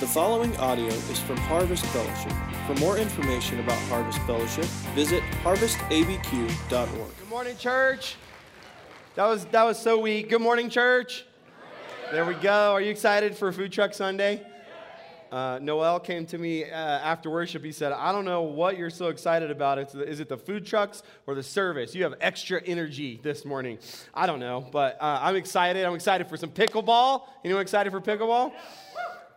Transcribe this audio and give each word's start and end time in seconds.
The 0.00 0.08
following 0.08 0.56
audio 0.56 0.88
is 0.88 1.20
from 1.20 1.36
Harvest 1.36 1.86
Fellowship. 1.86 2.32
For 2.66 2.74
more 2.80 2.98
information 2.98 3.60
about 3.60 3.78
Harvest 3.82 4.18
Fellowship, 4.22 4.64
visit 4.92 5.22
harvestabq.org. 5.44 7.16
Good 7.18 7.28
morning, 7.30 7.56
church. 7.56 8.16
That 9.14 9.26
was 9.26 9.44
that 9.46 9.62
was 9.62 9.78
so 9.78 10.00
weak. 10.00 10.30
Good 10.30 10.40
morning, 10.40 10.68
church. 10.68 11.24
There 12.10 12.24
we 12.24 12.34
go. 12.34 12.72
Are 12.72 12.80
you 12.80 12.90
excited 12.90 13.36
for 13.36 13.52
Food 13.52 13.70
Truck 13.70 13.94
Sunday? 13.94 14.44
Uh, 15.30 15.60
Noel 15.62 16.00
came 16.00 16.26
to 16.26 16.38
me 16.38 16.64
uh, 16.64 16.74
after 16.74 17.30
worship. 17.30 17.64
He 17.64 17.72
said, 17.72 17.92
I 17.92 18.10
don't 18.10 18.24
know 18.24 18.42
what 18.42 18.76
you're 18.76 18.90
so 18.90 19.08
excited 19.08 19.50
about. 19.50 19.78
It's, 19.78 19.94
is 19.94 20.18
it 20.18 20.28
the 20.28 20.36
food 20.36 20.66
trucks 20.66 21.04
or 21.26 21.34
the 21.36 21.42
service? 21.42 21.94
You 21.94 22.02
have 22.02 22.14
extra 22.20 22.60
energy 22.62 23.20
this 23.22 23.44
morning. 23.44 23.78
I 24.12 24.26
don't 24.26 24.40
know, 24.40 24.66
but 24.72 24.96
uh, 25.00 25.20
I'm 25.22 25.36
excited. 25.36 25.84
I'm 25.84 25.94
excited 25.94 26.28
for 26.28 26.36
some 26.36 26.50
pickleball. 26.50 27.28
Anyone 27.44 27.62
excited 27.62 27.92
for 27.92 28.00
pickleball? 28.00 28.52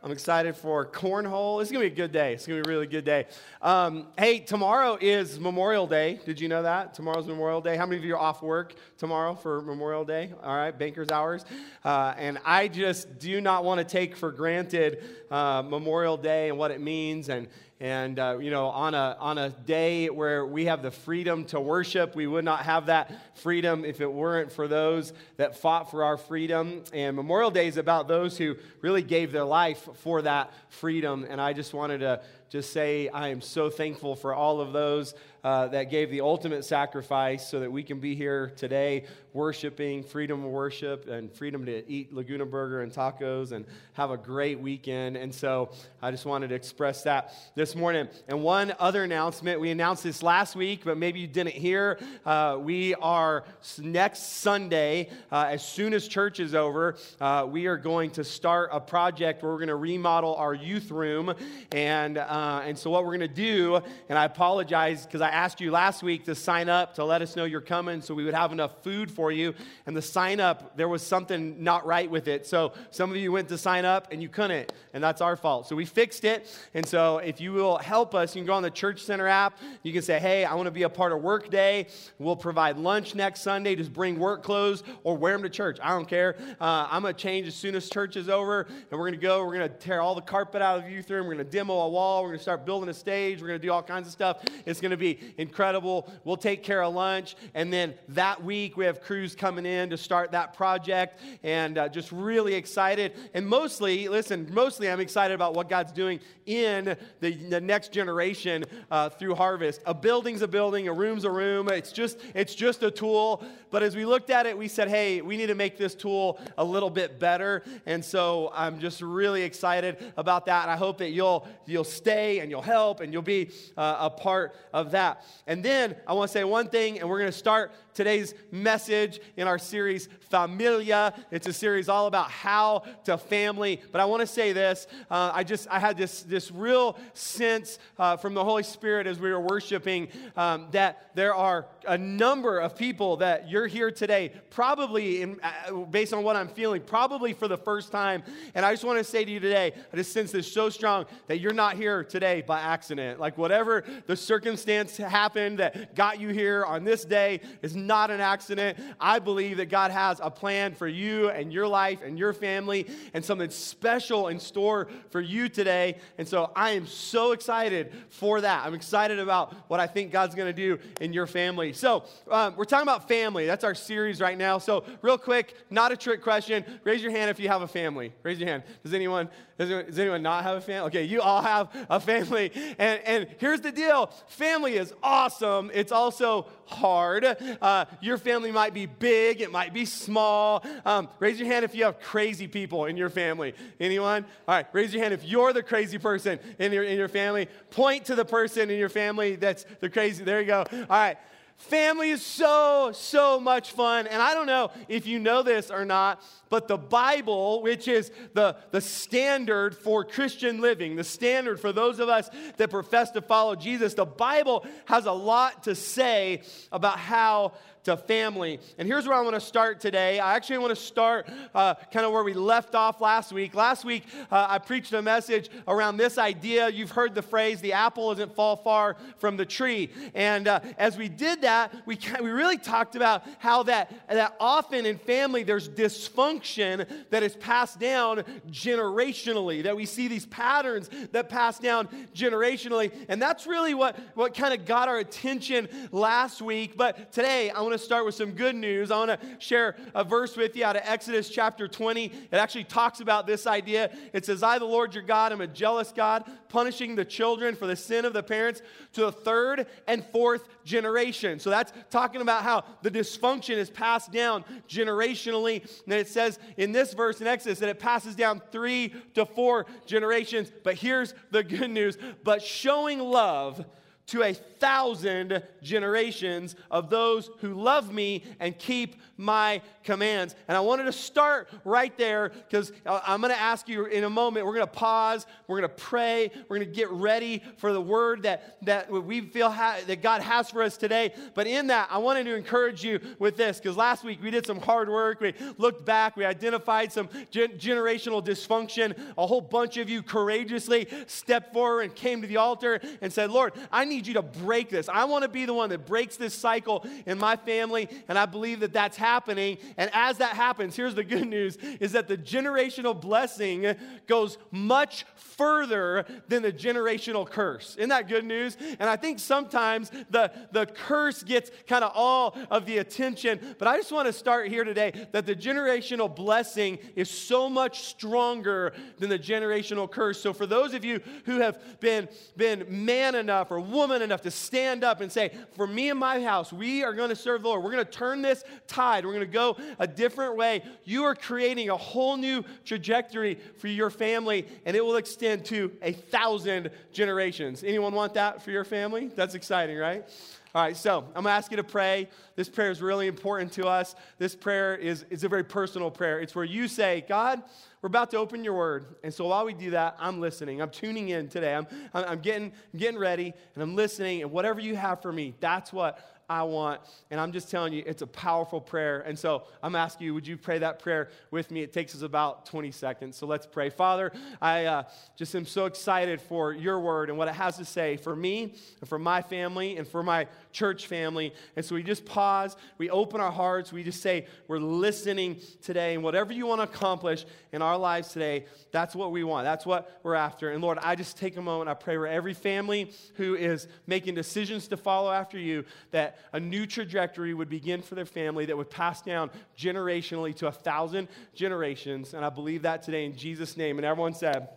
I'm 0.08 0.14
excited 0.14 0.55
for 0.55 0.86
cornhole. 0.86 1.62
It's 1.62 1.70
going 1.70 1.84
to 1.84 1.89
be 1.89 1.94
a 1.94 2.06
good 2.06 2.14
day. 2.14 2.32
It's 2.32 2.48
going 2.48 2.64
to 2.64 2.65
be 2.65 2.74
a 2.74 2.74
really 2.74 2.88
good 2.88 3.04
day. 3.04 3.25
Um, 3.61 4.07
hey, 4.18 4.39
tomorrow 4.39 4.98
is 5.02 5.38
Memorial 5.38 5.86
Day. 5.86 6.21
Did 6.24 6.39
you 6.39 6.48
know 6.48 6.64
that? 6.64 6.93
Tomorrow's 6.93 7.28
Memorial 7.28 7.60
Day. 7.60 7.75
How 7.75 7.86
many 7.86 7.98
of 7.98 8.06
you 8.06 8.15
are 8.15 8.18
off 8.18 8.42
work 8.42 8.75
tomorrow 8.98 9.36
for 9.36 9.62
Memorial 9.64 10.06
Day? 10.06 10.32
All 10.42 10.56
right, 10.56 10.71
banker's 10.71 11.10
hours. 11.10 11.43
Uh, 11.84 12.14
and 12.18 12.38
I 12.46 12.70
just 12.70 13.20
do 13.20 13.42
not 13.42 13.65
want 13.65 13.79
to 13.79 13.84
take 13.84 14.15
for 14.15 14.32
granted 14.32 15.04
uh, 15.29 15.62
Memorial 15.62 16.15
Day 16.15 16.48
and 16.48 16.57
what 16.57 16.71
it 16.71 16.79
means 16.79 17.28
and 17.28 17.50
and, 17.79 18.17
uh, 18.17 18.39
you 18.39 18.49
know, 18.49 18.67
on 18.67 18.95
a, 18.95 19.15
on 19.19 19.37
a 19.37 19.49
day 19.49 20.09
where 20.09 20.43
we 20.45 20.65
have 20.65 20.81
the 20.81 20.89
freedom 20.89 21.45
to 21.45 21.59
worship, 21.59 22.15
we 22.15 22.25
would 22.25 22.43
not 22.43 22.61
have 22.61 22.87
that 22.87 23.11
freedom 23.36 23.86
if 23.86 24.01
it 24.01 24.11
weren't 24.11 24.51
for 24.51 24.67
those 24.67 25.13
that 25.36 25.57
fought 25.57 25.91
for 25.91 26.03
our 26.03 26.17
freedom. 26.17 26.83
And 26.91 27.15
Memorial 27.15 27.51
Day 27.51 27.67
is 27.67 27.77
about 27.77 28.07
those 28.07 28.36
who 28.36 28.55
really 28.81 29.03
gave 29.03 29.31
their 29.31 29.43
life 29.43 29.87
for 30.01 30.23
that 30.23 30.51
freedom. 30.69 31.27
And 31.29 31.39
I 31.39 31.53
just 31.53 31.71
wanted 31.71 32.00
to 32.00 32.22
just 32.50 32.73
say 32.73 33.09
I 33.09 33.27
am 33.27 33.41
so 33.41 33.69
thankful 33.69 34.16
for 34.16 34.34
all 34.34 34.59
of 34.59 34.73
those 34.73 35.14
uh, 35.44 35.68
that 35.68 35.90
gave 35.90 36.10
the 36.10 36.22
ultimate 36.22 36.66
sacrifice 36.66 37.48
so 37.48 37.60
that 37.60 37.72
we 37.72 37.84
can 37.84 38.00
be 38.00 38.16
here 38.16 38.54
today 38.58 39.06
worshiping, 39.38 40.02
freedom 40.02 40.44
of 40.44 40.50
worship, 40.50 41.08
and 41.08 41.32
freedom 41.32 41.64
to 41.64 41.88
eat 41.88 42.12
Laguna 42.12 42.44
Burger 42.44 42.82
and 42.82 42.92
tacos 42.92 43.52
and 43.52 43.66
have 43.94 44.10
a 44.10 44.18
great 44.18 44.60
weekend. 44.60 45.16
And 45.16 45.34
so 45.34 45.70
I 46.02 46.10
just 46.10 46.26
wanted 46.26 46.48
to 46.48 46.56
express 46.56 47.04
that 47.04 47.34
this 47.54 47.76
morning. 47.76 48.08
And 48.28 48.42
one 48.42 48.74
other 48.80 49.04
announcement 49.04 49.60
we 49.60 49.70
announced 49.70 50.04
this 50.04 50.24
last 50.24 50.56
week, 50.56 50.82
but 50.84 50.98
maybe 50.98 51.20
you 51.20 51.28
didn't 51.28 51.54
hear. 51.54 52.00
Uh, 52.26 52.58
we 52.60 52.96
are 52.96 53.44
next 53.78 54.40
Sunday, 54.42 55.10
uh, 55.32 55.46
as 55.50 55.64
soon 55.64 55.94
as 55.94 56.08
church 56.08 56.40
is 56.40 56.56
over, 56.56 56.96
uh, 57.22 57.46
we 57.48 57.68
are 57.68 57.78
going 57.78 58.10
to 58.12 58.24
start 58.24 58.70
a 58.74 58.80
project 58.80 59.44
where 59.44 59.52
we're 59.52 59.60
going 59.60 59.68
to 59.68 59.76
remodel 59.76 60.36
our 60.36 60.56
youth 60.56 60.90
room. 60.90 61.34
And, 61.72 62.18
uh, 62.18 62.62
and 62.66 62.78
so, 62.78 62.90
what 62.90 63.06
we're 63.06 63.18
going 63.18 63.30
to 63.30 63.36
do, 63.36 63.82
and 64.10 64.18
I 64.18 64.26
apologize 64.26 65.06
because 65.06 65.22
I 65.22 65.27
asked 65.30 65.61
you 65.61 65.72
last 65.72 66.03
week 66.03 66.25
to 66.25 66.36
sign 66.36 66.70
up 66.70 66.95
to 66.95 67.03
let 67.03 67.22
us 67.22 67.36
know 67.36 67.45
you're 67.45 67.61
coming 67.61 68.02
so 68.02 68.14
we 68.14 68.23
would 68.23 68.33
have 68.33 68.52
enough 68.52 68.83
food 68.83 69.09
for 69.09 69.31
you. 69.31 69.53
And 69.86 69.95
the 69.95 70.02
sign 70.02 70.39
up, 70.39 70.78
there 70.78 70.88
was 70.88 71.02
something 71.02 71.64
not 71.64 71.86
right 71.86 72.09
with 72.09 72.28
it. 72.28 72.45
So 72.45 72.73
some 72.92 73.11
of 73.11 73.17
you 73.17 73.31
went 73.31 73.50
to 73.50 73.58
sign 73.58 73.86
up 73.86 74.11
and 74.11 74.22
you 74.22 74.30
couldn't, 74.30 74.72
and 74.94 75.03
that's 75.03 75.22
our 75.22 75.36
fault. 75.36 75.67
So 75.67 75.75
we 75.75 75.86
fixed 75.86 76.25
it. 76.25 76.47
And 76.73 76.86
so 76.86 77.17
if 77.19 77.39
you 77.42 77.53
will 77.53 77.78
help 77.78 78.16
us, 78.16 78.36
you 78.36 78.42
can 78.42 78.47
go 78.47 78.53
on 78.53 78.64
the 78.64 78.72
Church 78.72 79.03
Center 79.03 79.28
app. 79.28 79.58
You 79.84 79.94
can 79.94 80.02
say, 80.02 80.19
hey, 80.19 80.45
I 80.45 80.53
want 80.56 80.67
to 80.67 80.72
be 80.72 80.84
a 80.84 80.89
part 80.89 81.11
of 81.11 81.22
work 81.22 81.50
day. 81.50 81.88
We'll 82.19 82.36
provide 82.36 82.78
lunch 82.78 83.16
next 83.16 83.41
Sunday. 83.41 83.75
Just 83.75 83.94
bring 83.94 84.19
work 84.19 84.44
clothes 84.44 84.84
or 85.03 85.17
wear 85.17 85.34
them 85.34 85.44
to 85.44 85.50
church. 85.50 85.80
I 85.81 85.89
don't 85.89 86.08
care. 86.08 86.36
Uh, 86.59 86.88
I'm 86.89 87.02
going 87.02 87.14
to 87.14 87.19
change 87.19 87.47
as 87.47 87.56
soon 87.56 87.75
as 87.75 87.89
church 87.89 88.16
is 88.16 88.30
over, 88.30 88.62
and 88.62 88.91
we're 88.91 89.09
going 89.09 89.14
to 89.14 89.17
go. 89.17 89.45
We're 89.45 89.56
going 89.56 89.69
to 89.69 89.75
tear 89.75 90.02
all 90.02 90.16
the 90.16 90.22
carpet 90.22 90.62
out 90.62 90.80
of 90.80 90.86
the 90.86 90.91
youth 90.91 91.09
room. 91.09 91.28
We're 91.28 91.36
going 91.36 91.45
to 91.45 91.52
demo 91.52 91.73
a 91.73 91.89
wall. 91.89 92.23
We're 92.23 92.30
going 92.30 92.39
to 92.39 92.44
start 92.44 92.66
building 92.66 92.89
a 92.89 92.94
stage. 92.94 93.41
We're 93.41 93.47
going 93.47 93.59
to 93.59 93.66
do 93.66 93.72
all 93.72 93.84
kinds 93.84 94.08
of 94.08 94.14
stuff. 94.14 94.44
It's 94.66 94.81
going 94.81 94.91
to 94.91 94.97
be 94.97 95.17
incredible. 95.38 96.12
We'll 96.23 96.38
take 96.38 96.64
care 96.64 96.84
of 96.84 96.94
lunch. 96.94 97.36
And 97.54 97.72
then 97.72 97.94
that 98.09 98.44
week, 98.44 98.78
we 98.78 98.86
have 98.86 99.02
crews 99.02 99.36
coming 99.36 99.66
in 99.66 99.90
to 99.90 99.97
start 99.97 100.31
that 100.31 100.53
project 100.53 101.19
and 101.44 101.78
uh, 101.78 101.90
just 101.90 102.12
really 102.12 102.53
excited. 102.53 103.14
And 103.34 103.47
mostly, 103.47 104.08
listen, 104.08 104.50
mostly 104.53 104.90
I'm 104.90 105.00
excited 105.00 105.34
about 105.34 105.53
what 105.53 105.69
God's 105.69 105.91
doing 105.91 106.19
in 106.46 106.96
the, 107.19 107.34
the 107.34 107.62
next 107.62 107.91
generation 107.91 108.66
uh, 108.90 109.09
through 109.09 109.36
Harvest. 109.36 109.81
A 109.86 109.94
building's 109.94 110.41
a 110.41 110.47
building, 110.47 110.88
a 110.88 110.94
room's 110.94 111.25
a 111.25 111.31
room. 111.31 111.70
It's 111.70 111.91
just, 111.91 112.18
it's 112.34 112.56
just 112.56 112.84
a 112.84 112.91
tool. 112.91 113.44
But 113.69 113.83
as 113.83 113.95
we 113.95 114.05
looked 114.05 114.29
at 114.29 114.45
it, 114.45 114.57
we 114.57 114.67
said, 114.67 114.88
hey, 114.88 115.22
we 115.22 115.38
need 115.38 115.47
to 115.47 115.55
make 115.55 115.78
this 115.78 115.95
tool 115.95 116.39
a 116.57 116.63
little 116.63 116.89
bit 116.89 117.19
better. 117.19 117.63
And 117.85 118.03
so 118.03 118.51
I'm 118.53 118.79
just 118.79 119.01
really 119.01 119.44
excited 119.44 120.13
about 120.17 120.45
that. 120.45 120.63
And 120.63 120.72
I 120.72 120.78
hope 120.78 120.97
that 121.00 121.09
you'll, 121.09 121.47
you'll 121.66 121.83
stay 121.83 122.39
and 122.39 122.50
you'll 122.50 122.61
help 122.61 123.01
and 123.01 123.11
you'll 123.11 123.22
be 123.22 123.51
uh, 123.75 123.97
a 124.00 124.09
part 124.09 124.55
of 124.73 124.91
that. 124.91 125.23
And 125.47 125.63
then 125.63 125.95
I 126.07 126.13
want 126.13 126.29
to 126.29 126.33
say 126.33 126.44
one 126.44 126.67
thing, 126.67 127.00
and 127.00 127.09
we're 127.09 127.19
going 127.19 127.31
to 127.31 127.38
start 127.38 127.72
today's 127.97 128.35
message 128.52 129.19
in 129.38 129.47
our 129.47 129.58
series, 129.58 130.08
Familia. 130.30 131.16
It's 131.31 131.47
a 131.47 131.53
series 131.53 131.90
all 131.90 132.06
about 132.06 132.30
how 132.30 132.84
to 133.06 133.18
family. 133.18 133.81
But 133.91 134.02
I 134.02 134.06
want 134.06 134.22
to 134.22 134.28
say 134.28 134.53
this. 134.53 134.85
Uh, 135.09 135.31
I 135.34 135.44
just, 135.44 135.68
I 135.68 135.80
had 135.80 135.97
this, 135.97 136.22
this 136.22 136.52
real 136.52 136.96
sense 137.13 137.80
uh, 137.97 138.16
from 138.16 138.35
the 138.35 138.44
Holy 138.44 138.62
Spirit 138.62 139.08
as 139.08 139.19
we 139.19 139.31
were 139.31 139.41
worshiping 139.41 140.09
um, 140.35 140.68
that 140.72 141.09
there 141.16 141.34
are 141.34 141.66
a 141.88 141.97
number 141.97 142.59
of 142.59 142.78
people 142.78 143.18
that 143.18 143.50
you're 143.50 143.66
here 143.66 143.90
today, 143.90 144.31
probably 144.52 145.24
in, 145.24 145.40
uh, 145.41 145.74
based 145.85 146.14
on 146.14 146.24
what 146.24 146.35
I'm 146.35 146.50
feeling, 146.50 146.81
probably 146.81 147.34
for 147.34 147.47
the 147.47 147.58
first 147.58 147.91
time. 147.91 148.22
And 148.53 148.64
I 148.64 148.74
just 148.74 148.84
want 148.84 149.00
to 149.00 149.03
say 149.03 149.25
to 149.25 149.31
you 149.31 149.40
today, 149.40 149.74
I 149.91 149.96
just 149.96 150.14
sense 150.14 150.31
this 150.31 150.52
so 150.52 150.69
strong 150.69 151.08
that 151.25 151.40
you're 151.40 151.52
not 151.52 151.78
here 151.78 152.03
today 152.03 152.44
by 152.46 152.59
accident. 152.59 153.19
Like 153.19 153.40
whatever 153.40 153.84
the 154.06 154.16
circumstance 154.16 154.97
happened 154.97 155.58
that 155.58 155.96
got 155.96 156.19
you 156.19 156.29
here 156.29 156.64
on 156.64 156.84
this 156.84 157.03
day 157.03 157.41
is 157.64 157.75
not 157.88 158.12
an 158.12 158.22
accident. 158.22 158.78
I 159.00 159.20
believe 159.20 159.58
that 159.58 159.70
God 159.70 159.92
has 159.92 160.20
a 160.22 160.30
plan 160.30 160.75
for 160.75 160.88
you 160.88 161.30
and 161.30 161.52
your 161.52 161.68
life 161.68 162.02
and 162.03 162.20
your 162.20 162.34
family 162.34 162.88
and 163.14 163.24
something 163.24 163.50
special 163.50 164.28
in 164.28 164.40
store 164.40 164.88
for 165.09 165.22
you 165.22 165.50
today. 165.50 165.97
And 166.18 166.28
so 166.28 166.52
I 166.56 166.72
am 166.72 166.86
so 166.86 167.31
excited 167.31 167.92
for 168.09 168.42
that. 168.42 168.66
I'm 168.66 168.74
excited 168.74 169.20
about 169.20 169.53
what 169.70 169.80
I 169.80 169.88
think 169.88 170.12
God's 170.12 170.36
going 170.36 170.53
to 170.53 170.53
do 170.53 170.80
in 171.02 171.14
your 171.14 171.26
family. 171.28 171.74
So 171.74 172.03
um, 172.30 172.56
we're 172.56 172.66
talking 172.66 172.84
about 172.84 173.08
family. 173.08 173.46
That's 173.46 173.64
our 173.64 173.76
series 173.76 174.22
right 174.22 174.38
now. 174.38 174.58
So, 174.58 174.84
real 175.02 175.18
quick, 175.18 175.56
not 175.70 175.92
a 175.92 175.97
trick 175.97 176.22
question. 176.22 176.66
Raise 176.84 177.02
your 177.02 177.12
hand 177.12 177.30
if 177.30 177.40
you 177.40 177.47
have 177.47 177.62
a 177.62 177.68
family. 177.68 178.14
Raise 178.24 178.40
your 178.40 178.50
hand. 178.50 178.64
Does 178.84 178.94
anyone 178.94 179.30
does 179.58 179.72
anyone, 179.72 179.86
does 179.88 180.00
anyone 180.00 180.22
not 180.22 180.44
have 180.44 180.58
a 180.58 180.62
family? 180.62 180.88
Okay, 180.88 181.03
you 181.03 181.22
all 181.22 181.42
have 181.42 181.70
a 181.90 182.00
family. 182.00 182.52
And, 182.78 183.02
and 183.06 183.28
here's 183.40 183.62
the 183.62 183.72
deal 183.72 184.12
family 184.28 184.76
is 184.76 184.94
awesome, 185.02 185.72
it's 185.74 185.92
also 185.92 186.47
hard. 186.67 187.25
Uh, 187.61 187.85
your 188.01 188.17
family 188.17 188.51
might 188.51 188.73
be 188.73 188.85
big, 188.85 189.41
it 189.41 189.51
might 189.51 189.73
be 189.73 189.85
small. 189.85 190.63
Um, 190.85 191.09
raise 191.19 191.39
your 191.39 191.47
hand 191.47 191.66
if 191.66 191.73
you 191.73 191.85
have 191.85 192.00
crazy 192.00 192.47
people 192.47 192.85
in 192.85 192.97
your 192.97 193.09
family. 193.09 193.53
Anyone? 193.79 194.25
All 194.47 194.55
right, 194.55 194.67
raise 194.73 194.94
your 194.94 195.01
hand 195.01 195.13
if 195.13 195.23
you're 195.23 195.53
the 195.53 195.63
crazy 195.63 195.97
person 195.97 196.39
in 196.59 196.72
your, 196.72 196.83
in 196.83 196.97
your 196.97 197.07
family. 197.07 197.47
Point 197.72 198.05
to 198.05 198.16
the 198.16 198.25
person 198.25 198.69
in 198.69 198.78
your 198.78 198.89
family 198.89 199.35
that's 199.35 199.66
the 199.79 199.89
crazy. 199.89 200.23
There 200.23 200.41
you 200.41 200.47
go. 200.47 200.66
All 200.72 200.85
right. 200.89 201.17
Family 201.57 202.12
is 202.12 202.23
so, 202.23 202.91
so 202.94 203.40
much 203.40 203.72
fun. 203.72 204.06
And 204.06 204.22
I 204.22 204.35
don't 204.35 204.45
know 204.45 204.69
if 204.88 205.07
you 205.07 205.18
know 205.18 205.41
this 205.41 205.72
or 205.72 205.85
not, 205.85 206.22
but 206.50 206.68
the 206.68 206.78
Bible, 206.78 207.63
which 207.63 207.88
is 207.88 208.12
the, 208.34 208.56
the 208.69 208.79
standard 208.79 209.75
for 209.75 210.06
Christian 210.06 210.62
living, 210.62 210.96
the 210.96 211.03
standard 211.03 211.59
for 211.59 211.73
those 211.73 212.00
of 212.00 212.09
us 212.09 212.29
that 212.57 212.69
profess 212.69 213.09
to 213.12 213.22
follow 213.22 213.56
Jesus, 213.56 213.96
the 213.96 214.06
Bible 214.06 214.67
has 214.85 215.07
a 215.07 215.12
lot 215.12 215.63
to 215.63 215.73
say 215.73 216.44
about 216.72 217.00
how 217.00 217.53
to 217.88 217.96
family. 217.96 218.59
And 218.78 218.86
here's 218.86 219.08
where 219.08 219.18
I 219.18 219.22
want 219.22 219.36
to 219.36 219.42
start 219.42 219.80
today. 219.80 220.20
I 220.20 220.36
actually 220.36 220.58
want 220.58 220.72
to 220.72 220.75
start 220.75 221.30
uh, 221.56 221.75
kind 221.94 222.06
of 222.06 222.12
where 222.12 222.24
we 222.24 222.34
left 222.34 222.75
off 222.75 223.00
last 223.00 223.31
week. 223.31 223.56
Last 223.56 223.86
week, 223.86 224.03
uh, 224.30 224.48
I 224.50 224.59
preached 224.59 224.92
a 224.92 225.02
message 225.02 225.50
around 225.70 225.96
this 225.96 226.17
idea. 226.17 226.67
You've 226.70 226.91
heard 226.91 227.16
the 227.16 227.22
phrase, 227.22 227.61
the 227.61 227.72
apple 227.72 228.09
doesn't 228.09 228.35
fall 228.35 228.58
far 228.58 228.97
from 229.20 229.38
the 229.38 229.46
tree. 229.46 229.90
And 230.14 230.50
uh, 230.50 230.59
as 230.78 230.97
we 230.97 231.08
did 231.08 231.44
that, 231.44 231.73
we, 231.85 231.97
we 232.22 232.29
really 232.29 232.58
talked 232.58 232.97
about 232.97 233.23
how 233.40 233.64
that, 233.64 233.94
that 234.09 234.35
often 234.38 234.85
in 234.85 234.97
family 234.97 235.44
there's 235.44 235.70
dysfunction 235.70 236.85
that 237.09 237.23
is 237.23 237.38
passed 237.38 237.79
down 237.79 238.26
generationally, 238.50 239.64
that 239.64 239.78
we 239.78 239.85
see 239.85 240.09
these 240.09 240.26
patterns 240.26 240.90
that 241.14 241.29
pass 241.29 241.58
down 241.58 241.88
generationally. 242.14 242.91
And 243.08 243.22
that's 243.22 243.47
really 243.47 243.73
what, 243.73 243.97
what 244.14 244.34
kind 244.34 244.53
of 244.53 244.66
got 244.66 244.90
our 244.90 244.97
attention 244.97 245.70
last 245.94 246.41
week. 246.41 246.76
But 246.76 247.14
today, 247.14 247.50
I 247.50 247.61
want 247.61 247.72
to 247.72 247.77
to 247.78 247.84
start 247.85 248.06
with 248.06 248.16
some 248.16 248.32
good 248.32 248.56
news. 248.56 248.91
I 248.91 248.97
want 248.97 249.22
to 249.22 249.28
share 249.40 249.76
a 249.94 250.03
verse 250.03 250.35
with 250.35 250.56
you 250.56 250.66
out 250.66 250.76
of 250.76 250.82
Exodus 250.85 251.29
chapter 251.29 251.68
20. 251.68 252.06
It 252.06 252.34
actually 252.34 252.64
talks 252.64 253.00
about 253.00 253.28
this 253.28 253.47
idea. 253.47 253.91
It 254.14 254.26
says, 254.26 254.44
I, 254.44 254.59
the 254.59 254.66
Lord 254.66 254.94
your 254.94 255.03
God, 255.03 255.32
am 255.32 255.41
a 255.41 255.47
jealous 255.47 255.91
God, 255.96 256.24
punishing 256.50 256.95
the 256.95 257.06
children 257.06 257.56
for 257.56 257.68
the 257.68 257.75
sin 257.75 258.06
of 258.06 258.13
the 258.13 258.24
parents 258.24 258.62
to 258.94 259.01
the 259.01 259.12
third 259.12 259.68
and 259.88 260.03
fourth 260.06 260.47
generation. 260.63 261.39
So 261.39 261.50
that's 261.50 261.71
talking 261.89 262.21
about 262.21 262.44
how 262.44 262.63
the 262.81 262.91
dysfunction 262.91 263.57
is 263.57 263.69
passed 263.69 264.12
down 264.12 264.44
generationally. 264.68 265.62
And 265.85 265.94
it 265.94 266.07
says 266.07 266.39
in 266.57 266.71
this 266.71 266.94
verse 266.94 267.21
in 267.21 267.27
Exodus 267.27 267.59
that 267.59 267.69
it 267.69 267.80
passes 267.80 268.15
down 268.15 268.41
three 268.51 268.94
to 269.13 269.25
four 269.25 269.65
generations. 269.85 270.51
But 270.63 270.75
here's 270.75 271.13
the 271.31 271.44
good 271.44 271.69
news. 271.69 271.97
But 272.23 272.41
showing 272.41 273.00
love 273.00 273.65
to 274.07 274.24
a 274.24 274.33
thousand 274.33 275.44
generations 275.62 276.56
of 276.71 276.89
those 276.89 277.30
who 277.39 277.54
love 277.54 277.94
me 277.94 278.24
and 278.39 278.57
keep 278.57 278.95
my 279.18 279.62
commands. 279.83 280.36
And 280.48 280.56
I 280.56 280.62
wanted 280.62 280.83
to 280.86 280.92
start 280.92 281.50
right 281.65 281.95
there 281.98 282.30
because 282.30 282.71
I'm 282.86 283.21
going 283.21 283.33
to 283.33 283.39
ask 283.39 283.68
you 283.68 283.86
in 283.86 284.04
a 284.04 284.09
moment. 284.09 284.45
We're 284.45 284.54
going 284.54 284.65
to 284.65 284.71
pause. 284.71 285.25
We're 285.48 285.59
going 285.59 285.69
to 285.69 285.75
pray. 285.75 286.31
We're 286.48 286.57
going 286.57 286.69
to 286.69 286.75
get 286.75 286.89
ready 286.92 287.44
for 287.57 287.74
the 287.74 287.81
word 287.81 288.24
that, 288.24 288.57
that 288.63 288.92
we 288.92 289.21
feel 289.21 289.50
ha- 289.50 289.80
that 289.88 290.01
God 290.01 290.21
has 290.21 290.51
for 290.51 290.62
us 290.62 290.77
today. 290.77 291.13
But 291.33 291.48
in 291.48 291.68
that, 291.68 291.89
I 291.92 291.98
wanted 291.98 292.25
to 292.25 292.36
encourage 292.36 292.83
you 292.83 293.00
with 293.19 293.38
this 293.38 293.57
because 293.59 293.75
last 293.75 294.04
week 294.04 294.19
we 294.21 294.31
did 294.31 294.45
some 294.45 294.59
hard 294.59 294.89
work. 294.89 295.19
We 295.19 295.33
looked 295.57 295.86
back. 295.86 296.15
We 296.15 296.25
identified 296.25 296.94
some 296.94 297.09
gen- 297.31 297.57
generational 297.57 298.24
dysfunction. 298.24 298.98
A 299.18 299.25
whole 299.25 299.42
bunch 299.42 299.77
of 299.77 299.89
you 299.89 300.01
courageously 300.01 300.88
stepped 301.07 301.54
forward 301.54 301.81
and 301.81 301.95
came 301.95 302.21
to 302.21 302.27
the 302.27 302.38
altar 302.38 302.80
and 303.01 303.12
said, 303.12 303.31
Lord, 303.31 303.54
I 303.71 303.86
need 303.86 303.96
you 304.05 304.15
to 304.15 304.21
break 304.21 304.69
this. 304.69 304.89
I 304.89 305.05
want 305.05 305.23
to 305.23 305.29
be 305.29 305.45
the 305.45 305.53
one 305.53 305.69
that 305.69 305.85
breaks 305.85 306.17
this 306.17 306.33
cycle 306.33 306.85
in 307.05 307.17
my 307.17 307.38
family, 307.38 307.88
and 308.09 308.19
I 308.19 308.25
believe 308.25 308.59
that 308.59 308.73
that's 308.73 308.97
happening. 308.97 309.57
And 309.77 309.89
as 309.94 310.17
that 310.17 310.35
happens, 310.35 310.75
here's 310.75 310.94
the 310.94 311.05
good 311.05 311.27
news 311.27 311.55
is 311.79 311.94
that 311.94 312.09
the 312.09 312.17
generational 312.17 312.99
blessing 312.99 313.73
goes 314.07 314.38
much 314.51 315.05
further 315.15 316.05
than 316.27 316.44
the 316.44 316.51
generational 316.51 317.27
curse. 317.29 317.75
Isn't 317.77 317.89
that 317.89 318.09
good 318.09 318.25
news? 318.25 318.57
And 318.79 318.89
I 318.89 318.97
think 318.97 319.19
sometimes 319.19 319.89
the, 320.09 320.31
the 320.51 320.65
curse 320.65 321.23
gets 321.23 321.49
kind 321.67 321.85
of 321.85 321.91
all 321.95 322.38
of 322.51 322.65
the 322.65 322.79
attention, 322.79 323.39
but 323.57 323.67
I 323.67 323.77
just 323.77 323.91
want 323.91 324.07
to 324.07 324.13
start 324.13 324.49
here 324.49 324.65
today 324.65 325.07
that 325.13 325.25
the 325.25 325.35
generational 325.35 326.13
blessing 326.13 326.79
is 326.95 327.09
so 327.09 327.49
much 327.49 327.83
stronger 327.83 328.73
than 328.99 329.09
the 329.09 329.19
generational 329.19 329.89
curse. 329.89 330.19
So 330.19 330.33
for 330.33 330.45
those 330.45 330.73
of 330.73 330.83
you 330.83 330.99
who 331.25 331.39
have 331.39 331.79
been, 331.79 332.09
been 332.35 332.65
man 332.67 333.15
enough 333.15 333.51
or 333.51 333.59
woman 333.59 333.86
enough 333.91 334.21
to 334.21 334.31
stand 334.31 334.83
up 334.83 335.01
and 335.01 335.11
say, 335.11 335.31
For 335.55 335.67
me 335.67 335.89
and 335.89 335.99
my 335.99 336.21
house, 336.21 336.51
we 336.51 336.83
are 336.83 336.93
going 336.93 337.09
to 337.09 337.15
serve 337.15 337.43
the 337.43 337.49
Lord. 337.49 337.63
We're 337.63 337.71
going 337.71 337.85
to 337.85 337.91
turn 337.91 338.21
this 338.21 338.43
tide. 338.67 339.05
We're 339.05 339.13
going 339.13 339.25
to 339.25 339.31
go 339.31 339.57
a 339.79 339.87
different 339.87 340.35
way. 340.35 340.63
You 340.83 341.03
are 341.03 341.15
creating 341.15 341.69
a 341.69 341.77
whole 341.77 342.17
new 342.17 342.43
trajectory 342.65 343.39
for 343.57 343.67
your 343.67 343.89
family, 343.89 344.47
and 344.65 344.75
it 344.75 344.83
will 344.83 344.97
extend 344.97 345.45
to 345.45 345.71
a 345.81 345.93
thousand 345.93 346.71
generations. 346.91 347.63
Anyone 347.63 347.93
want 347.93 348.13
that 348.15 348.41
for 348.41 348.51
your 348.51 348.65
family? 348.65 349.07
That's 349.15 349.35
exciting, 349.35 349.77
right? 349.77 350.07
All 350.55 350.61
right, 350.61 350.77
so 350.77 351.05
I'm 351.13 351.23
to 351.25 351.29
ask 351.29 351.51
you 351.51 351.57
to 351.57 351.63
pray. 351.63 352.07
This 352.35 352.47
prayer 352.47 352.71
is 352.71 352.81
really 352.81 353.07
important 353.07 353.51
to 353.53 353.67
us. 353.67 353.95
This 354.17 354.33
prayer 354.33 354.75
is, 354.75 355.05
is 355.09 355.23
a 355.23 355.29
very 355.29 355.44
personal 355.44 355.91
prayer. 355.91 356.19
It's 356.19 356.33
where 356.33 356.45
you 356.45 356.69
say, 356.69 357.03
God, 357.07 357.44
we're 357.81 357.88
about 357.88 358.11
to 358.11 358.17
open 358.17 358.44
your 358.44 358.53
word. 358.53 358.95
And 359.03 359.13
so 359.13 359.27
while 359.27 359.45
we 359.45 359.53
do 359.53 359.71
that, 359.71 359.97
I'm 359.99 360.21
listening. 360.21 360.61
I'm 360.61 360.69
tuning 360.69 361.09
in 361.09 361.27
today. 361.27 361.53
I'm, 361.53 361.67
I'm, 361.94 362.19
getting, 362.21 362.53
getting 362.75 362.99
ready 362.99 363.33
and 363.53 363.63
I'm 363.63 363.75
listening. 363.75 364.21
And 364.21 364.31
whatever 364.31 364.61
you 364.61 364.75
have 364.77 365.01
for 365.01 365.11
me, 365.11 365.35
that's 365.41 365.73
what 365.73 365.99
I 366.29 366.44
want. 366.44 366.81
And 367.09 367.19
I'm 367.19 367.31
just 367.31 367.50
telling 367.50 367.74
you, 367.74 367.83
it's 367.85 368.01
a 368.01 368.07
powerful 368.07 368.59
prayer. 368.59 369.01
And 369.01 369.18
so 369.18 369.44
I'm 369.63 369.75
asking 369.75 370.07
you, 370.07 370.13
would 370.13 370.27
you 370.27 370.38
pray 370.38 370.59
that 370.59 370.79
prayer 370.79 371.09
with 371.31 371.51
me? 371.51 371.62
It 371.62 371.71
takes 371.71 371.95
us 371.95 372.01
about 372.01 372.45
20 372.45 372.71
seconds. 372.71 373.15
So 373.15 373.25
let's 373.27 373.45
pray. 373.45 373.69
Father, 373.69 374.12
I 374.41 374.65
uh, 374.65 374.83
just 375.15 375.33
am 375.35 375.45
so 375.45 375.65
excited 375.65 376.19
for 376.19 376.51
your 376.51 376.79
word 376.79 377.09
and 377.09 377.18
what 377.18 377.29
it 377.29 377.35
has 377.35 377.57
to 377.57 377.65
say 377.65 377.95
for 377.95 378.15
me 378.15 378.56
and 378.81 378.89
for 378.89 379.00
my 379.00 379.21
family 379.21 379.77
and 379.77 379.88
for 379.88 380.03
my 380.03 380.27
church 380.57 380.88
family. 380.88 381.33
And 381.56 381.63
so 381.63 381.75
we 381.75 381.83
just 381.83 382.04
pause, 382.04 382.56
we 382.80 382.89
open 382.89 383.21
our 383.21 383.31
hearts, 383.31 383.71
we 383.71 383.83
just 383.83 384.01
say, 384.01 384.25
we're 384.48 384.57
listening 384.57 385.38
today. 385.62 385.94
And 385.94 386.04
whatever 386.04 386.33
you 386.33 386.48
want 386.48 386.62
to 386.62 386.63
accomplish 386.63 387.25
in 387.51 387.62
our 387.62 387.77
lives 387.77 388.09
today, 388.09 388.45
that's 388.71 388.95
what 388.95 389.12
we 389.12 389.24
want. 389.24 389.45
That's 389.45 389.68
what 389.68 390.00
we're 390.01 390.15
after. 390.15 390.50
And 390.50 390.62
Lord, 390.63 390.80
I 390.81 390.95
just 390.95 391.15
take 391.18 391.38
a 391.38 391.42
moment, 391.42 391.69
I 391.69 391.75
pray 391.75 391.95
for 391.95 392.07
every 392.07 392.33
family 392.33 392.92
who 393.15 393.36
is 393.36 393.68
making 393.86 394.15
decisions 394.15 394.68
to 394.69 394.77
follow 394.77 395.12
after 395.12 395.38
you 395.38 395.63
that 395.92 396.18
a 396.33 396.39
new 396.39 396.65
trajectory 396.65 397.36
would 397.36 397.50
begin 397.50 397.83
for 397.83 397.94
their 397.94 398.06
family 398.06 398.48
that 398.48 398.57
would 398.57 398.71
pass 398.71 399.04
down 399.04 399.30
generationally 399.56 400.36
to 400.38 400.48
a 400.48 400.51
thousand 400.51 401.07
generations. 401.36 402.15
And 402.15 402.25
I 402.25 402.30
believe 402.30 402.63
that 402.63 402.81
today 402.81 403.06
in 403.06 403.15
Jesus' 403.15 403.57
name. 403.57 403.77
And 403.77 403.86
everyone 403.86 404.15
said, 404.15 404.50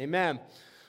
Amen. 0.00 0.38
Amen. 0.38 0.40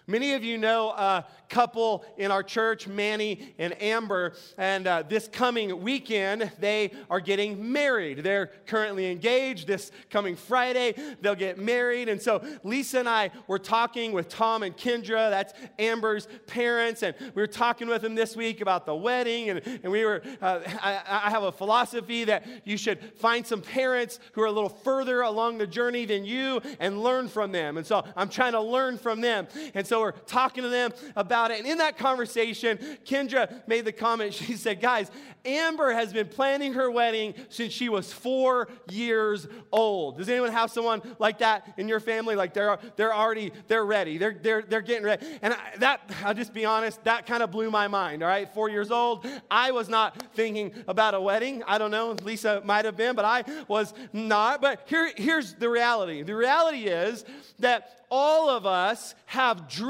Many 0.09 0.33
of 0.33 0.43
you 0.43 0.57
know 0.57 0.89
a 0.89 1.23
couple 1.49 2.03
in 2.17 2.31
our 2.31 2.41
church, 2.41 2.87
Manny 2.87 3.53
and 3.59 3.79
Amber, 3.79 4.33
and 4.57 4.87
uh, 4.87 5.03
this 5.07 5.27
coming 5.27 5.83
weekend, 5.83 6.51
they 6.59 6.93
are 7.11 7.19
getting 7.19 7.71
married. 7.71 8.23
They're 8.23 8.47
currently 8.65 9.11
engaged. 9.11 9.67
This 9.67 9.91
coming 10.09 10.35
Friday, 10.35 10.95
they'll 11.21 11.35
get 11.35 11.59
married. 11.59 12.09
And 12.09 12.19
so 12.19 12.43
Lisa 12.63 12.97
and 12.97 13.07
I 13.07 13.29
were 13.45 13.59
talking 13.59 14.11
with 14.11 14.29
Tom 14.29 14.63
and 14.63 14.75
Kendra, 14.75 15.29
that's 15.29 15.53
Amber's 15.77 16.27
parents, 16.47 17.03
and 17.03 17.13
we 17.35 17.43
were 17.43 17.45
talking 17.45 17.87
with 17.87 18.01
them 18.01 18.15
this 18.15 18.35
week 18.35 18.61
about 18.61 18.87
the 18.87 18.95
wedding. 18.95 19.51
And, 19.51 19.61
and 19.83 19.91
we 19.91 20.05
were, 20.05 20.23
uh, 20.41 20.61
I, 20.81 21.01
I 21.05 21.29
have 21.29 21.43
a 21.43 21.51
philosophy 21.51 22.23
that 22.23 22.47
you 22.63 22.77
should 22.77 22.99
find 23.17 23.45
some 23.45 23.61
parents 23.61 24.19
who 24.33 24.41
are 24.41 24.47
a 24.47 24.51
little 24.51 24.69
further 24.69 25.21
along 25.21 25.59
the 25.59 25.67
journey 25.67 26.05
than 26.05 26.25
you 26.25 26.61
and 26.79 27.03
learn 27.03 27.27
from 27.27 27.51
them. 27.51 27.77
And 27.77 27.85
so 27.85 28.03
I'm 28.15 28.29
trying 28.29 28.53
to 28.53 28.61
learn 28.61 28.97
from 28.97 29.21
them. 29.21 29.47
And 29.75 29.85
so 29.85 29.98
we're 29.99 30.11
talking 30.11 30.63
to 30.63 30.69
them 30.69 30.91
about 31.15 31.51
it. 31.51 31.59
And 31.59 31.67
in 31.67 31.77
that 31.79 31.97
conversation, 31.97 32.77
Kendra 33.05 33.67
made 33.67 33.85
the 33.85 33.91
comment, 33.91 34.33
she 34.39 34.53
said, 34.53 34.81
Guys, 34.81 35.11
Amber 35.45 35.93
has 35.93 36.11
been 36.11 36.27
planning 36.27 36.73
her 36.73 36.91
wedding 36.91 37.33
since 37.49 37.73
she 37.73 37.89
was 37.89 38.11
four 38.11 38.67
years 38.89 39.47
old. 39.71 40.17
Does 40.17 40.29
anyone 40.29 40.51
have 40.51 40.69
someone 40.69 41.01
like 41.17 41.39
that 41.39 41.73
in 41.77 41.87
your 41.87 41.99
family? 41.99 42.35
Like 42.35 42.53
they're, 42.53 42.77
they're 42.95 43.13
already, 43.13 43.51
they're 43.67 43.85
ready. 43.85 44.17
They're, 44.17 44.37
they're, 44.41 44.61
they're 44.61 44.81
getting 44.81 45.05
ready. 45.05 45.25
And 45.41 45.53
I, 45.53 45.57
that, 45.77 46.01
I'll 46.23 46.33
just 46.33 46.53
be 46.53 46.65
honest, 46.65 47.03
that 47.05 47.25
kind 47.25 47.41
of 47.41 47.51
blew 47.51 47.71
my 47.71 47.87
mind, 47.87 48.21
all 48.21 48.29
right? 48.29 48.53
Four 48.53 48.69
years 48.69 48.91
old. 48.91 49.25
I 49.49 49.71
was 49.71 49.87
not 49.87 50.21
thinking 50.33 50.73
about 50.87 51.13
a 51.13 51.21
wedding. 51.21 51.63
I 51.65 51.77
don't 51.77 51.91
know, 51.91 52.15
Lisa 52.23 52.61
might 52.65 52.85
have 52.85 52.97
been, 52.97 53.15
but 53.15 53.25
I 53.25 53.43
was 53.67 53.93
not. 54.11 54.61
But 54.61 54.83
here, 54.87 55.11
here's 55.15 55.53
the 55.53 55.69
reality. 55.69 56.23
The 56.23 56.35
reality 56.35 56.85
is 56.85 57.23
that 57.59 58.05
all 58.11 58.49
of 58.49 58.65
us 58.65 59.15
have 59.27 59.69
dreams 59.69 59.88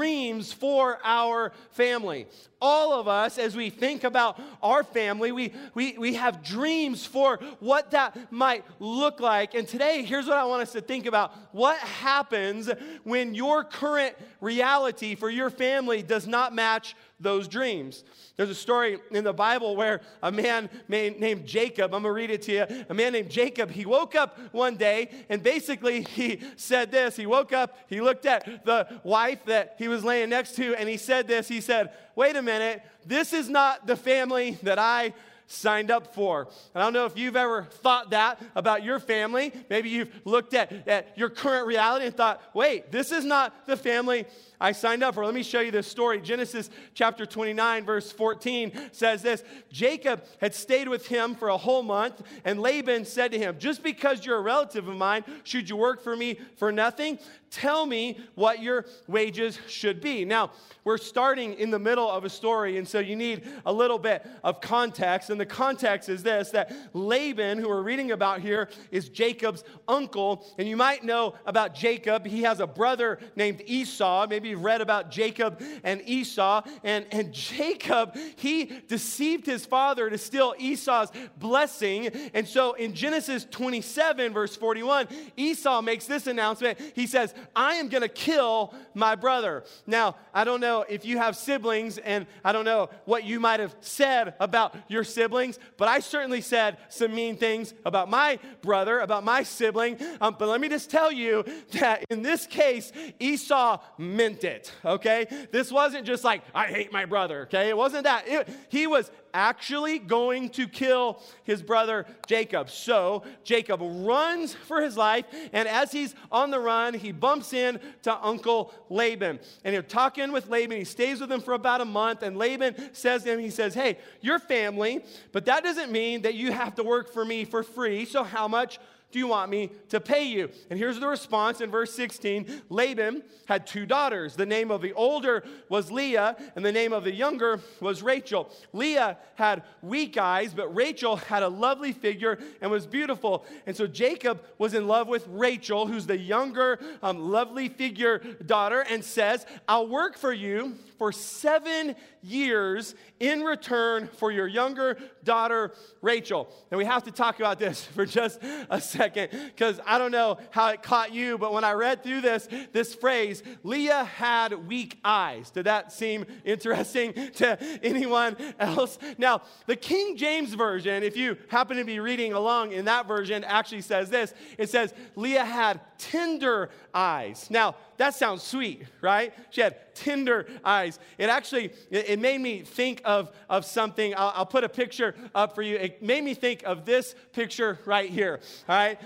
for 0.52 0.98
our 1.04 1.52
family. 1.72 2.26
All 2.60 2.92
of 2.92 3.08
us, 3.08 3.38
as 3.38 3.56
we 3.56 3.70
think 3.70 4.04
about 4.04 4.38
our 4.62 4.84
family, 4.84 5.32
we, 5.32 5.52
we, 5.74 5.96
we 5.98 6.14
have 6.14 6.42
dreams 6.42 7.06
for 7.06 7.38
what 7.58 7.92
that 7.92 8.30
might 8.30 8.64
look 8.78 9.20
like. 9.20 9.54
And 9.54 9.66
today, 9.66 10.02
here's 10.02 10.26
what 10.26 10.36
I 10.36 10.44
want 10.44 10.62
us 10.62 10.72
to 10.72 10.80
think 10.80 11.06
about. 11.06 11.32
What 11.52 11.78
happens 11.78 12.70
when 13.04 13.34
your 13.34 13.64
current 13.64 14.14
reality 14.40 15.14
for 15.14 15.30
your 15.30 15.50
family 15.50 16.02
does 16.02 16.26
not 16.26 16.54
match 16.54 16.94
those 17.18 17.48
dreams? 17.48 18.04
There's 18.36 18.48
a 18.48 18.54
story 18.54 18.98
in 19.10 19.24
the 19.24 19.34
Bible 19.34 19.76
where 19.76 20.00
a 20.22 20.32
man 20.32 20.70
named 20.88 21.46
Jacob, 21.46 21.94
I'm 21.94 22.02
to 22.04 22.10
read 22.10 22.30
it 22.30 22.40
to 22.42 22.52
you. 22.52 22.84
A 22.88 22.94
man 22.94 23.12
named 23.12 23.30
Jacob, 23.30 23.70
he 23.70 23.84
woke 23.84 24.14
up 24.14 24.38
one 24.52 24.76
day 24.76 25.10
and 25.28 25.42
basically 25.42 26.02
he 26.02 26.40
said 26.56 26.90
this. 26.90 27.16
He 27.16 27.26
woke 27.26 27.52
up, 27.52 27.76
he 27.88 28.00
looked 28.00 28.24
at 28.24 28.64
the 28.64 29.00
wife 29.02 29.44
that 29.44 29.74
he 29.76 29.88
was 29.88 30.04
laying 30.04 30.30
next 30.30 30.56
to, 30.56 30.74
and 30.74 30.88
he 30.88 30.96
said 30.96 31.28
this. 31.28 31.48
He 31.48 31.60
said, 31.60 31.92
Wait 32.16 32.36
a 32.36 32.42
minute, 32.42 32.82
this 33.06 33.32
is 33.32 33.48
not 33.48 33.86
the 33.86 33.96
family 33.96 34.58
that 34.62 34.78
I 34.78 35.14
signed 35.46 35.90
up 35.90 36.14
for. 36.14 36.48
I 36.74 36.80
don't 36.80 36.92
know 36.92 37.06
if 37.06 37.18
you've 37.18 37.36
ever 37.36 37.64
thought 37.64 38.10
that 38.10 38.40
about 38.54 38.84
your 38.84 39.00
family. 39.00 39.52
Maybe 39.68 39.88
you've 39.88 40.10
looked 40.24 40.54
at, 40.54 40.86
at 40.86 41.18
your 41.18 41.28
current 41.28 41.66
reality 41.66 42.06
and 42.06 42.16
thought, 42.16 42.40
wait, 42.54 42.92
this 42.92 43.10
is 43.10 43.24
not 43.24 43.66
the 43.66 43.76
family 43.76 44.26
I 44.60 44.72
signed 44.72 45.02
up 45.02 45.14
for. 45.14 45.24
Let 45.24 45.34
me 45.34 45.42
show 45.42 45.60
you 45.60 45.70
this 45.70 45.86
story. 45.86 46.20
Genesis 46.20 46.68
chapter 46.94 47.24
29, 47.24 47.84
verse 47.84 48.12
14 48.12 48.72
says 48.92 49.22
this 49.22 49.42
Jacob 49.72 50.24
had 50.40 50.54
stayed 50.54 50.88
with 50.88 51.06
him 51.06 51.34
for 51.34 51.48
a 51.48 51.56
whole 51.56 51.82
month, 51.82 52.22
and 52.44 52.60
Laban 52.60 53.04
said 53.04 53.32
to 53.32 53.38
him, 53.38 53.56
Just 53.58 53.82
because 53.82 54.24
you're 54.26 54.38
a 54.38 54.42
relative 54.42 54.86
of 54.86 54.96
mine, 54.96 55.24
should 55.44 55.68
you 55.68 55.76
work 55.76 56.02
for 56.02 56.16
me 56.16 56.38
for 56.56 56.70
nothing? 56.70 57.18
Tell 57.50 57.84
me 57.84 58.18
what 58.36 58.62
your 58.62 58.86
wages 59.08 59.58
should 59.66 60.00
be. 60.00 60.24
Now, 60.24 60.52
we're 60.84 60.98
starting 60.98 61.54
in 61.54 61.70
the 61.70 61.80
middle 61.80 62.08
of 62.08 62.24
a 62.24 62.30
story, 62.30 62.78
and 62.78 62.86
so 62.86 63.00
you 63.00 63.16
need 63.16 63.42
a 63.66 63.72
little 63.72 63.98
bit 63.98 64.24
of 64.44 64.60
context. 64.60 65.30
And 65.30 65.40
the 65.40 65.46
context 65.46 66.08
is 66.08 66.22
this 66.22 66.50
that 66.50 66.72
Laban, 66.94 67.58
who 67.58 67.68
we're 67.68 67.82
reading 67.82 68.12
about 68.12 68.40
here, 68.40 68.68
is 68.92 69.08
Jacob's 69.08 69.64
uncle. 69.88 70.46
And 70.58 70.68
you 70.68 70.76
might 70.76 71.02
know 71.02 71.34
about 71.44 71.74
Jacob. 71.74 72.24
He 72.24 72.42
has 72.42 72.60
a 72.60 72.66
brother 72.68 73.18
named 73.34 73.62
Esau. 73.66 74.26
Maybe 74.28 74.49
we've 74.50 74.64
read 74.64 74.80
about 74.80 75.10
Jacob 75.10 75.62
and 75.84 76.02
Esau. 76.06 76.62
And, 76.84 77.06
and 77.12 77.32
Jacob, 77.32 78.16
he 78.36 78.80
deceived 78.88 79.46
his 79.46 79.64
father 79.64 80.10
to 80.10 80.18
steal 80.18 80.54
Esau's 80.58 81.10
blessing. 81.38 82.08
And 82.34 82.46
so 82.46 82.72
in 82.74 82.94
Genesis 82.94 83.46
27, 83.50 84.32
verse 84.32 84.56
41, 84.56 85.08
Esau 85.36 85.82
makes 85.82 86.06
this 86.06 86.26
announcement. 86.26 86.78
He 86.94 87.06
says, 87.06 87.34
I 87.54 87.74
am 87.74 87.88
going 87.88 88.02
to 88.02 88.08
kill 88.08 88.74
my 88.94 89.14
brother. 89.14 89.64
Now, 89.86 90.16
I 90.34 90.44
don't 90.44 90.60
know 90.60 90.84
if 90.88 91.04
you 91.04 91.18
have 91.18 91.36
siblings, 91.36 91.98
and 91.98 92.26
I 92.44 92.52
don't 92.52 92.64
know 92.64 92.90
what 93.04 93.24
you 93.24 93.40
might 93.40 93.60
have 93.60 93.74
said 93.80 94.34
about 94.40 94.76
your 94.88 95.04
siblings, 95.04 95.58
but 95.76 95.88
I 95.88 96.00
certainly 96.00 96.40
said 96.40 96.78
some 96.88 97.14
mean 97.14 97.36
things 97.36 97.74
about 97.84 98.10
my 98.10 98.38
brother, 98.62 99.00
about 99.00 99.24
my 99.24 99.42
sibling. 99.42 99.98
Um, 100.20 100.36
but 100.38 100.48
let 100.48 100.60
me 100.60 100.68
just 100.68 100.90
tell 100.90 101.12
you 101.12 101.44
that 101.72 102.04
in 102.10 102.22
this 102.22 102.46
case, 102.46 102.92
Esau 103.18 103.80
meant 103.98 104.39
it, 104.44 104.72
okay? 104.84 105.26
This 105.50 105.70
wasn't 105.70 106.06
just 106.06 106.24
like, 106.24 106.42
I 106.54 106.66
hate 106.66 106.92
my 106.92 107.04
brother, 107.04 107.42
okay? 107.42 107.68
It 107.68 107.76
wasn't 107.76 108.04
that. 108.04 108.28
It, 108.28 108.48
he 108.68 108.86
was 108.86 109.10
actually 109.32 109.98
going 109.98 110.48
to 110.50 110.66
kill 110.66 111.22
his 111.44 111.62
brother 111.62 112.06
Jacob. 112.26 112.70
So 112.70 113.22
Jacob 113.44 113.80
runs 113.82 114.54
for 114.54 114.82
his 114.82 114.96
life, 114.96 115.24
and 115.52 115.68
as 115.68 115.92
he's 115.92 116.14
on 116.30 116.50
the 116.50 116.60
run, 116.60 116.94
he 116.94 117.12
bumps 117.12 117.52
in 117.52 117.80
to 118.02 118.24
Uncle 118.24 118.72
Laban. 118.88 119.40
And 119.64 119.74
he's 119.74 119.84
talking 119.88 120.32
with 120.32 120.48
Laban. 120.48 120.78
He 120.78 120.84
stays 120.84 121.20
with 121.20 121.30
him 121.30 121.40
for 121.40 121.54
about 121.54 121.80
a 121.80 121.84
month, 121.84 122.22
and 122.22 122.36
Laban 122.36 122.94
says 122.94 123.24
to 123.24 123.32
him, 123.32 123.40
he 123.40 123.50
says, 123.50 123.74
Hey, 123.74 123.98
you're 124.20 124.38
family, 124.38 125.04
but 125.32 125.44
that 125.46 125.62
doesn't 125.62 125.92
mean 125.92 126.22
that 126.22 126.34
you 126.34 126.52
have 126.52 126.74
to 126.76 126.82
work 126.82 127.12
for 127.12 127.24
me 127.24 127.44
for 127.44 127.62
free. 127.62 128.04
So 128.04 128.24
how 128.24 128.48
much 128.48 128.78
do 129.12 129.18
you 129.18 129.26
want 129.26 129.50
me 129.50 129.70
to 129.88 130.00
pay 130.00 130.24
you? 130.24 130.50
And 130.68 130.78
here's 130.78 131.00
the 131.00 131.06
response 131.06 131.60
in 131.60 131.70
verse 131.70 131.92
16 131.94 132.62
Laban 132.68 133.22
had 133.46 133.66
two 133.66 133.86
daughters. 133.86 134.36
The 134.36 134.46
name 134.46 134.70
of 134.70 134.82
the 134.82 134.92
older 134.92 135.42
was 135.68 135.90
Leah, 135.90 136.36
and 136.54 136.64
the 136.64 136.72
name 136.72 136.92
of 136.92 137.04
the 137.04 137.12
younger 137.12 137.60
was 137.80 138.02
Rachel. 138.02 138.50
Leah 138.72 139.18
had 139.34 139.64
weak 139.82 140.16
eyes, 140.16 140.54
but 140.54 140.74
Rachel 140.74 141.16
had 141.16 141.42
a 141.42 141.48
lovely 141.48 141.92
figure 141.92 142.38
and 142.60 142.70
was 142.70 142.86
beautiful. 142.86 143.44
And 143.66 143.76
so 143.76 143.86
Jacob 143.86 144.42
was 144.58 144.74
in 144.74 144.86
love 144.86 145.08
with 145.08 145.26
Rachel, 145.28 145.86
who's 145.86 146.06
the 146.06 146.18
younger, 146.18 146.78
um, 147.02 147.18
lovely 147.18 147.68
figure 147.68 148.18
daughter, 148.46 148.84
and 148.88 149.04
says, 149.04 149.44
I'll 149.66 149.88
work 149.88 150.16
for 150.16 150.32
you 150.32 150.76
for 151.00 151.12
seven 151.12 151.96
years 152.20 152.94
in 153.20 153.40
return 153.40 154.06
for 154.18 154.30
your 154.30 154.46
younger 154.46 154.98
daughter, 155.24 155.72
Rachel. 156.02 156.52
And 156.70 156.76
we 156.76 156.84
have 156.84 157.04
to 157.04 157.10
talk 157.10 157.38
about 157.38 157.58
this 157.58 157.82
for 157.94 158.04
just 158.04 158.38
a 158.68 158.78
second 158.82 159.30
because 159.30 159.80
I 159.86 159.96
don't 159.96 160.12
know 160.12 160.36
how 160.50 160.68
it 160.68 160.82
caught 160.82 161.14
you, 161.14 161.38
but 161.38 161.54
when 161.54 161.64
I 161.64 161.72
read 161.72 162.02
through 162.02 162.20
this, 162.20 162.46
this 162.72 162.94
phrase, 162.94 163.42
Leah 163.62 164.04
had 164.04 164.68
weak 164.68 164.98
eyes. 165.02 165.50
Did 165.50 165.64
that 165.64 165.90
seem 165.90 166.26
interesting 166.44 167.14
to 167.36 167.58
anyone 167.82 168.36
else? 168.58 168.98
Now, 169.16 169.40
the 169.64 169.76
King 169.76 170.18
James 170.18 170.52
Version, 170.52 171.02
if 171.02 171.16
you 171.16 171.38
happen 171.48 171.78
to 171.78 171.84
be 171.84 171.98
reading 171.98 172.34
along 172.34 172.72
in 172.72 172.84
that 172.84 173.08
version, 173.08 173.42
actually 173.44 173.80
says 173.80 174.10
this 174.10 174.34
it 174.58 174.68
says, 174.68 174.92
Leah 175.16 175.46
had 175.46 175.80
tender 175.96 176.68
eyes. 176.92 177.46
Now, 177.48 177.76
that 178.00 178.14
sounds 178.14 178.42
sweet, 178.42 178.86
right? 179.02 179.34
She 179.50 179.60
had 179.60 179.94
tender 179.94 180.46
eyes. 180.64 180.98
It 181.18 181.28
actually, 181.28 181.70
it, 181.90 182.18
made 182.18 182.40
me 182.40 182.62
think 182.62 183.02
of, 183.04 183.30
of 183.50 183.66
something. 183.66 184.14
I'll, 184.16 184.32
I'll 184.36 184.46
put 184.46 184.64
a 184.64 184.70
picture 184.70 185.14
up 185.34 185.54
for 185.54 185.60
you. 185.60 185.76
It 185.76 186.02
made 186.02 186.24
me 186.24 186.32
think 186.32 186.62
of 186.62 186.86
this 186.86 187.14
picture 187.34 187.78
right 187.84 188.08
here, 188.08 188.40
all 188.66 188.74
right? 188.74 188.98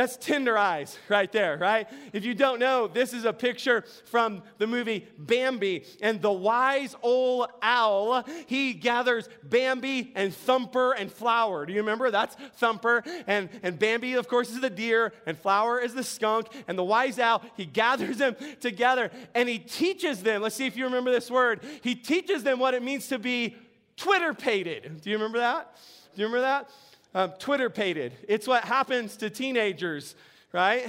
That's 0.00 0.16
tender 0.16 0.56
eyes 0.56 0.96
right 1.10 1.30
there, 1.30 1.58
right? 1.58 1.86
If 2.14 2.24
you 2.24 2.32
don't 2.32 2.58
know, 2.58 2.88
this 2.88 3.12
is 3.12 3.26
a 3.26 3.34
picture 3.34 3.84
from 4.06 4.42
the 4.56 4.66
movie 4.66 5.06
Bambi. 5.18 5.84
And 6.00 6.22
the 6.22 6.32
wise 6.32 6.96
old 7.02 7.48
owl, 7.60 8.24
he 8.46 8.72
gathers 8.72 9.28
Bambi 9.42 10.12
and 10.14 10.34
Thumper 10.34 10.92
and 10.92 11.12
Flower. 11.12 11.66
Do 11.66 11.74
you 11.74 11.80
remember? 11.80 12.10
That's 12.10 12.34
Thumper. 12.56 13.02
And, 13.26 13.50
and 13.62 13.78
Bambi, 13.78 14.14
of 14.14 14.26
course, 14.26 14.48
is 14.48 14.62
the 14.62 14.70
deer, 14.70 15.12
and 15.26 15.36
Flower 15.36 15.78
is 15.78 15.92
the 15.92 16.02
skunk. 16.02 16.46
And 16.66 16.78
the 16.78 16.84
wise 16.84 17.18
owl, 17.18 17.42
he 17.54 17.66
gathers 17.66 18.16
them 18.16 18.36
together 18.58 19.10
and 19.34 19.50
he 19.50 19.58
teaches 19.58 20.22
them. 20.22 20.40
Let's 20.40 20.56
see 20.56 20.66
if 20.66 20.78
you 20.78 20.84
remember 20.84 21.10
this 21.10 21.30
word. 21.30 21.60
He 21.82 21.94
teaches 21.94 22.42
them 22.42 22.58
what 22.58 22.72
it 22.72 22.82
means 22.82 23.08
to 23.08 23.18
be 23.18 23.54
Twitter-pated. 23.98 25.02
Do 25.02 25.10
you 25.10 25.16
remember 25.16 25.40
that? 25.40 25.76
Do 26.14 26.22
you 26.22 26.26
remember 26.26 26.40
that? 26.40 26.70
Um, 27.14 27.32
Twitter 27.38 27.70
pated. 27.70 28.12
It's 28.28 28.46
what 28.46 28.64
happens 28.64 29.16
to 29.18 29.30
teenagers, 29.30 30.14
right? 30.52 30.86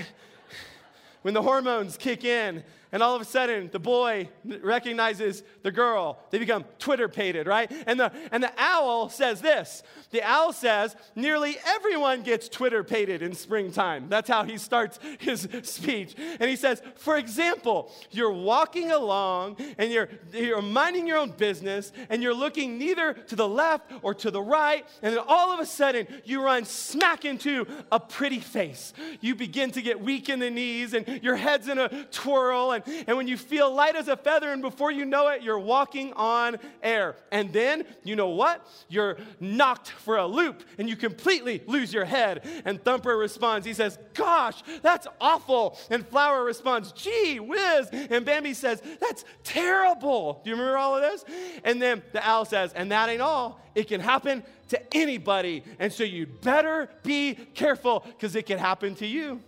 when 1.22 1.34
the 1.34 1.42
hormones 1.42 1.98
kick 1.98 2.24
in 2.24 2.64
and 2.92 3.02
all 3.02 3.16
of 3.16 3.22
a 3.22 3.26
sudden 3.26 3.70
the 3.72 3.80
boy 3.80 4.30
recognizes 4.62 5.44
the 5.64 5.72
girl. 5.72 6.20
They 6.30 6.40
become 6.40 6.66
twitter 6.80 7.08
pated 7.08 7.48
right? 7.48 7.72
And 7.88 8.00
the 8.00 8.12
and 8.32 8.44
the 8.44 8.52
owl 8.58 9.10
says 9.10 9.42
this. 9.42 9.84
The 10.12 10.22
owl 10.24 10.54
says 10.54 10.96
nearly 11.16 11.58
everyone 11.66 12.24
gets 12.24 12.50
twitter 12.50 12.84
pated 12.84 13.22
in 13.22 13.34
springtime. 13.34 14.10
That's 14.10 14.30
how 14.30 14.44
he 14.44 14.58
starts 14.58 15.00
his 15.20 15.48
speech. 15.64 16.16
And 16.40 16.50
he 16.50 16.56
says 16.56 16.82
for 16.96 17.18
example 17.18 17.92
you're 18.12 18.32
walking 18.32 18.92
along 18.92 19.58
and 19.78 19.92
you're 19.92 20.10
you're 20.34 20.62
minding 20.62 21.08
your 21.08 21.18
own 21.18 21.32
business 21.32 21.92
and 22.10 22.22
you're 22.22 22.34
looking 22.34 22.78
neither 22.78 23.14
to 23.14 23.36
the 23.36 23.48
left 23.48 23.92
or 24.02 24.14
to 24.16 24.32
the 24.32 24.42
right 24.42 24.86
and 25.02 25.16
then 25.16 25.24
all 25.28 25.54
of 25.54 25.60
a 25.60 25.66
sudden 25.66 26.08
you 26.26 26.44
run 26.44 26.66
smack 26.66 27.26
into 27.26 27.66
a 27.92 28.00
pretty 28.00 28.40
face. 28.40 28.94
You 29.22 29.36
begin 29.36 29.72
to 29.72 29.82
get 29.82 30.02
weak 30.02 30.30
in 30.30 30.40
the 30.40 30.50
knees 30.50 30.94
and 30.94 31.08
your 31.24 31.36
head's 31.36 31.68
in 31.68 31.78
a 31.78 32.06
twirl 32.06 32.72
and 32.72 32.81
and, 33.08 33.18
when 33.18 33.28
you 33.28 33.38
feel 33.38 33.74
light 33.74 33.96
as 33.96 34.08
a 34.08 34.18
feather, 34.18 34.52
and 34.52 34.62
before 34.62 34.92
you 34.92 35.06
know 35.06 35.30
it, 35.30 35.42
you're 35.42 35.60
walking 35.60 36.14
on 36.14 36.58
air. 36.82 37.16
And 37.32 37.52
then, 37.54 37.86
you 38.04 38.16
know 38.16 38.30
what? 38.30 38.66
You're 38.90 39.18
knocked 39.40 39.90
for 39.90 40.18
a 40.18 40.26
loop 40.26 40.64
and 40.78 40.90
you 40.90 40.96
completely 40.96 41.62
lose 41.68 41.94
your 41.94 42.06
head. 42.06 42.48
And 42.66 42.84
Thumper 42.84 43.16
responds, 43.18 43.66
he 43.66 43.74
says, 43.74 43.98
Gosh, 44.14 44.62
that's 44.82 45.08
awful. 45.20 45.78
And 45.90 46.06
Flower 46.08 46.44
responds, 46.44 46.92
Gee 46.92 47.40
whiz. 47.40 47.90
And 47.92 48.26
Bambi 48.26 48.54
says, 48.54 48.82
That's 49.00 49.26
terrible. 49.44 50.42
Do 50.44 50.50
you 50.50 50.56
remember 50.56 50.78
all 50.78 50.96
of 50.96 51.02
this? 51.02 51.24
And 51.64 51.82
then 51.82 52.02
the 52.12 52.28
owl 52.28 52.46
says, 52.46 52.74
And 52.74 52.92
that 52.92 53.10
ain't 53.10 53.22
all. 53.22 53.60
It 53.76 53.88
can 53.88 54.02
happen 54.02 54.44
to 54.70 54.96
anybody. 54.96 55.64
And 55.80 55.92
so 55.92 56.04
you'd 56.04 56.42
better 56.42 56.90
be 57.04 57.36
careful 57.54 58.04
because 58.06 58.36
it 58.36 58.46
can 58.46 58.58
happen 58.58 58.96
to 58.96 59.08
you. 59.08 59.42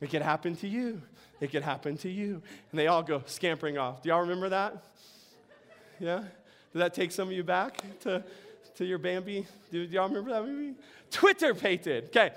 It 0.00 0.10
can 0.10 0.22
happen 0.22 0.56
to 0.56 0.68
you 0.68 1.00
it 1.42 1.50
could 1.50 1.64
happen 1.64 1.96
to 1.98 2.08
you. 2.08 2.40
And 2.70 2.78
they 2.78 2.86
all 2.86 3.02
go 3.02 3.22
scampering 3.26 3.76
off. 3.76 4.00
Do 4.00 4.08
y'all 4.08 4.20
remember 4.20 4.48
that? 4.50 4.84
Yeah? 5.98 6.22
Did 6.72 6.78
that 6.78 6.94
take 6.94 7.10
some 7.10 7.28
of 7.28 7.34
you 7.34 7.42
back 7.42 7.82
to, 8.00 8.22
to 8.76 8.84
your 8.84 8.98
Bambi? 8.98 9.44
Do, 9.72 9.84
do 9.84 9.92
y'all 9.92 10.08
remember 10.08 10.30
that 10.30 10.46
movie? 10.46 10.74
Twitter 11.10 11.52
pated. 11.52 12.04
Okay, 12.06 12.30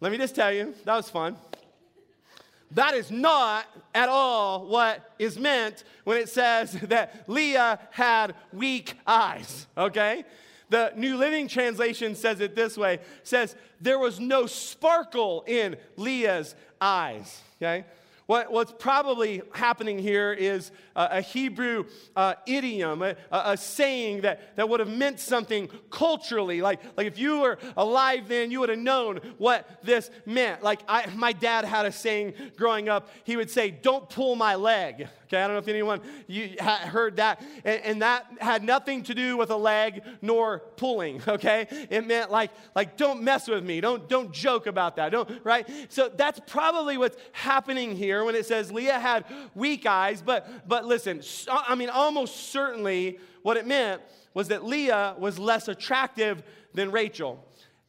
let 0.00 0.10
me 0.10 0.16
just 0.16 0.34
tell 0.34 0.50
you, 0.50 0.74
that 0.84 0.96
was 0.96 1.10
fun. 1.10 1.36
That 2.72 2.94
is 2.94 3.10
not 3.10 3.66
at 3.94 4.08
all 4.08 4.66
what 4.66 5.14
is 5.18 5.38
meant 5.38 5.84
when 6.04 6.16
it 6.16 6.30
says 6.30 6.72
that 6.84 7.28
Leah 7.28 7.78
had 7.90 8.34
weak 8.52 8.94
eyes, 9.06 9.66
okay? 9.76 10.24
The 10.70 10.92
New 10.96 11.16
Living 11.16 11.46
Translation 11.46 12.14
says 12.14 12.40
it 12.40 12.56
this 12.56 12.76
way 12.76 13.00
says, 13.22 13.54
There 13.80 13.98
was 13.98 14.18
no 14.18 14.46
sparkle 14.46 15.44
in 15.46 15.76
Leah's 15.96 16.54
eyes, 16.80 17.40
okay? 17.62 17.84
What, 18.26 18.50
what's 18.50 18.72
probably 18.72 19.42
happening 19.52 19.98
here 19.98 20.32
is 20.32 20.72
a, 20.96 21.20
Hebrew 21.20 21.84
uh, 22.14 22.34
idiom, 22.46 23.02
a, 23.02 23.16
a, 23.30 23.56
saying 23.56 24.22
that, 24.22 24.56
that 24.56 24.68
would 24.68 24.80
have 24.80 24.88
meant 24.88 25.20
something 25.20 25.68
culturally. 25.90 26.62
Like, 26.62 26.80
like 26.96 27.06
if 27.06 27.18
you 27.18 27.40
were 27.40 27.58
alive 27.76 28.28
then, 28.28 28.50
you 28.50 28.60
would 28.60 28.70
have 28.70 28.78
known 28.78 29.20
what 29.38 29.68
this 29.82 30.10
meant. 30.24 30.62
Like 30.62 30.80
I, 30.88 31.06
my 31.14 31.32
dad 31.32 31.64
had 31.64 31.86
a 31.86 31.92
saying 31.92 32.34
growing 32.56 32.88
up. 32.88 33.08
He 33.24 33.36
would 33.36 33.50
say, 33.50 33.70
Don't 33.70 34.08
pull 34.08 34.36
my 34.36 34.54
leg. 34.54 35.08
Okay, 35.26 35.42
I 35.42 35.48
don't 35.48 35.54
know 35.54 35.58
if 35.58 35.66
anyone 35.66 36.00
you 36.28 36.54
heard 36.60 37.16
that. 37.16 37.42
And, 37.64 37.82
and, 37.82 38.02
that 38.02 38.26
had 38.40 38.62
nothing 38.62 39.02
to 39.04 39.14
do 39.14 39.36
with 39.36 39.50
a 39.50 39.56
leg 39.56 40.02
nor 40.22 40.60
pulling, 40.76 41.20
okay? 41.28 41.66
It 41.90 42.06
meant 42.06 42.30
like, 42.30 42.52
like 42.76 42.96
don't 42.96 43.22
mess 43.22 43.48
with 43.48 43.64
me. 43.64 43.80
Don't, 43.80 44.08
don't 44.08 44.32
joke 44.32 44.68
about 44.68 44.96
that. 44.96 45.10
Don't, 45.10 45.28
right? 45.42 45.68
So 45.88 46.08
that's 46.14 46.38
probably 46.46 46.96
what's 46.96 47.16
happening 47.32 47.96
here 47.96 48.24
when 48.24 48.36
it 48.36 48.46
says 48.46 48.70
Leah 48.70 49.00
had 49.00 49.24
weak 49.56 49.84
eyes. 49.84 50.22
But, 50.22 50.68
but 50.68 50.85
listen, 50.86 51.22
uh, 51.48 51.62
I 51.66 51.74
mean, 51.74 51.90
almost 51.90 52.50
certainly 52.50 53.18
what 53.42 53.56
it 53.56 53.66
meant 53.66 54.02
was 54.34 54.48
that 54.48 54.64
Leah 54.64 55.14
was 55.18 55.38
less 55.38 55.68
attractive 55.68 56.42
than 56.74 56.90
Rachel. 56.90 57.42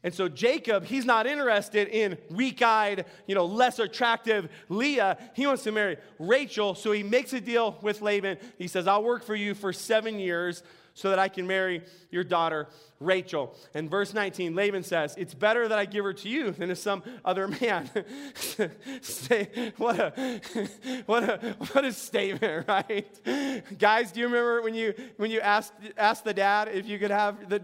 And 0.03 0.13
so 0.13 0.29
Jacob, 0.29 0.85
he's 0.85 1.05
not 1.05 1.27
interested 1.27 1.87
in 1.89 2.17
weak 2.29 2.61
eyed, 2.61 3.05
you 3.25 3.35
know, 3.35 3.45
less 3.45 3.79
attractive 3.79 4.47
Leah. 4.69 5.17
He 5.33 5.47
wants 5.47 5.63
to 5.63 5.71
marry 5.71 5.97
Rachel. 6.19 6.75
So 6.75 6.91
he 6.91 7.03
makes 7.03 7.33
a 7.33 7.41
deal 7.41 7.77
with 7.81 8.01
Laban. 8.01 8.37
He 8.57 8.67
says, 8.67 8.87
I'll 8.87 9.03
work 9.03 9.23
for 9.23 9.35
you 9.35 9.53
for 9.53 9.73
seven 9.73 10.19
years 10.19 10.63
so 10.97 11.11
that 11.11 11.19
I 11.19 11.27
can 11.27 11.45
marry 11.45 11.83
your 12.09 12.23
daughter, 12.23 12.67
Rachel. 12.99 13.55
And 13.75 13.87
verse 13.87 14.15
19, 14.15 14.55
Laban 14.55 14.81
says, 14.81 15.13
It's 15.15 15.35
better 15.35 15.67
that 15.67 15.77
I 15.77 15.85
give 15.85 16.03
her 16.03 16.13
to 16.13 16.27
you 16.27 16.49
than 16.49 16.69
to 16.69 16.75
some 16.75 17.03
other 17.23 17.47
man. 17.47 17.87
what, 19.77 19.99
a, 19.99 20.41
what, 21.05 21.23
a, 21.23 21.55
what 21.71 21.85
a 21.85 21.93
statement, 21.93 22.65
right? 22.67 23.07
Guys, 23.77 24.11
do 24.11 24.21
you 24.21 24.25
remember 24.25 24.63
when 24.63 24.73
you, 24.73 24.95
when 25.17 25.29
you 25.29 25.39
asked, 25.39 25.73
asked 25.99 26.23
the 26.23 26.33
dad 26.33 26.67
if 26.69 26.87
you 26.87 26.97
could 26.97 27.11
have 27.11 27.47
the, 27.47 27.59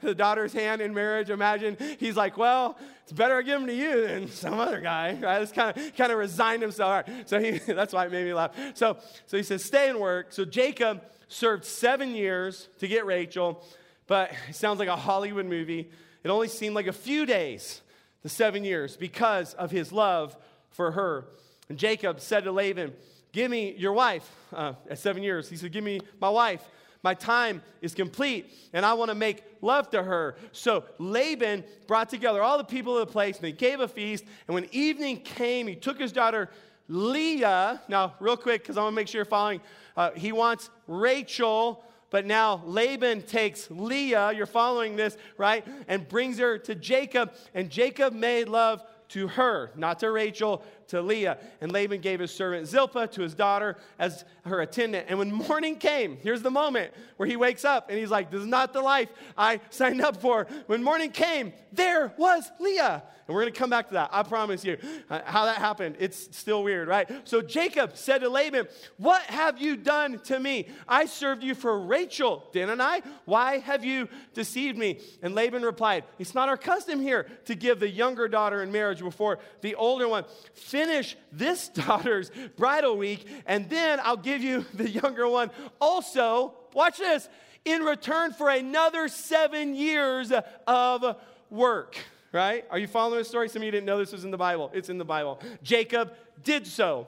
the 0.00 0.14
daughter's 0.14 0.54
hand 0.54 0.80
in 0.80 0.94
marriage? 0.94 1.28
Imagine 1.28 1.76
he's 2.00 2.16
like, 2.16 2.38
Well, 2.38 2.78
it's 3.02 3.12
better 3.12 3.36
I 3.36 3.42
give 3.42 3.60
him 3.60 3.66
to 3.66 3.74
you 3.74 4.06
than 4.06 4.28
some 4.28 4.58
other 4.58 4.80
guy, 4.80 5.12
right? 5.20 5.42
It's 5.42 5.52
kind 5.52 5.76
of 5.76 5.94
kind 5.94 6.10
of 6.10 6.16
resigned 6.16 6.62
himself. 6.62 7.06
Right. 7.06 7.28
So 7.28 7.38
he, 7.38 7.58
that's 7.58 7.92
why 7.92 8.06
it 8.06 8.12
made 8.12 8.24
me 8.24 8.32
laugh. 8.32 8.52
So, 8.72 8.96
so 9.26 9.36
he 9.36 9.42
says, 9.42 9.62
Stay 9.62 9.90
and 9.90 10.00
work. 10.00 10.32
So 10.32 10.46
Jacob 10.46 11.02
served 11.28 11.64
seven 11.64 12.14
years 12.14 12.68
to 12.78 12.88
get 12.88 13.06
Rachel, 13.06 13.62
but 14.06 14.32
it 14.48 14.54
sounds 14.54 14.78
like 14.78 14.88
a 14.88 14.96
Hollywood 14.96 15.46
movie. 15.46 15.90
It 16.24 16.28
only 16.28 16.48
seemed 16.48 16.74
like 16.74 16.86
a 16.86 16.92
few 16.92 17.26
days, 17.26 17.82
the 18.22 18.28
seven 18.28 18.64
years, 18.64 18.96
because 18.96 19.54
of 19.54 19.70
his 19.70 19.92
love 19.92 20.36
for 20.70 20.92
her. 20.92 21.26
And 21.68 21.78
Jacob 21.78 22.20
said 22.20 22.44
to 22.44 22.52
Laban, 22.52 22.92
Give 23.32 23.50
me 23.50 23.74
your 23.76 23.92
wife. 23.92 24.28
Uh, 24.52 24.72
at 24.88 24.98
seven 24.98 25.22
years, 25.22 25.48
he 25.50 25.56
said, 25.56 25.70
Give 25.70 25.84
me 25.84 26.00
my 26.20 26.30
wife. 26.30 26.66
My 27.02 27.14
time 27.14 27.62
is 27.80 27.94
complete, 27.94 28.52
and 28.72 28.84
I 28.84 28.94
want 28.94 29.10
to 29.10 29.14
make 29.14 29.44
love 29.60 29.88
to 29.90 30.02
her. 30.02 30.36
So 30.50 30.84
Laban 30.98 31.62
brought 31.86 32.08
together 32.08 32.42
all 32.42 32.58
the 32.58 32.64
people 32.64 32.98
of 32.98 33.06
the 33.06 33.12
place, 33.12 33.36
and 33.36 33.44
they 33.44 33.52
gave 33.52 33.78
a 33.78 33.86
feast. 33.86 34.24
And 34.48 34.54
when 34.54 34.66
evening 34.72 35.18
came, 35.18 35.68
he 35.68 35.76
took 35.76 36.00
his 36.00 36.10
daughter 36.10 36.50
Leah. 36.88 37.82
Now, 37.88 38.14
real 38.18 38.36
quick, 38.36 38.62
because 38.62 38.76
I 38.76 38.82
want 38.82 38.92
to 38.92 38.96
make 38.96 39.08
sure 39.08 39.18
you're 39.18 39.24
following. 39.26 39.60
Uh, 39.96 40.10
he 40.12 40.32
wants 40.32 40.70
Rachel, 40.86 41.84
but 42.10 42.24
now 42.24 42.62
Laban 42.64 43.22
takes 43.22 43.70
Leah, 43.70 44.32
you're 44.32 44.46
following 44.46 44.96
this, 44.96 45.16
right? 45.36 45.66
And 45.86 46.08
brings 46.08 46.38
her 46.38 46.58
to 46.58 46.74
Jacob, 46.74 47.34
and 47.54 47.68
Jacob 47.70 48.14
made 48.14 48.48
love 48.48 48.82
to 49.08 49.26
her, 49.28 49.70
not 49.74 49.98
to 50.00 50.10
Rachel, 50.10 50.62
to 50.88 51.00
Leah. 51.00 51.38
And 51.60 51.72
Laban 51.72 52.00
gave 52.00 52.20
his 52.20 52.30
servant 52.30 52.66
Zilpah 52.66 53.08
to 53.08 53.22
his 53.22 53.34
daughter 53.34 53.76
as 53.98 54.24
her 54.44 54.60
attendant. 54.60 55.06
And 55.08 55.18
when 55.18 55.32
morning 55.32 55.76
came, 55.76 56.18
here's 56.18 56.42
the 56.42 56.50
moment 56.50 56.92
where 57.16 57.28
he 57.28 57.36
wakes 57.36 57.64
up 57.64 57.88
and 57.88 57.98
he's 57.98 58.10
like, 58.10 58.30
This 58.30 58.40
is 58.40 58.46
not 58.46 58.72
the 58.72 58.82
life 58.82 59.08
I 59.36 59.60
signed 59.70 60.02
up 60.02 60.20
for. 60.20 60.46
When 60.66 60.82
morning 60.82 61.10
came, 61.10 61.52
there 61.72 62.12
was 62.18 62.50
Leah. 62.60 63.02
And 63.28 63.34
we're 63.34 63.42
going 63.42 63.52
to 63.52 63.58
come 63.58 63.68
back 63.68 63.88
to 63.88 63.94
that. 63.94 64.08
I 64.10 64.22
promise 64.22 64.64
you. 64.64 64.78
Uh, 65.10 65.20
how 65.26 65.44
that 65.44 65.58
happened, 65.58 65.96
it's 65.98 66.34
still 66.34 66.62
weird, 66.62 66.88
right? 66.88 67.10
So 67.24 67.42
Jacob 67.42 67.94
said 67.94 68.22
to 68.22 68.30
Laban, 68.30 68.66
What 68.96 69.20
have 69.24 69.60
you 69.60 69.76
done 69.76 70.18
to 70.20 70.40
me? 70.40 70.68
I 70.88 71.04
served 71.04 71.44
you 71.44 71.54
for 71.54 71.78
Rachel, 71.78 72.48
didn't 72.52 72.80
I? 72.80 73.02
Why 73.26 73.58
have 73.58 73.84
you 73.84 74.08
deceived 74.32 74.78
me? 74.78 75.00
And 75.20 75.34
Laban 75.34 75.62
replied, 75.62 76.04
It's 76.18 76.34
not 76.34 76.48
our 76.48 76.56
custom 76.56 77.02
here 77.02 77.26
to 77.44 77.54
give 77.54 77.80
the 77.80 77.90
younger 77.90 78.28
daughter 78.28 78.62
in 78.62 78.72
marriage 78.72 79.00
before 79.00 79.40
the 79.60 79.74
older 79.74 80.08
one. 80.08 80.24
Finish 80.54 81.14
this 81.30 81.68
daughter's 81.68 82.30
bridal 82.56 82.96
week, 82.96 83.26
and 83.44 83.68
then 83.68 84.00
I'll 84.02 84.16
give 84.16 84.42
you 84.42 84.64
the 84.72 84.88
younger 84.88 85.28
one 85.28 85.50
also. 85.82 86.54
Watch 86.72 86.96
this 86.96 87.28
in 87.66 87.82
return 87.82 88.32
for 88.32 88.48
another 88.48 89.08
seven 89.08 89.74
years 89.74 90.32
of 90.66 91.16
work 91.50 91.98
right? 92.32 92.64
Are 92.70 92.78
you 92.78 92.86
following 92.86 93.18
the 93.18 93.24
story? 93.24 93.48
Some 93.48 93.62
of 93.62 93.66
you 93.66 93.70
didn't 93.70 93.86
know 93.86 93.98
this 93.98 94.12
was 94.12 94.24
in 94.24 94.30
the 94.30 94.36
Bible. 94.36 94.70
It's 94.74 94.88
in 94.88 94.98
the 94.98 95.04
Bible. 95.04 95.40
Jacob 95.62 96.12
did 96.44 96.66
so. 96.66 97.06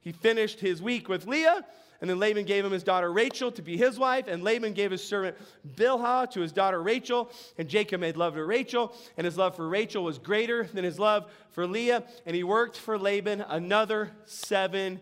He 0.00 0.12
finished 0.12 0.60
his 0.60 0.82
week 0.82 1.08
with 1.08 1.26
Leah, 1.26 1.64
and 2.00 2.10
then 2.10 2.18
Laban 2.18 2.44
gave 2.44 2.64
him 2.64 2.72
his 2.72 2.82
daughter 2.82 3.10
Rachel 3.10 3.50
to 3.52 3.62
be 3.62 3.76
his 3.76 3.98
wife, 3.98 4.26
and 4.28 4.42
Laban 4.42 4.74
gave 4.74 4.90
his 4.90 5.02
servant 5.02 5.36
Bilhah 5.76 6.30
to 6.32 6.40
his 6.40 6.52
daughter 6.52 6.82
Rachel, 6.82 7.30
and 7.56 7.68
Jacob 7.68 8.00
made 8.00 8.16
love 8.16 8.34
to 8.34 8.44
Rachel, 8.44 8.94
and 9.16 9.24
his 9.24 9.38
love 9.38 9.56
for 9.56 9.66
Rachel 9.66 10.04
was 10.04 10.18
greater 10.18 10.64
than 10.64 10.84
his 10.84 10.98
love 10.98 11.30
for 11.52 11.66
Leah, 11.66 12.02
and 12.26 12.36
he 12.36 12.44
worked 12.44 12.76
for 12.76 12.98
Laban 12.98 13.40
another 13.42 14.10
seven 14.26 15.00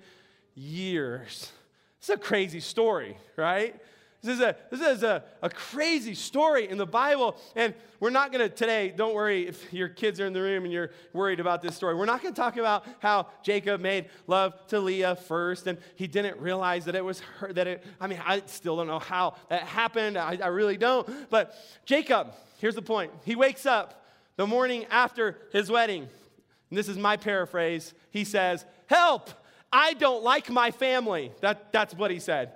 years. 0.54 1.50
It's 1.98 2.10
a 2.10 2.16
crazy 2.16 2.60
story, 2.60 3.16
right? 3.36 3.80
This 4.22 4.36
is 4.36 4.40
a, 4.40 4.56
this 4.70 4.80
is 4.80 5.02
a, 5.02 5.24
a 5.42 5.50
crazy 5.50 6.14
story 6.14 6.68
in 6.68 6.78
the 6.78 6.86
Bible. 6.86 7.36
And 7.56 7.74
we're 7.98 8.10
not 8.10 8.30
going 8.30 8.48
to 8.48 8.54
today, 8.54 8.94
don't 8.96 9.14
worry 9.14 9.48
if 9.48 9.72
your 9.72 9.88
kids 9.88 10.20
are 10.20 10.26
in 10.26 10.32
the 10.32 10.40
room 10.40 10.62
and 10.62 10.72
you're 10.72 10.90
worried 11.12 11.40
about 11.40 11.60
this 11.60 11.74
story. 11.74 11.96
We're 11.96 12.06
not 12.06 12.22
going 12.22 12.32
to 12.32 12.40
talk 12.40 12.56
about 12.56 12.86
how 13.00 13.26
Jacob 13.42 13.80
made 13.80 14.10
love 14.28 14.54
to 14.68 14.78
Leah 14.78 15.16
first 15.16 15.66
and 15.66 15.76
he 15.96 16.06
didn't 16.06 16.38
realize 16.38 16.84
that 16.84 16.94
it 16.94 17.04
was 17.04 17.18
her, 17.38 17.52
that 17.52 17.66
it, 17.66 17.84
I 18.00 18.06
mean, 18.06 18.22
I 18.24 18.42
still 18.46 18.76
don't 18.76 18.86
know 18.86 19.00
how 19.00 19.34
that 19.48 19.64
happened. 19.64 20.16
I, 20.16 20.38
I 20.40 20.48
really 20.48 20.76
don't. 20.76 21.08
But 21.28 21.56
Jacob, 21.84 22.32
here's 22.58 22.76
the 22.76 22.82
point. 22.82 23.10
He 23.24 23.34
wakes 23.34 23.66
up 23.66 24.06
the 24.36 24.46
morning 24.46 24.86
after 24.88 25.36
his 25.52 25.68
wedding. 25.68 26.08
And 26.70 26.78
this 26.78 26.88
is 26.88 26.96
my 26.96 27.16
paraphrase. 27.16 27.92
He 28.12 28.22
says, 28.24 28.64
Help! 28.86 29.30
I 29.72 29.94
don't 29.94 30.22
like 30.22 30.50
my 30.50 30.70
family. 30.70 31.32
That, 31.40 31.72
that's 31.72 31.94
what 31.94 32.10
he 32.10 32.20
said. 32.20 32.52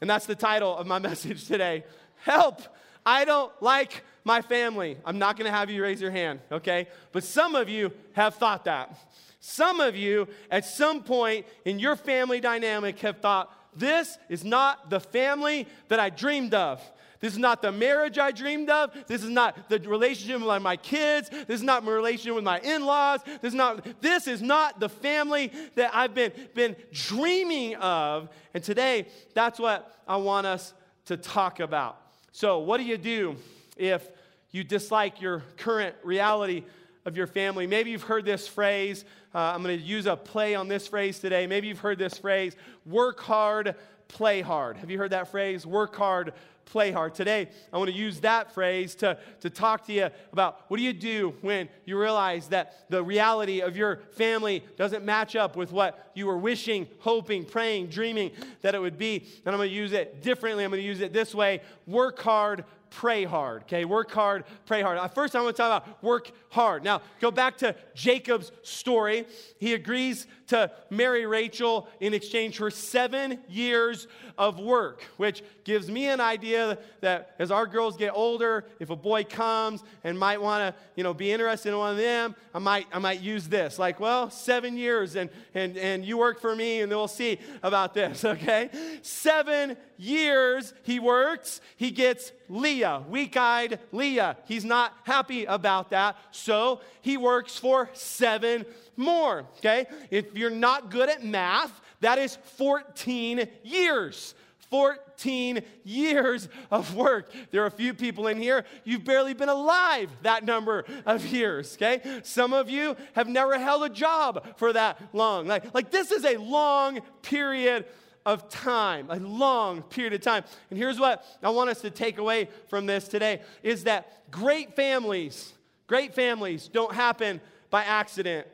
And 0.00 0.08
that's 0.08 0.26
the 0.26 0.34
title 0.34 0.76
of 0.76 0.86
my 0.86 0.98
message 1.10 1.46
today 1.46 1.84
Help! 2.22 2.62
I 3.06 3.24
don't 3.24 3.52
like 3.60 4.02
my 4.24 4.40
family. 4.40 4.96
I'm 5.04 5.18
not 5.18 5.36
going 5.36 5.44
to 5.44 5.56
have 5.56 5.70
you 5.70 5.82
raise 5.82 6.00
your 6.00 6.10
hand, 6.10 6.40
okay? 6.50 6.88
But 7.12 7.24
some 7.24 7.54
of 7.54 7.68
you 7.68 7.92
have 8.14 8.36
thought 8.36 8.64
that. 8.64 8.98
Some 9.40 9.80
of 9.80 9.94
you, 9.94 10.26
at 10.50 10.64
some 10.64 11.02
point 11.02 11.44
in 11.66 11.78
your 11.78 11.96
family 11.96 12.40
dynamic, 12.40 12.98
have 13.00 13.18
thought, 13.18 13.54
this 13.76 14.16
is 14.30 14.42
not 14.42 14.88
the 14.88 15.00
family 15.00 15.68
that 15.88 16.00
I 16.00 16.08
dreamed 16.08 16.54
of. 16.54 16.80
This 17.24 17.32
is 17.32 17.38
not 17.38 17.62
the 17.62 17.72
marriage 17.72 18.18
I 18.18 18.32
dreamed 18.32 18.68
of. 18.68 18.90
This 19.06 19.22
is 19.24 19.30
not 19.30 19.70
the 19.70 19.78
relationship 19.78 20.42
with 20.42 20.62
my 20.62 20.76
kids. 20.76 21.30
This 21.30 21.60
is 21.60 21.62
not 21.62 21.82
my 21.82 21.90
relationship 21.90 22.34
with 22.34 22.44
my 22.44 22.60
in-laws. 22.60 23.22
This 23.40 23.52
is 23.52 23.54
not, 23.54 24.02
this 24.02 24.26
is 24.26 24.42
not 24.42 24.78
the 24.78 24.90
family 24.90 25.50
that 25.74 25.92
I've 25.94 26.12
been, 26.12 26.32
been 26.52 26.76
dreaming 26.92 27.76
of. 27.76 28.28
And 28.52 28.62
today, 28.62 29.06
that's 29.32 29.58
what 29.58 29.90
I 30.06 30.18
want 30.18 30.46
us 30.46 30.74
to 31.06 31.16
talk 31.16 31.60
about. 31.60 31.98
So, 32.32 32.58
what 32.58 32.76
do 32.76 32.84
you 32.84 32.98
do 32.98 33.36
if 33.78 34.06
you 34.50 34.62
dislike 34.62 35.22
your 35.22 35.44
current 35.56 35.96
reality 36.04 36.64
of 37.06 37.16
your 37.16 37.26
family? 37.26 37.66
Maybe 37.66 37.88
you've 37.88 38.02
heard 38.02 38.26
this 38.26 38.46
phrase. 38.46 39.06
Uh, 39.34 39.38
I'm 39.38 39.62
going 39.62 39.78
to 39.78 39.82
use 39.82 40.04
a 40.04 40.14
play 40.14 40.54
on 40.54 40.68
this 40.68 40.88
phrase 40.88 41.20
today. 41.20 41.46
Maybe 41.46 41.68
you've 41.68 41.78
heard 41.78 41.96
this 41.96 42.18
phrase 42.18 42.54
work 42.84 43.18
hard, 43.20 43.76
play 44.08 44.42
hard. 44.42 44.76
Have 44.76 44.90
you 44.90 44.98
heard 44.98 45.12
that 45.12 45.30
phrase? 45.30 45.64
Work 45.64 45.96
hard, 45.96 46.34
play 46.66 46.90
hard. 46.90 47.14
Today, 47.14 47.48
I 47.72 47.78
want 47.78 47.90
to 47.90 47.96
use 47.96 48.20
that 48.20 48.52
phrase 48.52 48.94
to, 48.96 49.18
to 49.40 49.50
talk 49.50 49.86
to 49.86 49.92
you 49.92 50.08
about 50.32 50.60
what 50.68 50.78
do 50.78 50.82
you 50.82 50.92
do 50.92 51.34
when 51.40 51.68
you 51.84 51.98
realize 51.98 52.48
that 52.48 52.86
the 52.88 53.02
reality 53.02 53.60
of 53.60 53.76
your 53.76 54.00
family 54.12 54.64
doesn't 54.76 55.04
match 55.04 55.36
up 55.36 55.56
with 55.56 55.72
what 55.72 56.10
you 56.14 56.26
were 56.26 56.38
wishing, 56.38 56.86
hoping, 57.00 57.44
praying, 57.44 57.88
dreaming 57.88 58.30
that 58.62 58.74
it 58.74 58.80
would 58.80 58.98
be. 58.98 59.24
And 59.44 59.54
I'm 59.54 59.58
going 59.58 59.68
to 59.68 59.74
use 59.74 59.92
it 59.92 60.22
differently. 60.22 60.64
I'm 60.64 60.70
going 60.70 60.82
to 60.82 60.86
use 60.86 61.00
it 61.00 61.12
this 61.12 61.34
way 61.34 61.60
work 61.86 62.20
hard, 62.20 62.64
pray 62.90 63.24
hard. 63.24 63.62
Okay, 63.62 63.84
work 63.84 64.10
hard, 64.12 64.44
pray 64.66 64.82
hard. 64.82 64.98
First, 65.12 65.34
I 65.34 65.42
want 65.42 65.56
to 65.56 65.62
talk 65.62 65.82
about 65.82 66.02
work 66.02 66.30
hard. 66.50 66.84
Now, 66.84 67.02
go 67.20 67.30
back 67.30 67.58
to 67.58 67.74
Jacob's 67.94 68.52
story. 68.62 69.26
He 69.58 69.74
agrees 69.74 70.26
to 70.48 70.70
marry 70.90 71.26
Rachel 71.26 71.88
in 72.00 72.14
exchange 72.14 72.58
for 72.58 72.70
seven 72.70 73.38
years 73.48 74.06
of 74.36 74.58
work, 74.58 75.02
which 75.16 75.42
gives 75.64 75.90
me 75.90 76.08
an 76.08 76.20
idea 76.20 76.78
that 77.00 77.34
as 77.38 77.50
our 77.50 77.66
girls 77.66 77.96
get 77.96 78.12
older, 78.14 78.64
if 78.80 78.90
a 78.90 78.96
boy 78.96 79.24
comes 79.24 79.82
and 80.02 80.18
might 80.18 80.40
want 80.40 80.74
to, 80.74 80.82
you 80.96 81.04
know, 81.04 81.14
be 81.14 81.30
interested 81.30 81.70
in 81.70 81.78
one 81.78 81.92
of 81.92 81.96
them, 81.96 82.34
I 82.52 82.58
might, 82.58 82.86
I 82.92 82.98
might 82.98 83.20
use 83.20 83.48
this. 83.48 83.78
Like, 83.78 84.00
well, 84.00 84.30
seven 84.30 84.76
years 84.76 85.16
and, 85.16 85.30
and, 85.54 85.76
and 85.76 86.04
you 86.04 86.18
work 86.18 86.40
for 86.40 86.54
me 86.54 86.80
and 86.80 86.90
then 86.90 86.98
we'll 86.98 87.08
see 87.08 87.38
about 87.62 87.94
this, 87.94 88.24
okay? 88.24 88.70
Seven 89.02 89.76
years 89.96 90.74
he 90.82 90.98
works, 90.98 91.60
he 91.76 91.90
gets 91.90 92.32
Leah, 92.48 93.04
weak 93.08 93.36
eyed 93.36 93.78
Leah. 93.92 94.36
He's 94.46 94.64
not 94.64 94.92
happy 95.04 95.44
about 95.44 95.90
that, 95.90 96.16
so 96.30 96.80
he 97.00 97.16
works 97.16 97.56
for 97.58 97.88
seven 97.94 98.66
more, 98.96 99.46
okay? 99.58 99.86
If 100.10 100.36
you're 100.36 100.50
not 100.50 100.90
good 100.90 101.08
at 101.08 101.24
math, 101.24 101.80
that 102.00 102.18
is 102.18 102.36
14 102.56 103.48
years. 103.62 104.34
14 104.70 105.60
years 105.84 106.48
of 106.70 106.96
work. 106.96 107.30
There 107.50 107.62
are 107.62 107.66
a 107.66 107.70
few 107.70 107.94
people 107.94 108.26
in 108.26 108.38
here, 108.38 108.64
you've 108.82 109.04
barely 109.04 109.32
been 109.32 109.48
alive 109.48 110.10
that 110.22 110.44
number 110.44 110.84
of 111.06 111.24
years, 111.26 111.76
okay? 111.76 112.20
Some 112.24 112.52
of 112.52 112.68
you 112.68 112.96
have 113.12 113.28
never 113.28 113.58
held 113.58 113.84
a 113.84 113.88
job 113.88 114.44
for 114.56 114.72
that 114.72 115.00
long. 115.12 115.46
Like, 115.46 115.72
like 115.74 115.90
this 115.90 116.10
is 116.10 116.24
a 116.24 116.38
long 116.38 117.00
period 117.22 117.84
of 118.26 118.48
time, 118.48 119.06
a 119.10 119.16
long 119.16 119.82
period 119.82 120.14
of 120.14 120.22
time. 120.22 120.44
And 120.70 120.78
here's 120.78 120.98
what 120.98 121.24
I 121.42 121.50
want 121.50 121.70
us 121.70 121.80
to 121.82 121.90
take 121.90 122.18
away 122.18 122.48
from 122.68 122.86
this 122.86 123.06
today 123.06 123.42
is 123.62 123.84
that 123.84 124.30
great 124.30 124.74
families, 124.74 125.52
great 125.86 126.14
families 126.14 126.68
don't 126.68 126.94
happen 126.94 127.40
by 127.70 127.84
accident. 127.84 128.46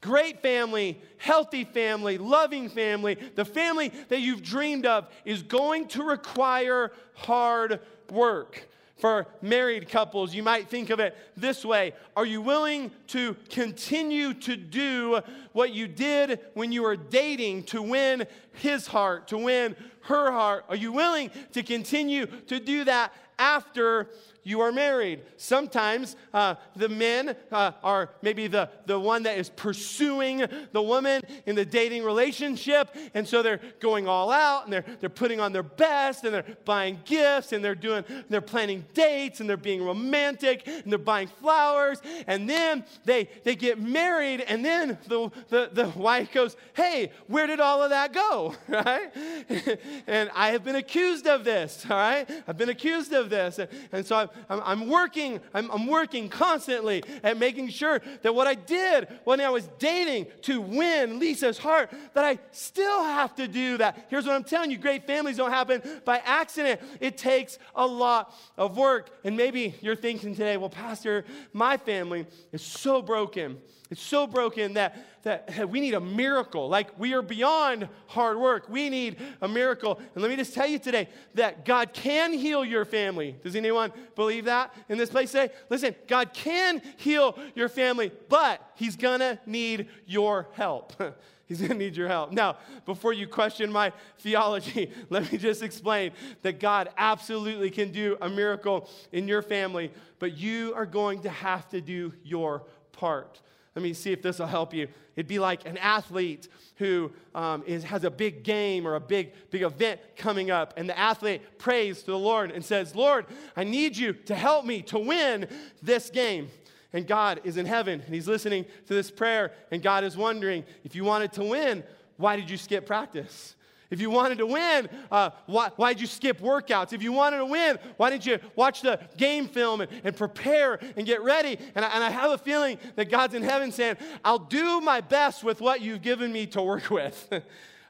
Great 0.00 0.40
family, 0.42 1.00
healthy 1.16 1.64
family, 1.64 2.18
loving 2.18 2.68
family, 2.68 3.16
the 3.34 3.44
family 3.44 3.92
that 4.08 4.20
you've 4.20 4.42
dreamed 4.42 4.86
of 4.86 5.08
is 5.24 5.42
going 5.42 5.88
to 5.88 6.02
require 6.02 6.92
hard 7.14 7.80
work. 8.10 8.68
For 8.98 9.28
married 9.40 9.88
couples, 9.88 10.34
you 10.34 10.42
might 10.42 10.68
think 10.68 10.90
of 10.90 10.98
it 10.98 11.16
this 11.36 11.64
way 11.64 11.94
Are 12.16 12.26
you 12.26 12.42
willing 12.42 12.90
to 13.08 13.36
continue 13.48 14.34
to 14.34 14.56
do 14.56 15.20
what 15.52 15.72
you 15.72 15.86
did 15.86 16.40
when 16.54 16.72
you 16.72 16.82
were 16.82 16.96
dating 16.96 17.64
to 17.64 17.80
win 17.80 18.26
his 18.54 18.88
heart, 18.88 19.28
to 19.28 19.38
win 19.38 19.76
her 20.02 20.32
heart? 20.32 20.64
Are 20.68 20.76
you 20.76 20.92
willing 20.92 21.30
to 21.52 21.62
continue 21.62 22.26
to 22.26 22.58
do 22.58 22.84
that 22.84 23.12
after 23.38 24.10
you 24.48 24.62
are 24.62 24.72
married. 24.72 25.20
Sometimes 25.36 26.16
uh, 26.32 26.54
the 26.74 26.88
men 26.88 27.36
uh, 27.52 27.72
are 27.82 28.08
maybe 28.22 28.46
the, 28.46 28.70
the 28.86 28.98
one 28.98 29.24
that 29.24 29.36
is 29.36 29.50
pursuing 29.50 30.42
the 30.72 30.80
woman 30.80 31.20
in 31.44 31.54
the 31.54 31.66
dating 31.66 32.02
relationship. 32.02 32.96
And 33.12 33.28
so 33.28 33.42
they're 33.42 33.60
going 33.78 34.08
all 34.08 34.30
out 34.30 34.64
and 34.64 34.72
they're, 34.72 34.86
they're 35.00 35.10
putting 35.10 35.38
on 35.38 35.52
their 35.52 35.62
best 35.62 36.24
and 36.24 36.32
they're 36.32 36.46
buying 36.64 36.98
gifts 37.04 37.52
and 37.52 37.62
they're 37.62 37.74
doing, 37.74 38.04
they're 38.30 38.40
planning 38.40 38.86
dates 38.94 39.40
and 39.40 39.50
they're 39.50 39.58
being 39.58 39.84
romantic 39.84 40.66
and 40.66 40.90
they're 40.90 40.98
buying 40.98 41.28
flowers. 41.28 42.00
And 42.26 42.48
then 42.48 42.86
they, 43.04 43.28
they 43.44 43.54
get 43.54 43.78
married 43.78 44.40
and 44.40 44.64
then 44.64 44.96
the, 45.08 45.30
the, 45.50 45.68
the 45.70 45.88
wife 45.90 46.32
goes, 46.32 46.56
Hey, 46.72 47.12
where 47.26 47.46
did 47.46 47.60
all 47.60 47.82
of 47.82 47.90
that 47.90 48.14
go? 48.14 48.54
Right? 48.78 49.10
and 50.06 50.30
I 50.34 50.50
have 50.50 50.62
been 50.62 50.76
accused 50.76 51.26
of 51.26 51.42
this, 51.42 51.84
all 51.90 51.96
right? 51.96 52.30
I've 52.46 52.56
been 52.56 52.68
accused 52.68 53.12
of 53.12 53.28
this. 53.28 53.58
And, 53.58 53.68
and 53.90 54.06
so 54.06 54.14
I'm, 54.16 54.28
I'm, 54.48 54.60
I'm 54.64 54.88
working, 54.88 55.40
I'm, 55.54 55.70
I'm 55.70 55.86
working 55.86 56.28
constantly 56.28 57.02
at 57.22 57.38
making 57.38 57.68
sure 57.70 58.00
that 58.22 58.34
what 58.34 58.46
I 58.46 58.54
did 58.54 59.08
when 59.24 59.40
I 59.40 59.50
was 59.50 59.68
dating 59.78 60.26
to 60.42 60.60
win 60.60 61.18
Lisa's 61.18 61.58
heart, 61.58 61.90
that 62.14 62.24
I 62.24 62.38
still 62.52 63.02
have 63.02 63.34
to 63.36 63.48
do 63.48 63.78
that. 63.78 64.06
Here's 64.08 64.26
what 64.26 64.34
I'm 64.34 64.44
telling 64.44 64.70
you 64.70 64.78
great 64.78 65.06
families 65.06 65.36
don't 65.36 65.50
happen 65.50 65.82
by 66.04 66.18
accident, 66.24 66.80
it 67.00 67.16
takes 67.16 67.58
a 67.74 67.86
lot 67.86 68.34
of 68.56 68.76
work. 68.76 69.10
And 69.24 69.36
maybe 69.36 69.74
you're 69.80 69.96
thinking 69.96 70.34
today, 70.34 70.56
well, 70.56 70.70
Pastor, 70.70 71.24
my 71.52 71.76
family 71.76 72.26
is 72.52 72.62
so 72.62 73.02
broken. 73.02 73.58
It's 73.90 74.02
so 74.02 74.26
broken 74.26 74.74
that, 74.74 75.22
that 75.22 75.68
we 75.70 75.80
need 75.80 75.94
a 75.94 76.00
miracle. 76.00 76.68
Like 76.68 76.98
we 76.98 77.14
are 77.14 77.22
beyond 77.22 77.88
hard 78.06 78.38
work. 78.38 78.68
We 78.68 78.90
need 78.90 79.16
a 79.40 79.48
miracle. 79.48 79.98
And 80.14 80.22
let 80.22 80.28
me 80.28 80.36
just 80.36 80.52
tell 80.52 80.66
you 80.66 80.78
today 80.78 81.08
that 81.34 81.64
God 81.64 81.94
can 81.94 82.34
heal 82.34 82.64
your 82.64 82.84
family. 82.84 83.36
Does 83.42 83.56
anyone 83.56 83.92
believe 84.14 84.44
that 84.44 84.74
in 84.90 84.98
this 84.98 85.08
place 85.08 85.32
today? 85.32 85.52
Listen, 85.70 85.94
God 86.06 86.34
can 86.34 86.82
heal 86.98 87.38
your 87.54 87.70
family, 87.70 88.12
but 88.28 88.60
He's 88.74 88.96
gonna 88.96 89.40
need 89.46 89.88
your 90.06 90.48
help. 90.52 90.92
He's 91.48 91.60
going 91.60 91.70
to 91.70 91.78
need 91.78 91.96
your 91.96 92.08
help. 92.08 92.30
Now, 92.30 92.58
before 92.84 93.14
you 93.14 93.26
question 93.26 93.72
my 93.72 93.90
theology, 94.18 94.92
let 95.08 95.32
me 95.32 95.38
just 95.38 95.62
explain 95.62 96.12
that 96.42 96.60
God 96.60 96.90
absolutely 96.98 97.70
can 97.70 97.90
do 97.90 98.18
a 98.20 98.28
miracle 98.28 98.90
in 99.12 99.26
your 99.26 99.40
family, 99.40 99.90
but 100.18 100.36
you 100.36 100.74
are 100.76 100.84
going 100.84 101.22
to 101.22 101.30
have 101.30 101.66
to 101.70 101.80
do 101.80 102.12
your 102.22 102.64
part. 102.92 103.40
Let 103.74 103.82
me 103.82 103.92
see 103.92 104.12
if 104.12 104.22
this 104.22 104.38
will 104.38 104.46
help 104.46 104.74
you. 104.74 104.88
It'd 105.14 105.28
be 105.28 105.38
like 105.38 105.66
an 105.66 105.76
athlete 105.78 106.48
who 106.76 107.12
um, 107.34 107.62
is, 107.66 107.84
has 107.84 108.04
a 108.04 108.10
big 108.10 108.42
game 108.42 108.86
or 108.86 108.94
a 108.94 109.00
big, 109.00 109.32
big 109.50 109.62
event 109.62 110.00
coming 110.16 110.50
up, 110.50 110.74
and 110.76 110.88
the 110.88 110.98
athlete 110.98 111.58
prays 111.58 112.00
to 112.02 112.12
the 112.12 112.18
Lord 112.18 112.50
and 112.50 112.64
says, 112.64 112.94
Lord, 112.94 113.26
I 113.56 113.64
need 113.64 113.96
you 113.96 114.12
to 114.12 114.34
help 114.34 114.64
me 114.64 114.82
to 114.82 114.98
win 114.98 115.48
this 115.82 116.10
game. 116.10 116.50
And 116.92 117.06
God 117.06 117.40
is 117.44 117.56
in 117.56 117.66
heaven, 117.66 118.00
and 118.00 118.14
He's 118.14 118.28
listening 118.28 118.64
to 118.86 118.94
this 118.94 119.10
prayer, 119.10 119.52
and 119.70 119.82
God 119.82 120.04
is 120.04 120.16
wondering, 120.16 120.64
if 120.84 120.94
you 120.94 121.04
wanted 121.04 121.32
to 121.34 121.44
win, 121.44 121.84
why 122.16 122.36
did 122.36 122.48
you 122.48 122.56
skip 122.56 122.86
practice? 122.86 123.54
If 123.90 124.00
you 124.00 124.10
wanted 124.10 124.38
to 124.38 124.46
win, 124.46 124.88
uh, 125.10 125.30
why, 125.46 125.70
why'd 125.76 126.00
you 126.00 126.06
skip 126.06 126.40
workouts? 126.40 126.92
If 126.92 127.02
you 127.02 127.12
wanted 127.12 127.38
to 127.38 127.46
win, 127.46 127.78
why 127.96 128.10
didn't 128.10 128.26
you 128.26 128.38
watch 128.54 128.82
the 128.82 129.00
game 129.16 129.48
film 129.48 129.80
and, 129.80 129.90
and 130.04 130.14
prepare 130.14 130.78
and 130.96 131.06
get 131.06 131.22
ready? 131.22 131.58
And 131.74 131.84
I, 131.84 131.88
and 131.88 132.04
I 132.04 132.10
have 132.10 132.32
a 132.32 132.38
feeling 132.38 132.78
that 132.96 133.10
God's 133.10 133.34
in 133.34 133.42
heaven 133.42 133.72
saying, 133.72 133.96
I'll 134.24 134.38
do 134.38 134.80
my 134.80 135.00
best 135.00 135.42
with 135.42 135.60
what 135.60 135.80
you've 135.80 136.02
given 136.02 136.32
me 136.32 136.46
to 136.48 136.62
work 136.62 136.90
with. 136.90 137.32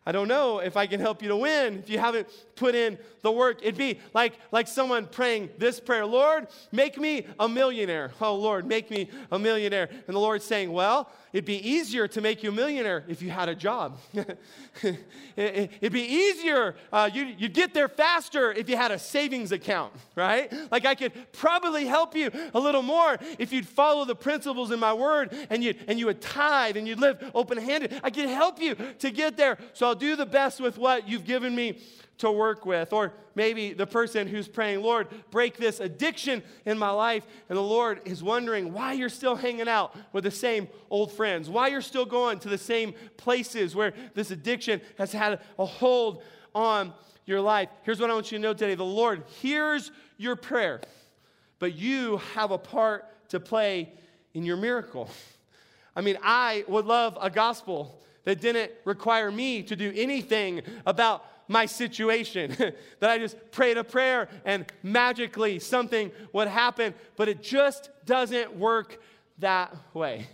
I 0.09 0.13
don't 0.13 0.27
know 0.27 0.61
if 0.61 0.75
I 0.79 0.87
can 0.87 1.01
help 1.01 1.21
you 1.21 1.29
to 1.29 1.37
win 1.37 1.81
if 1.81 1.91
you 1.91 1.99
haven't 1.99 2.29
put 2.57 2.75
in 2.75 2.97
the 3.21 3.31
work. 3.31 3.59
It'd 3.61 3.77
be 3.77 4.01
like, 4.15 4.33
like 4.51 4.67
someone 4.67 5.05
praying 5.05 5.51
this 5.59 5.81
prayer 5.81 6.07
Lord, 6.07 6.47
make 6.73 6.97
me 6.97 7.27
a 7.39 7.47
millionaire. 7.47 8.13
Oh, 8.19 8.35
Lord, 8.35 8.65
make 8.65 8.91
me 8.91 9.11
a 9.31 9.39
millionaire. 9.39 9.91
And 10.07 10.17
the 10.17 10.19
Lord's 10.19 10.47
saying, 10.47 10.73
Well, 10.73 11.11
it'd 11.33 11.45
be 11.45 11.69
easier 11.69 12.09
to 12.09 12.21
make 12.23 12.43
you 12.43 12.49
a 12.49 12.53
millionaire 12.53 13.05
if 13.07 13.21
you 13.21 13.29
had 13.31 13.51
a 13.51 13.55
job. 13.55 13.99
it'd 15.37 15.93
be 15.93 16.01
easier, 16.01 16.75
uh, 16.93 17.11
you'd, 17.13 17.39
you'd 17.39 17.53
get 17.53 17.75
there 17.75 17.89
faster 17.89 18.53
if 18.53 18.69
you 18.71 18.77
had 18.77 18.91
a 18.91 18.99
savings 18.99 19.53
account, 19.53 19.93
right? 20.15 20.53
Like 20.71 20.87
I 20.87 20.95
could 20.95 21.13
probably 21.33 21.85
help 21.87 22.17
you 22.17 22.31
a 22.55 22.59
little 22.59 22.83
more 22.83 23.19
if 23.39 23.53
you'd 23.53 23.67
follow 23.67 24.05
the 24.05 24.17
principles 24.17 24.71
in 24.71 24.81
my 24.81 24.95
word 24.95 25.35
and, 25.51 25.63
you'd, 25.63 25.77
and 25.87 25.99
you 25.99 26.07
would 26.07 26.21
tithe 26.21 26.77
and 26.77 26.89
you'd 26.89 27.01
live 27.01 27.31
open 27.35 27.59
handed. 27.59 28.01
I 28.03 28.11
could 28.11 28.29
help 28.29 28.61
you 28.61 28.77
to 29.01 29.11
get 29.11 29.37
there. 29.37 29.59
So 29.75 29.87
I'll 29.87 29.98
do 29.99 30.17
the 30.17 30.27
best 30.27 30.61
with 30.61 30.79
what 30.79 31.09
you've 31.09 31.25
given 31.25 31.55
me 31.55 31.79
to 32.19 32.31
work 32.31 32.67
with. 32.67 32.93
Or 32.93 33.13
maybe 33.35 33.73
the 33.73 33.87
person 33.87 34.27
who's 34.27 34.49
praying, 34.49 34.83
Lord, 34.83 35.09
break 35.31 35.57
this 35.57 35.81
addiction 35.81 36.43
in 36.67 36.79
my 36.79 36.91
life. 36.91 37.27
And 37.49 37.57
the 37.57 37.63
Lord 37.63 38.01
is 38.05 38.23
wondering 38.23 38.73
why 38.73 38.93
you're 38.93 39.09
still 39.09 39.37
hanging 39.37 39.69
out 39.69 39.97
with 40.13 40.25
the 40.25 40.31
same 40.31 40.69
old 40.91 41.13
friends, 41.13 41.49
why 41.49 41.69
you're 41.69 41.81
still 41.81 42.05
going 42.05 42.39
to 42.41 42.49
the 42.49 42.59
same 42.59 42.95
places 43.17 43.75
where 43.75 43.95
this 44.15 44.31
addiction 44.31 44.81
has 44.99 45.13
had 45.13 45.41
a 45.59 45.65
hold 45.65 46.23
on 46.55 46.93
your 47.27 47.41
life. 47.41 47.69
Here's 47.83 48.01
what 48.01 48.11
I 48.11 48.15
want 48.15 48.33
you 48.33 48.39
to 48.39 48.43
know 48.43 48.53
today 48.53 48.75
the 48.75 48.85
Lord 48.85 49.25
hears 49.41 49.91
your 50.17 50.35
prayer, 50.35 50.81
but 51.59 51.75
you 51.75 52.19
have 52.35 52.51
a 52.51 52.59
part 52.59 53.05
to 53.31 53.39
play 53.39 53.93
in 54.35 54.45
your 54.45 54.57
miracle. 54.57 55.09
I 55.97 56.01
mean, 56.01 56.17
I 56.23 56.65
would 56.69 56.87
love 56.87 57.19
a 57.21 57.29
gospel 57.29 58.01
that 58.29 58.43
didn't 58.43 58.71
require 58.85 59.31
me 59.31 59.63
to 59.63 59.75
do 59.75 59.91
anything 59.97 60.61
about 60.85 61.25
my 61.49 61.65
situation. 61.65 62.55
that 63.01 63.09
I 63.09 63.17
just 63.17 63.39
prayed 63.53 63.79
a 63.79 63.85
prayer 63.85 64.29
and 64.45 64.71
magically 64.83 65.59
something 65.59 66.11
would 66.35 66.47
happen, 66.47 66.93
but 67.17 67.31
it 67.31 67.43
just 67.43 67.89
doesn't 68.05 68.55
work 68.55 69.01
that 69.39 69.75
way. 69.95 70.27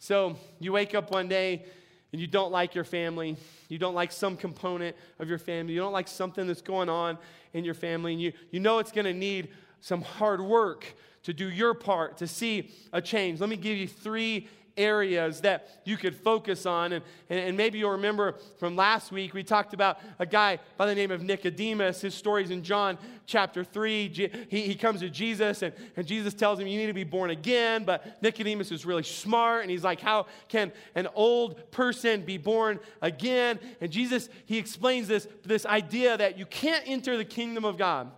So 0.00 0.34
you 0.58 0.72
wake 0.72 0.96
up 0.96 1.12
one 1.12 1.28
day 1.28 1.64
and 2.10 2.20
you 2.20 2.26
don't 2.26 2.50
like 2.50 2.74
your 2.74 2.82
family, 2.82 3.36
you 3.68 3.78
don't 3.78 3.94
like 3.94 4.10
some 4.10 4.36
component 4.36 4.96
of 5.20 5.28
your 5.28 5.38
family, 5.38 5.72
you 5.72 5.78
don't 5.78 5.92
like 5.92 6.08
something 6.08 6.48
that's 6.48 6.62
going 6.62 6.88
on 6.88 7.16
in 7.52 7.64
your 7.64 7.74
family, 7.74 8.12
and 8.14 8.20
you, 8.20 8.32
you 8.50 8.58
know 8.58 8.80
it's 8.80 8.90
going 8.90 9.04
to 9.04 9.14
need 9.14 9.50
some 9.80 10.02
hard 10.02 10.40
work 10.40 10.84
to 11.22 11.32
do 11.32 11.48
your 11.48 11.74
part 11.74 12.16
to 12.16 12.26
see 12.26 12.72
a 12.92 13.00
change. 13.00 13.38
Let 13.38 13.50
me 13.50 13.56
give 13.56 13.76
you 13.76 13.86
three 13.86 14.48
areas 14.76 15.40
that 15.42 15.80
you 15.84 15.96
could 15.96 16.14
focus 16.14 16.66
on. 16.66 16.92
And, 16.92 17.04
and, 17.30 17.40
and, 17.40 17.56
maybe 17.56 17.78
you'll 17.78 17.92
remember 17.92 18.34
from 18.58 18.76
last 18.76 19.12
week, 19.12 19.34
we 19.34 19.42
talked 19.42 19.74
about 19.74 19.98
a 20.18 20.26
guy 20.26 20.58
by 20.76 20.86
the 20.86 20.94
name 20.94 21.10
of 21.10 21.22
Nicodemus. 21.22 22.00
His 22.00 22.14
story's 22.14 22.50
in 22.50 22.62
John 22.62 22.98
chapter 23.26 23.64
3. 23.64 24.08
He, 24.48 24.62
he 24.62 24.74
comes 24.74 25.00
to 25.00 25.10
Jesus, 25.10 25.62
and, 25.62 25.72
and 25.96 26.06
Jesus 26.06 26.34
tells 26.34 26.58
him, 26.58 26.66
You 26.66 26.78
need 26.78 26.86
to 26.86 26.92
be 26.92 27.04
born 27.04 27.30
again. 27.30 27.84
But 27.84 28.22
Nicodemus 28.22 28.70
is 28.70 28.86
really 28.86 29.02
smart, 29.02 29.62
and 29.62 29.70
he's 29.70 29.84
like, 29.84 30.00
How 30.00 30.26
can 30.48 30.72
an 30.94 31.08
old 31.14 31.70
person 31.70 32.22
be 32.22 32.38
born 32.38 32.80
again? 33.02 33.58
And 33.80 33.90
Jesus, 33.90 34.28
he 34.44 34.58
explains 34.58 35.08
this, 35.08 35.26
this 35.44 35.66
idea 35.66 36.16
that 36.16 36.38
you 36.38 36.46
can't 36.46 36.84
enter 36.86 37.16
the 37.16 37.24
kingdom 37.24 37.64
of 37.64 37.76
God 37.76 38.10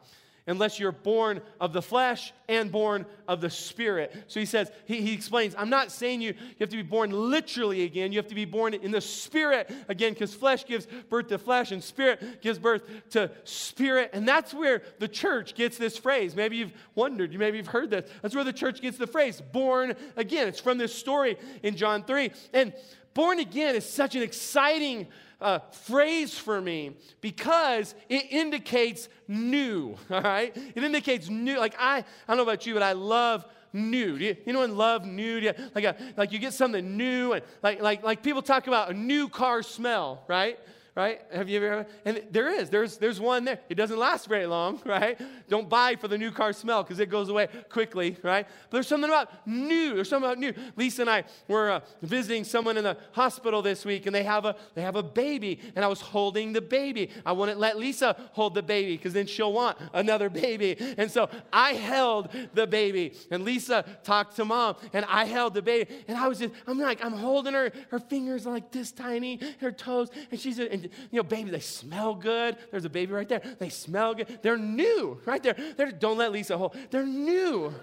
unless 0.49 0.79
you're 0.79 0.93
born 0.93 1.41
of 1.61 1.73
the 1.73 1.83
flesh 1.83 2.33
and 2.49 2.73
born 2.73 3.07
of 3.27 3.41
the 3.41 3.51
spirit. 3.51 4.15
So 4.27 4.41
he 4.41 4.47
says, 4.47 4.71
he, 4.87 5.03
he 5.03 5.13
explains, 5.13 5.55
I'm 5.57 5.71
not 5.71 5.93
saying 5.93 6.23
you, 6.23 6.33
you 6.33 6.57
have 6.61 6.71
to 6.71 6.77
be 6.77 6.83
born 6.83 7.11
literally 7.11 7.83
again. 7.83 8.13
You 8.13 8.19
have 8.19 8.29
to 8.29 8.35
be 8.35 8.45
born 8.45 8.75
in 8.75 8.91
the 8.91 9.01
spirit 9.01 9.71
again 9.89 10.15
because 10.15 10.35
flesh 10.35 10.65
gives 10.67 10.87
birth 11.09 11.29
to 11.29 11.39
flesh 11.39 11.71
and 11.71 11.85
spirit 11.85 12.41
gives 12.41 12.59
birth 12.59 12.83
to 13.11 13.31
spirit. 13.45 14.11
And 14.13 14.27
that's 14.27 14.55
where 14.55 14.83
the 14.99 15.09
church 15.09 15.55
gets 15.55 15.77
this 15.77 15.99
phrase. 15.99 16.35
Maybe 16.35 16.57
you've 16.57 16.73
wondered, 16.95 17.39
maybe 17.39 17.59
you've 17.59 17.67
heard 17.67 17.91
this. 17.91 18.11
That's 18.23 18.35
where 18.35 18.45
the 18.45 18.53
church 18.53 18.81
gets 18.81 18.97
the 18.97 19.07
phrase, 19.07 19.41
born 19.53 19.95
again. 20.17 20.49
It's 20.49 20.61
from 20.61 20.79
this 20.79 20.95
story 20.95 21.37
in 21.63 21.77
John 21.77 22.05
3. 22.05 22.31
And 22.55 22.73
born 23.19 23.41
again 23.41 23.75
is 23.75 23.85
such 23.85 24.15
an 24.15 24.23
exciting 24.23 25.05
uh, 25.41 25.59
phrase 25.73 26.39
for 26.39 26.61
me 26.61 26.97
because 27.21 27.97
it 28.09 28.31
indicates 28.31 29.09
new, 29.27 29.97
all 30.11 30.21
right? 30.21 30.57
It 30.57 30.85
indicates 30.85 31.29
new. 31.29 31.59
Like, 31.59 31.75
I, 31.81 31.97
I 31.97 32.05
don't 32.29 32.37
know 32.37 32.45
about 32.45 32.65
you, 32.65 32.75
but 32.75 32.85
I 32.85 32.93
love 32.93 33.45
new. 33.73 34.17
Do 34.21 34.25
you, 34.25 34.37
anyone 34.47 34.77
love 34.77 35.05
new? 35.05 35.39
You, 35.39 35.53
like, 35.75 35.83
a, 35.83 35.97
like 36.17 36.31
you 36.31 36.39
get 36.39 36.53
something 36.53 36.97
new, 36.97 37.33
and 37.33 37.43
like, 37.61 37.83
like, 37.83 38.05
like 38.05 38.23
people 38.23 38.41
talk 38.41 38.69
about 38.69 38.91
a 38.91 38.95
new 38.95 39.29
car 39.29 39.65
smell, 39.65 40.23
right? 40.29 40.57
Right? 40.99 41.23
Have 41.33 41.49
you 41.49 41.65
ever? 41.65 41.87
And 42.05 42.25
there 42.33 42.53
is. 42.53 42.71
There's 42.71 42.99
there's 42.99 43.21
one 43.21 43.45
there. 43.45 43.61
It 43.69 43.77
doesn't 43.77 43.97
last 43.97 44.27
very 44.27 44.47
long, 44.47 44.83
right? 44.85 45.17
Don't 45.49 45.69
buy 45.69 45.95
for 45.95 46.09
the 46.09 46.19
new 46.19 46.33
car 46.33 46.53
smell 46.53 46.83
because 46.83 46.99
it 46.99 47.09
goes 47.09 47.29
away 47.29 47.47
quickly, 47.69 48.17
right? 48.25 48.45
But 48.69 48.77
there's 48.79 48.89
something 48.89 49.09
about 49.09 49.47
new. 49.47 49.95
There's 49.95 50.09
something 50.09 50.29
about 50.29 50.39
new. 50.39 50.53
Lisa 50.75 51.03
and 51.03 51.11
I 51.11 51.23
were 51.47 51.71
uh, 51.71 51.81
visiting 52.03 52.43
someone 52.43 52.77
in 52.77 52.83
the 52.83 52.97
hospital 53.13 53.63
this 53.63 53.85
week, 53.85 54.07
and 54.07 54.15
they 54.15 54.25
have 54.25 54.45
a 54.45 54.57
they 54.75 54.83
have 54.83 54.97
a 54.97 55.03
baby, 55.05 55.61
and 55.77 55.85
I 55.85 55.89
was 55.89 56.01
holding 56.01 56.53
the 56.53 56.61
baby. 56.61 57.11
I 57.25 57.31
wouldn't 57.31 57.61
let 57.61 57.79
Lisa 57.79 58.17
hold 58.33 58.57
the 58.57 58.63
baby 58.65 58.97
because 58.97 59.13
then 59.13 59.29
she'll 59.29 59.53
want 59.53 59.79
another 59.93 60.29
baby, 60.29 60.77
and 60.99 61.09
so 61.09 61.31
I 61.53 61.75
held 61.75 62.29
the 62.55 62.67
baby, 62.67 63.15
and 63.31 63.45
Lisa 63.45 63.85
talked 64.03 64.35
to 64.35 64.45
mom, 64.45 64.75
and 64.93 65.05
I 65.05 65.27
held 65.27 65.55
the 65.55 65.63
baby, 65.63 65.95
and 66.09 66.19
I 66.19 66.27
was 66.27 66.41
just 66.41 66.53
I'm 66.67 66.81
like 66.81 67.05
I'm 67.05 67.13
holding 67.13 67.55
her. 67.55 67.71
Her 67.93 68.01
fingers 68.01 68.49
are 68.49 68.53
like 68.53 68.73
this 68.73 68.91
tiny, 68.91 69.39
her 69.61 69.71
toes, 69.71 70.11
and 70.33 70.41
she's 70.41 70.59
and 70.59 70.88
you 71.11 71.19
know, 71.19 71.23
baby, 71.23 71.51
they 71.51 71.61
smell 71.61 72.15
good. 72.15 72.57
There's 72.71 72.85
a 72.85 72.91
baby 72.91 73.13
right 73.13 73.29
there. 73.29 73.43
They 73.59 73.69
smell 73.69 74.15
good. 74.15 74.39
They're 74.43 74.59
new, 74.59 75.21
right 75.25 75.43
there. 75.43 75.57
They're, 75.77 75.93
don't 75.93 76.19
let 76.19 76.33
Lisa 76.33 76.57
hold. 76.57 76.77
They're 76.91 77.07
new. 77.07 77.75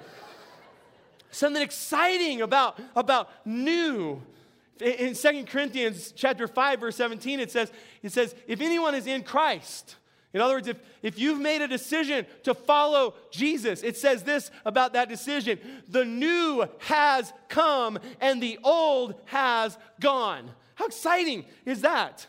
Something 1.31 1.61
exciting 1.61 2.41
about, 2.41 2.79
about 2.95 3.29
new. 3.45 4.21
In 4.79 5.13
2 5.13 5.45
Corinthians 5.45 6.13
chapter 6.15 6.47
5, 6.47 6.79
verse 6.79 6.95
17, 6.95 7.39
it 7.39 7.51
says, 7.51 7.71
it 8.01 8.11
says, 8.11 8.35
if 8.47 8.61
anyone 8.61 8.95
is 8.95 9.07
in 9.07 9.23
Christ, 9.23 9.95
in 10.35 10.41
other 10.41 10.55
words, 10.55 10.67
if, 10.67 10.77
if 11.01 11.17
you've 11.17 11.39
made 11.39 11.61
a 11.61 11.67
decision 11.67 12.25
to 12.43 12.53
follow 12.53 13.13
Jesus, 13.31 13.83
it 13.83 13.95
says 13.95 14.23
this 14.23 14.51
about 14.65 14.91
that 14.91 15.07
decision 15.07 15.57
the 15.87 16.03
new 16.03 16.67
has 16.79 17.31
come 17.47 17.97
and 18.19 18.43
the 18.43 18.59
old 18.61 19.15
has 19.27 19.77
gone. 20.01 20.51
How 20.75 20.87
exciting 20.87 21.45
is 21.65 21.81
that? 21.81 22.27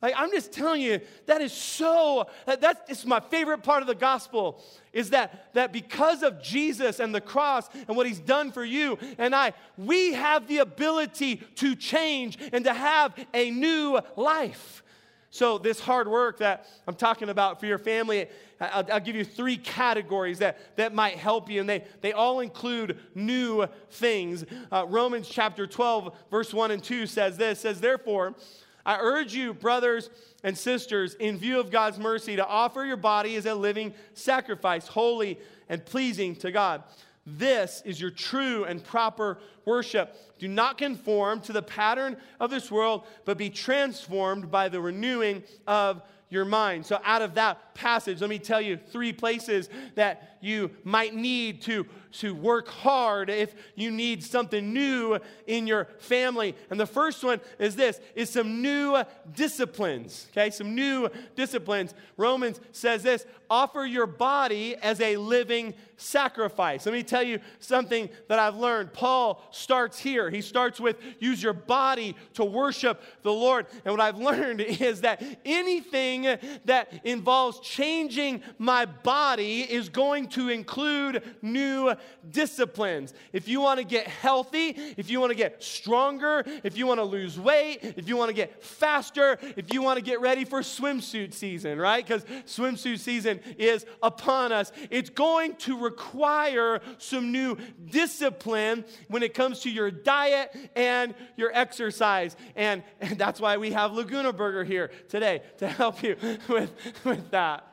Like, 0.00 0.14
I'm 0.16 0.30
just 0.30 0.52
telling 0.52 0.80
you, 0.80 1.00
that 1.26 1.40
is 1.40 1.52
so, 1.52 2.28
that, 2.46 2.60
that's 2.60 3.04
my 3.04 3.18
favorite 3.18 3.64
part 3.64 3.82
of 3.82 3.88
the 3.88 3.96
gospel 3.96 4.62
is 4.92 5.10
that, 5.10 5.52
that 5.54 5.72
because 5.72 6.22
of 6.22 6.40
Jesus 6.40 7.00
and 7.00 7.12
the 7.12 7.20
cross 7.20 7.68
and 7.88 7.96
what 7.96 8.06
he's 8.06 8.20
done 8.20 8.52
for 8.52 8.64
you 8.64 8.96
and 9.18 9.34
I, 9.34 9.54
we 9.76 10.12
have 10.12 10.46
the 10.46 10.58
ability 10.58 11.36
to 11.56 11.74
change 11.74 12.38
and 12.52 12.64
to 12.64 12.72
have 12.72 13.12
a 13.34 13.50
new 13.50 13.98
life. 14.16 14.84
So, 15.30 15.58
this 15.58 15.78
hard 15.78 16.08
work 16.08 16.38
that 16.38 16.66
I'm 16.86 16.94
talking 16.94 17.28
about 17.28 17.60
for 17.60 17.66
your 17.66 17.76
family, 17.76 18.28
I'll, 18.60 18.86
I'll, 18.90 19.00
give 19.00 19.14
you 19.14 19.24
three 19.24 19.58
categories 19.58 20.38
that, 20.38 20.58
that 20.76 20.94
might 20.94 21.18
help 21.18 21.50
you, 21.50 21.60
and 21.60 21.68
they, 21.68 21.84
they 22.00 22.12
all 22.12 22.40
include 22.40 22.98
new 23.14 23.66
things. 23.90 24.46
Uh, 24.72 24.86
Romans 24.88 25.28
chapter 25.28 25.66
12, 25.66 26.16
verse 26.30 26.54
1 26.54 26.70
and 26.70 26.82
2 26.82 27.06
says 27.06 27.36
this 27.36 27.60
says, 27.60 27.78
Therefore, 27.78 28.34
I 28.88 28.96
urge 29.00 29.34
you, 29.34 29.52
brothers 29.52 30.08
and 30.42 30.56
sisters, 30.56 31.14
in 31.16 31.36
view 31.36 31.60
of 31.60 31.70
God's 31.70 31.98
mercy, 31.98 32.36
to 32.36 32.46
offer 32.46 32.86
your 32.86 32.96
body 32.96 33.36
as 33.36 33.44
a 33.44 33.54
living 33.54 33.92
sacrifice, 34.14 34.86
holy 34.86 35.38
and 35.68 35.84
pleasing 35.84 36.34
to 36.36 36.50
God. 36.50 36.82
This 37.26 37.82
is 37.84 38.00
your 38.00 38.10
true 38.10 38.64
and 38.64 38.82
proper 38.82 39.40
worship. 39.66 40.16
Do 40.38 40.48
not 40.48 40.78
conform 40.78 41.42
to 41.42 41.52
the 41.52 41.60
pattern 41.60 42.16
of 42.40 42.48
this 42.48 42.70
world, 42.70 43.06
but 43.26 43.36
be 43.36 43.50
transformed 43.50 44.50
by 44.50 44.70
the 44.70 44.80
renewing 44.80 45.42
of 45.66 46.00
your 46.30 46.46
mind. 46.46 46.86
So, 46.86 46.98
out 47.04 47.20
of 47.20 47.34
that 47.34 47.74
passage, 47.74 48.22
let 48.22 48.30
me 48.30 48.38
tell 48.38 48.60
you 48.60 48.78
three 48.78 49.12
places 49.12 49.68
that 49.96 50.38
you 50.40 50.70
might 50.84 51.14
need 51.14 51.60
to, 51.62 51.84
to 52.12 52.34
work 52.34 52.68
hard 52.68 53.30
if 53.30 53.54
you 53.74 53.90
need 53.90 54.22
something 54.22 54.72
new 54.72 55.18
in 55.46 55.66
your 55.66 55.86
family. 55.98 56.54
And 56.70 56.78
the 56.78 56.86
first 56.86 57.22
one 57.22 57.40
is 57.58 57.76
this 57.76 58.00
is 58.14 58.30
some 58.30 58.62
new 58.62 59.02
disciplines. 59.34 60.28
Okay, 60.32 60.50
some 60.50 60.74
new 60.74 61.08
disciplines. 61.36 61.94
Romans 62.16 62.60
says 62.72 63.02
this 63.02 63.26
offer 63.50 63.84
your 63.84 64.06
body 64.06 64.76
as 64.76 65.00
a 65.00 65.16
living 65.16 65.74
sacrifice. 65.96 66.86
Let 66.86 66.92
me 66.92 67.02
tell 67.02 67.22
you 67.22 67.40
something 67.58 68.08
that 68.28 68.38
I've 68.38 68.56
learned. 68.56 68.92
Paul 68.92 69.42
starts 69.50 69.98
here. 69.98 70.30
He 70.30 70.40
starts 70.40 70.78
with 70.78 70.96
use 71.18 71.42
your 71.42 71.52
body 71.52 72.14
to 72.34 72.44
worship 72.44 73.02
the 73.22 73.32
Lord. 73.32 73.66
And 73.84 73.92
what 73.92 74.00
I've 74.00 74.18
learned 74.18 74.60
is 74.60 75.00
that 75.00 75.22
anything 75.44 76.22
that 76.66 76.92
involves 77.04 77.60
changing 77.60 78.42
my 78.58 78.84
body 78.84 79.62
is 79.62 79.88
going 79.88 80.28
to 80.28 80.48
include 80.48 81.22
new 81.42 81.94
disciplines. 82.30 83.14
If 83.32 83.48
you 83.48 83.60
want 83.60 83.78
to 83.78 83.84
get 83.84 84.06
healthy, 84.06 84.74
if 84.96 85.10
you 85.10 85.20
want 85.20 85.30
to 85.30 85.36
get 85.36 85.62
stronger, 85.62 86.44
if 86.64 86.76
you 86.76 86.86
want 86.86 86.98
to 86.98 87.04
lose 87.04 87.38
weight, 87.38 87.80
if 87.82 88.08
you 88.08 88.16
want 88.16 88.28
to 88.28 88.34
get 88.34 88.62
faster, 88.62 89.38
if 89.56 89.72
you 89.72 89.82
want 89.82 89.98
to 89.98 90.04
get 90.04 90.20
ready 90.20 90.44
for 90.44 90.60
swimsuit 90.60 91.32
season, 91.32 91.78
right? 91.78 92.06
Because 92.06 92.24
swimsuit 92.46 92.98
season 92.98 93.40
is 93.58 93.86
upon 94.02 94.52
us. 94.52 94.72
It's 94.90 95.10
going 95.10 95.56
to 95.56 95.78
require 95.78 96.80
some 96.98 97.32
new 97.32 97.56
discipline 97.90 98.84
when 99.08 99.22
it 99.22 99.34
comes 99.34 99.60
to 99.60 99.70
your 99.70 99.90
diet 99.90 100.54
and 100.74 101.14
your 101.36 101.50
exercise. 101.52 102.36
And, 102.56 102.82
and 103.00 103.18
that's 103.18 103.40
why 103.40 103.56
we 103.56 103.72
have 103.72 103.92
Laguna 103.92 104.32
Burger 104.32 104.64
here 104.64 104.90
today 105.08 105.42
to 105.58 105.68
help 105.68 106.02
you 106.02 106.16
with, 106.48 106.72
with 107.04 107.30
that. 107.30 107.72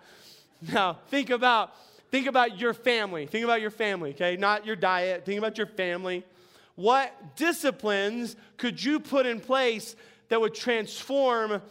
Now, 0.61 0.99
think 1.07 1.29
about 1.29 1.73
think 2.11 2.27
about 2.27 2.59
your 2.59 2.73
family. 2.73 3.25
Think 3.25 3.43
about 3.43 3.61
your 3.61 3.71
family, 3.71 4.11
okay? 4.11 4.37
Not 4.37 4.65
your 4.65 4.75
diet. 4.75 5.25
Think 5.25 5.37
about 5.37 5.57
your 5.57 5.67
family. 5.67 6.23
What 6.75 7.35
disciplines 7.35 8.35
could 8.57 8.83
you 8.83 8.99
put 8.99 9.25
in 9.25 9.39
place 9.39 9.95
that 10.29 10.41
would 10.41 10.53
transform 10.53 11.61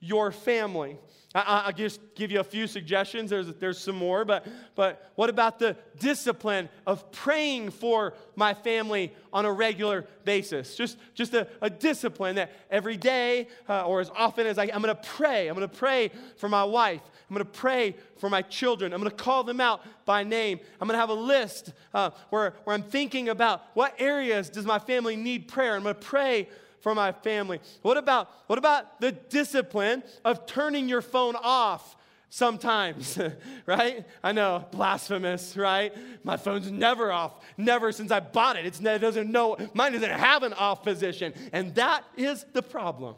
your 0.00 0.32
family? 0.32 0.98
I, 1.32 1.66
will 1.66 1.72
just 1.72 2.00
give 2.16 2.32
you 2.32 2.40
a 2.40 2.44
few 2.44 2.66
suggestions. 2.66 3.30
There's, 3.30 3.46
there's 3.54 3.78
some 3.78 3.94
more, 3.94 4.24
but, 4.24 4.46
but 4.74 5.12
what 5.14 5.30
about 5.30 5.60
the 5.60 5.76
discipline 5.98 6.68
of 6.88 7.12
praying 7.12 7.70
for 7.70 8.14
my 8.34 8.52
family 8.52 9.14
on 9.32 9.44
a 9.44 9.52
regular 9.52 10.06
basis? 10.24 10.74
Just, 10.74 10.98
just 11.14 11.32
a, 11.34 11.46
a 11.62 11.70
discipline 11.70 12.34
that 12.34 12.50
every 12.68 12.96
day 12.96 13.46
uh, 13.68 13.86
or 13.86 14.00
as 14.00 14.10
often 14.10 14.46
as 14.48 14.58
I, 14.58 14.64
I'm 14.64 14.82
going 14.82 14.94
to 14.94 14.94
pray. 14.96 15.46
I'm 15.46 15.54
going 15.54 15.68
to 15.68 15.76
pray 15.76 16.10
for 16.36 16.48
my 16.48 16.64
wife. 16.64 17.02
I'm 17.28 17.36
going 17.36 17.46
to 17.46 17.58
pray 17.58 17.94
for 18.16 18.28
my 18.28 18.42
children. 18.42 18.92
I'm 18.92 18.98
going 18.98 19.10
to 19.10 19.16
call 19.16 19.44
them 19.44 19.60
out 19.60 19.82
by 20.04 20.24
name. 20.24 20.58
I'm 20.80 20.88
going 20.88 20.96
to 20.96 21.00
have 21.00 21.10
a 21.10 21.14
list 21.14 21.72
uh, 21.94 22.10
where, 22.30 22.54
where 22.64 22.74
I'm 22.74 22.82
thinking 22.82 23.28
about 23.28 23.62
what 23.74 23.94
areas 24.00 24.50
does 24.50 24.66
my 24.66 24.80
family 24.80 25.14
need 25.14 25.46
prayer. 25.46 25.76
I'm 25.76 25.84
going 25.84 25.94
to 25.94 26.00
pray 26.00 26.48
for 26.80 26.94
my 26.94 27.12
family? 27.12 27.60
What 27.82 27.96
about, 27.96 28.30
what 28.46 28.58
about 28.58 29.00
the 29.00 29.12
discipline 29.12 30.02
of 30.24 30.46
turning 30.46 30.88
your 30.88 31.02
phone 31.02 31.36
off 31.36 31.96
sometimes, 32.30 33.18
right? 33.66 34.06
I 34.22 34.32
know, 34.32 34.64
blasphemous, 34.70 35.56
right? 35.56 35.92
My 36.24 36.36
phone's 36.36 36.70
never 36.70 37.12
off, 37.12 37.34
never 37.58 37.92
since 37.92 38.10
I 38.10 38.20
bought 38.20 38.56
it. 38.56 38.64
It's, 38.64 38.80
it 38.80 38.98
doesn't 39.00 39.30
know, 39.30 39.56
mine 39.74 39.92
doesn't 39.92 40.10
have 40.10 40.42
an 40.42 40.54
off 40.54 40.82
position. 40.82 41.34
And 41.52 41.74
that 41.74 42.04
is 42.16 42.46
the 42.52 42.62
problem. 42.62 43.16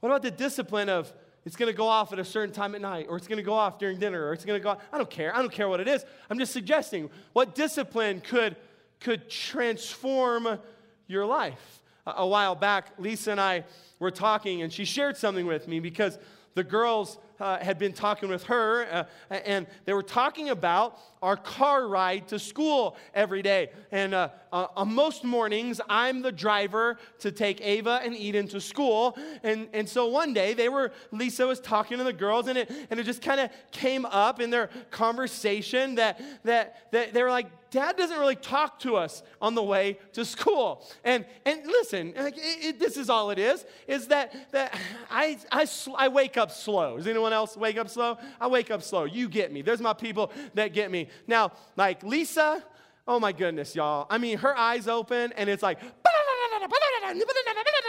What 0.00 0.08
about 0.08 0.22
the 0.22 0.30
discipline 0.30 0.88
of 0.88 1.12
it's 1.44 1.56
going 1.56 1.70
to 1.70 1.76
go 1.76 1.86
off 1.86 2.12
at 2.12 2.18
a 2.18 2.24
certain 2.24 2.52
time 2.52 2.74
at 2.74 2.80
night, 2.80 3.06
or 3.08 3.16
it's 3.16 3.28
going 3.28 3.38
to 3.38 3.42
go 3.42 3.54
off 3.54 3.78
during 3.78 3.98
dinner, 3.98 4.26
or 4.26 4.32
it's 4.32 4.44
going 4.44 4.58
to 4.58 4.62
go 4.62 4.70
off? 4.70 4.78
I 4.92 4.98
don't 4.98 5.08
care. 5.08 5.34
I 5.34 5.38
don't 5.38 5.52
care 5.52 5.68
what 5.68 5.80
it 5.80 5.88
is. 5.88 6.04
I'm 6.28 6.38
just 6.38 6.52
suggesting 6.52 7.10
what 7.32 7.54
discipline 7.54 8.20
could, 8.20 8.56
could 9.00 9.30
transform 9.30 10.58
your 11.06 11.24
life 11.24 11.78
a 12.16 12.26
while 12.26 12.54
back, 12.54 12.92
Lisa 12.98 13.32
and 13.32 13.40
I 13.40 13.64
were 13.98 14.10
talking, 14.10 14.62
and 14.62 14.72
she 14.72 14.84
shared 14.84 15.16
something 15.16 15.46
with 15.46 15.68
me 15.68 15.80
because 15.80 16.18
the 16.54 16.64
girls 16.64 17.18
uh, 17.40 17.58
had 17.58 17.78
been 17.78 17.92
talking 17.92 18.28
with 18.28 18.44
her, 18.44 18.86
uh, 18.90 19.04
and 19.30 19.66
they 19.84 19.92
were 19.92 20.02
talking 20.02 20.50
about 20.50 20.98
our 21.22 21.36
car 21.36 21.88
ride 21.88 22.28
to 22.28 22.38
school 22.38 22.96
every 23.14 23.42
day. 23.42 23.70
And 23.90 24.14
uh, 24.14 24.28
uh, 24.52 24.66
on 24.76 24.94
most 24.94 25.24
mornings, 25.24 25.80
I'm 25.88 26.22
the 26.22 26.32
driver 26.32 26.98
to 27.20 27.32
take 27.32 27.60
Ava 27.60 28.00
and 28.02 28.16
Eden 28.16 28.48
to 28.48 28.60
school. 28.60 29.16
And, 29.42 29.68
and 29.72 29.88
so 29.88 30.06
one 30.06 30.32
day, 30.32 30.54
they 30.54 30.68
were, 30.68 30.92
Lisa 31.12 31.46
was 31.46 31.60
talking 31.60 31.98
to 31.98 32.04
the 32.04 32.12
girls, 32.12 32.48
and 32.48 32.58
it, 32.58 32.70
and 32.90 32.98
it 32.98 33.04
just 33.04 33.22
kind 33.22 33.40
of 33.40 33.50
came 33.70 34.04
up 34.06 34.40
in 34.40 34.50
their 34.50 34.70
conversation 34.90 35.96
that, 35.96 36.20
that, 36.44 36.90
that 36.92 37.12
they 37.12 37.22
were 37.22 37.30
like, 37.30 37.46
Dad 37.70 37.98
doesn't 37.98 38.18
really 38.18 38.36
talk 38.36 38.78
to 38.80 38.96
us 38.96 39.22
on 39.42 39.54
the 39.54 39.62
way 39.62 39.98
to 40.14 40.24
school. 40.24 40.86
And, 41.04 41.26
and 41.44 41.66
listen, 41.66 42.14
it, 42.16 42.34
it, 42.36 42.78
this 42.78 42.96
is 42.96 43.10
all 43.10 43.30
it 43.30 43.38
is, 43.38 43.66
is 43.86 44.06
that, 44.06 44.34
that 44.52 44.74
I, 45.10 45.36
I, 45.52 45.66
I 45.96 46.08
wake 46.08 46.38
up 46.38 46.50
slow. 46.50 46.96
Does 46.96 47.06
anyone 47.06 47.34
else 47.34 47.58
wake 47.58 47.76
up 47.76 47.90
slow? 47.90 48.16
I 48.40 48.46
wake 48.46 48.70
up 48.70 48.82
slow. 48.82 49.04
You 49.04 49.28
get 49.28 49.52
me. 49.52 49.60
There's 49.60 49.82
my 49.82 49.92
people 49.92 50.32
that 50.54 50.72
get 50.72 50.90
me. 50.90 51.07
Now, 51.26 51.52
like 51.76 52.02
Lisa, 52.02 52.62
oh 53.06 53.18
my 53.18 53.32
goodness, 53.32 53.74
y'all. 53.74 54.06
I 54.10 54.18
mean, 54.18 54.38
her 54.38 54.56
eyes 54.56 54.88
open 54.88 55.32
and 55.32 55.48
it's 55.48 55.62
like, 55.62 55.78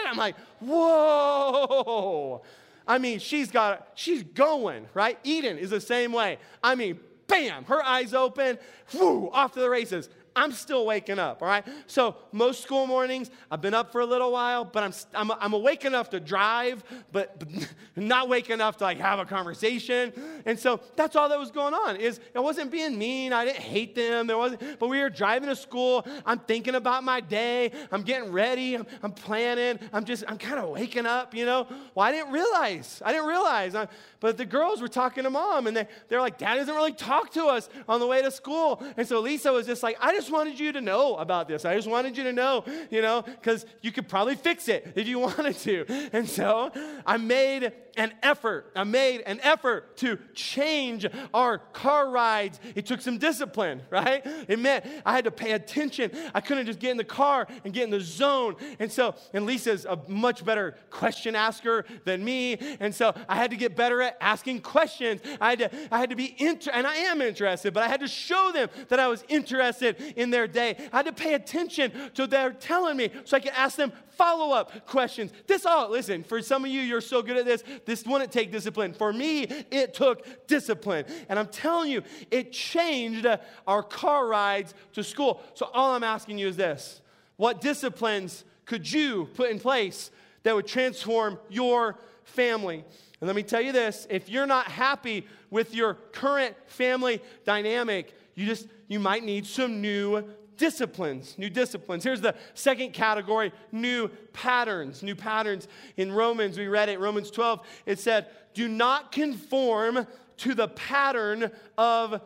I'm 0.09 0.17
like, 0.17 0.35
whoa. 0.59 2.41
I 2.87 2.97
mean, 2.97 3.19
she's 3.19 3.51
got, 3.51 3.89
she's 3.93 4.23
going, 4.23 4.87
right? 4.93 5.19
Eden 5.23 5.57
is 5.57 5.69
the 5.69 5.81
same 5.81 6.11
way. 6.11 6.39
I 6.63 6.73
mean, 6.75 6.99
bam, 7.27 7.65
her 7.65 7.83
eyes 7.85 8.13
open, 8.13 8.57
whoo, 8.93 9.29
off 9.31 9.53
to 9.53 9.59
the 9.59 9.69
races. 9.69 10.09
I'm 10.35 10.51
still 10.51 10.85
waking 10.85 11.19
up, 11.19 11.41
all 11.41 11.47
right? 11.47 11.65
So 11.87 12.15
most 12.31 12.63
school 12.63 12.87
mornings, 12.87 13.31
I've 13.51 13.61
been 13.61 13.73
up 13.73 13.91
for 13.91 14.01
a 14.01 14.05
little 14.05 14.31
while, 14.31 14.65
but 14.65 14.83
I'm, 14.83 14.93
I'm, 15.13 15.37
I'm 15.39 15.53
awake 15.53 15.85
enough 15.85 16.09
to 16.11 16.19
drive, 16.19 16.83
but, 17.11 17.39
but 17.39 17.49
not 17.95 18.29
wake 18.29 18.49
enough 18.49 18.77
to 18.77 18.83
like 18.83 18.99
have 18.99 19.19
a 19.19 19.25
conversation. 19.25 20.13
And 20.45 20.57
so 20.57 20.79
that's 20.95 21.15
all 21.15 21.29
that 21.29 21.39
was 21.39 21.51
going 21.51 21.73
on 21.73 21.97
is 21.97 22.19
it 22.33 22.39
wasn't 22.41 22.71
being 22.71 22.97
mean. 22.97 23.33
I 23.33 23.45
didn't 23.45 23.61
hate 23.61 23.95
them. 23.95 24.27
There 24.27 24.37
wasn't, 24.37 24.79
but 24.79 24.87
we 24.87 24.99
were 24.99 25.09
driving 25.09 25.49
to 25.49 25.55
school. 25.55 26.05
I'm 26.25 26.39
thinking 26.39 26.75
about 26.75 27.03
my 27.03 27.19
day. 27.19 27.71
I'm 27.91 28.03
getting 28.03 28.31
ready. 28.31 28.75
I'm, 28.75 28.85
I'm 29.03 29.11
planning. 29.11 29.79
I'm 29.91 30.05
just, 30.05 30.23
I'm 30.27 30.37
kind 30.37 30.59
of 30.59 30.69
waking 30.69 31.05
up, 31.05 31.33
you 31.33 31.45
know? 31.45 31.67
Well, 31.95 32.05
I 32.05 32.11
didn't 32.11 32.31
realize. 32.31 33.01
I 33.03 33.11
didn't 33.11 33.27
realize. 33.27 33.75
I, 33.75 33.87
but 34.19 34.37
the 34.37 34.45
girls 34.45 34.81
were 34.81 34.87
talking 34.87 35.23
to 35.23 35.29
mom 35.29 35.67
and 35.67 35.75
they, 35.75 35.87
they're 36.07 36.21
like, 36.21 36.37
dad 36.37 36.55
doesn't 36.55 36.73
really 36.75 36.91
talk 36.91 37.31
to 37.31 37.45
us 37.45 37.69
on 37.87 37.99
the 37.99 38.07
way 38.07 38.21
to 38.21 38.31
school. 38.31 38.83
And 38.97 39.07
so 39.07 39.19
Lisa 39.19 39.51
was 39.51 39.65
just 39.65 39.83
like, 39.83 39.97
I 40.01 40.13
just 40.19 40.31
wanted 40.31 40.59
you 40.59 40.71
to 40.73 40.81
know 40.81 41.15
about 41.15 41.47
this. 41.47 41.65
I 41.65 41.75
just 41.75 41.87
wanted 41.87 42.17
you 42.17 42.23
to 42.25 42.33
know, 42.33 42.63
you 42.89 43.01
know, 43.01 43.21
because 43.21 43.65
you 43.81 43.91
could 43.91 44.07
probably 44.07 44.35
fix 44.35 44.67
it 44.67 44.93
if 44.95 45.07
you 45.07 45.19
wanted 45.29 45.57
to. 45.59 45.85
And 46.13 46.29
so 46.29 46.71
I 47.05 47.17
made 47.17 47.71
an 47.99 48.13
effort. 48.23 48.71
I 48.75 48.85
made 48.85 49.21
an 49.21 49.39
effort 49.41 49.97
to 49.97 50.17
change 50.33 51.05
our 51.33 51.57
car 51.57 52.09
rides. 52.09 52.59
It 52.75 52.85
took 52.85 53.01
some 53.01 53.17
discipline, 53.17 53.81
right? 53.89 54.21
It 54.47 54.57
meant 54.57 54.85
I 55.05 55.13
had 55.13 55.25
to 55.25 55.31
pay 55.31 55.51
attention. 55.51 56.11
I 56.33 56.41
couldn't 56.41 56.65
just 56.65 56.79
get 56.79 56.91
in 56.91 56.97
the 56.97 57.03
car 57.03 57.47
and 57.63 57.73
get 57.73 57.83
in 57.83 57.89
the 57.89 57.99
zone. 57.99 58.55
And 58.79 58.91
so, 58.91 59.15
and 59.33 59.45
Lisa's 59.45 59.85
a 59.85 59.99
much 60.07 60.45
better 60.45 60.77
question 60.89 61.35
asker 61.35 61.85
than 62.05 62.23
me. 62.23 62.57
And 62.79 62.95
so 62.95 63.13
I 63.27 63.35
had 63.35 63.51
to 63.51 63.57
get 63.57 63.75
better 63.75 64.01
at 64.01 64.17
asking 64.21 64.61
questions. 64.61 65.21
I 65.41 65.49
had 65.51 65.59
to, 65.59 65.71
I 65.91 65.99
had 65.99 66.09
to 66.09 66.15
be 66.15 66.35
inter, 66.37 66.71
and 66.73 66.87
I 66.87 66.95
am 66.95 67.21
interested, 67.21 67.73
but 67.73 67.83
I 67.83 67.87
had 67.87 67.99
to 67.99 68.07
show 68.07 68.51
them 68.53 68.69
that 68.87 68.99
I 68.99 69.07
was 69.07 69.23
interested 69.27 70.08
in 70.15 70.29
their 70.29 70.47
day. 70.47 70.75
I 70.91 70.97
had 70.97 71.05
to 71.05 71.13
pay 71.13 71.33
attention 71.33 71.91
to 72.15 72.27
their 72.27 72.51
telling 72.51 72.97
me 72.97 73.11
so 73.25 73.37
I 73.37 73.39
could 73.39 73.51
ask 73.51 73.75
them 73.75 73.91
follow 74.11 74.53
up 74.53 74.85
questions. 74.85 75.31
This 75.47 75.65
all, 75.65 75.89
listen, 75.89 76.23
for 76.23 76.41
some 76.41 76.65
of 76.65 76.71
you, 76.71 76.81
you're 76.81 76.99
so 76.99 77.21
good 77.21 77.37
at 77.37 77.45
this, 77.45 77.63
this 77.85 78.05
wouldn't 78.05 78.31
take 78.31 78.51
discipline. 78.51 78.93
For 78.93 79.13
me, 79.13 79.43
it 79.71 79.93
took 79.93 80.47
discipline. 80.47 81.05
And 81.29 81.39
I'm 81.39 81.47
telling 81.47 81.89
you, 81.91 82.03
it 82.29 82.51
changed 82.51 83.25
our 83.65 83.81
car 83.81 84.27
rides 84.27 84.73
to 84.93 85.03
school. 85.03 85.41
So 85.53 85.69
all 85.73 85.93
I'm 85.93 86.03
asking 86.03 86.37
you 86.37 86.47
is 86.47 86.57
this 86.57 87.01
What 87.37 87.61
disciplines 87.61 88.43
could 88.65 88.91
you 88.91 89.29
put 89.35 89.49
in 89.49 89.59
place 89.59 90.11
that 90.43 90.53
would 90.53 90.67
transform 90.67 91.39
your 91.49 91.97
family? 92.23 92.83
And 93.21 93.27
let 93.27 93.35
me 93.35 93.43
tell 93.43 93.61
you 93.61 93.71
this 93.71 94.07
if 94.09 94.29
you're 94.29 94.45
not 94.45 94.67
happy 94.67 95.25
with 95.49 95.73
your 95.73 95.95
current 96.11 96.55
family 96.67 97.21
dynamic, 97.45 98.13
you 98.39 98.45
just, 98.45 98.67
you 98.87 99.01
might 99.01 99.25
need 99.25 99.45
some 99.45 99.81
new 99.81 100.23
disciplines, 100.55 101.37
new 101.37 101.49
disciplines. 101.49 102.05
Here's 102.05 102.21
the 102.21 102.35
second 102.53 102.93
category 102.93 103.51
new 103.73 104.07
patterns. 104.31 105.03
New 105.03 105.15
patterns. 105.15 105.67
In 105.97 106.09
Romans, 106.13 106.57
we 106.57 106.69
read 106.69 106.87
it, 106.87 107.01
Romans 107.01 107.31
12, 107.31 107.59
it 107.85 107.99
said, 107.99 108.27
Do 108.53 108.69
not 108.69 109.11
conform 109.11 110.07
to 110.37 110.53
the 110.55 110.69
pattern 110.69 111.51
of 111.77 112.21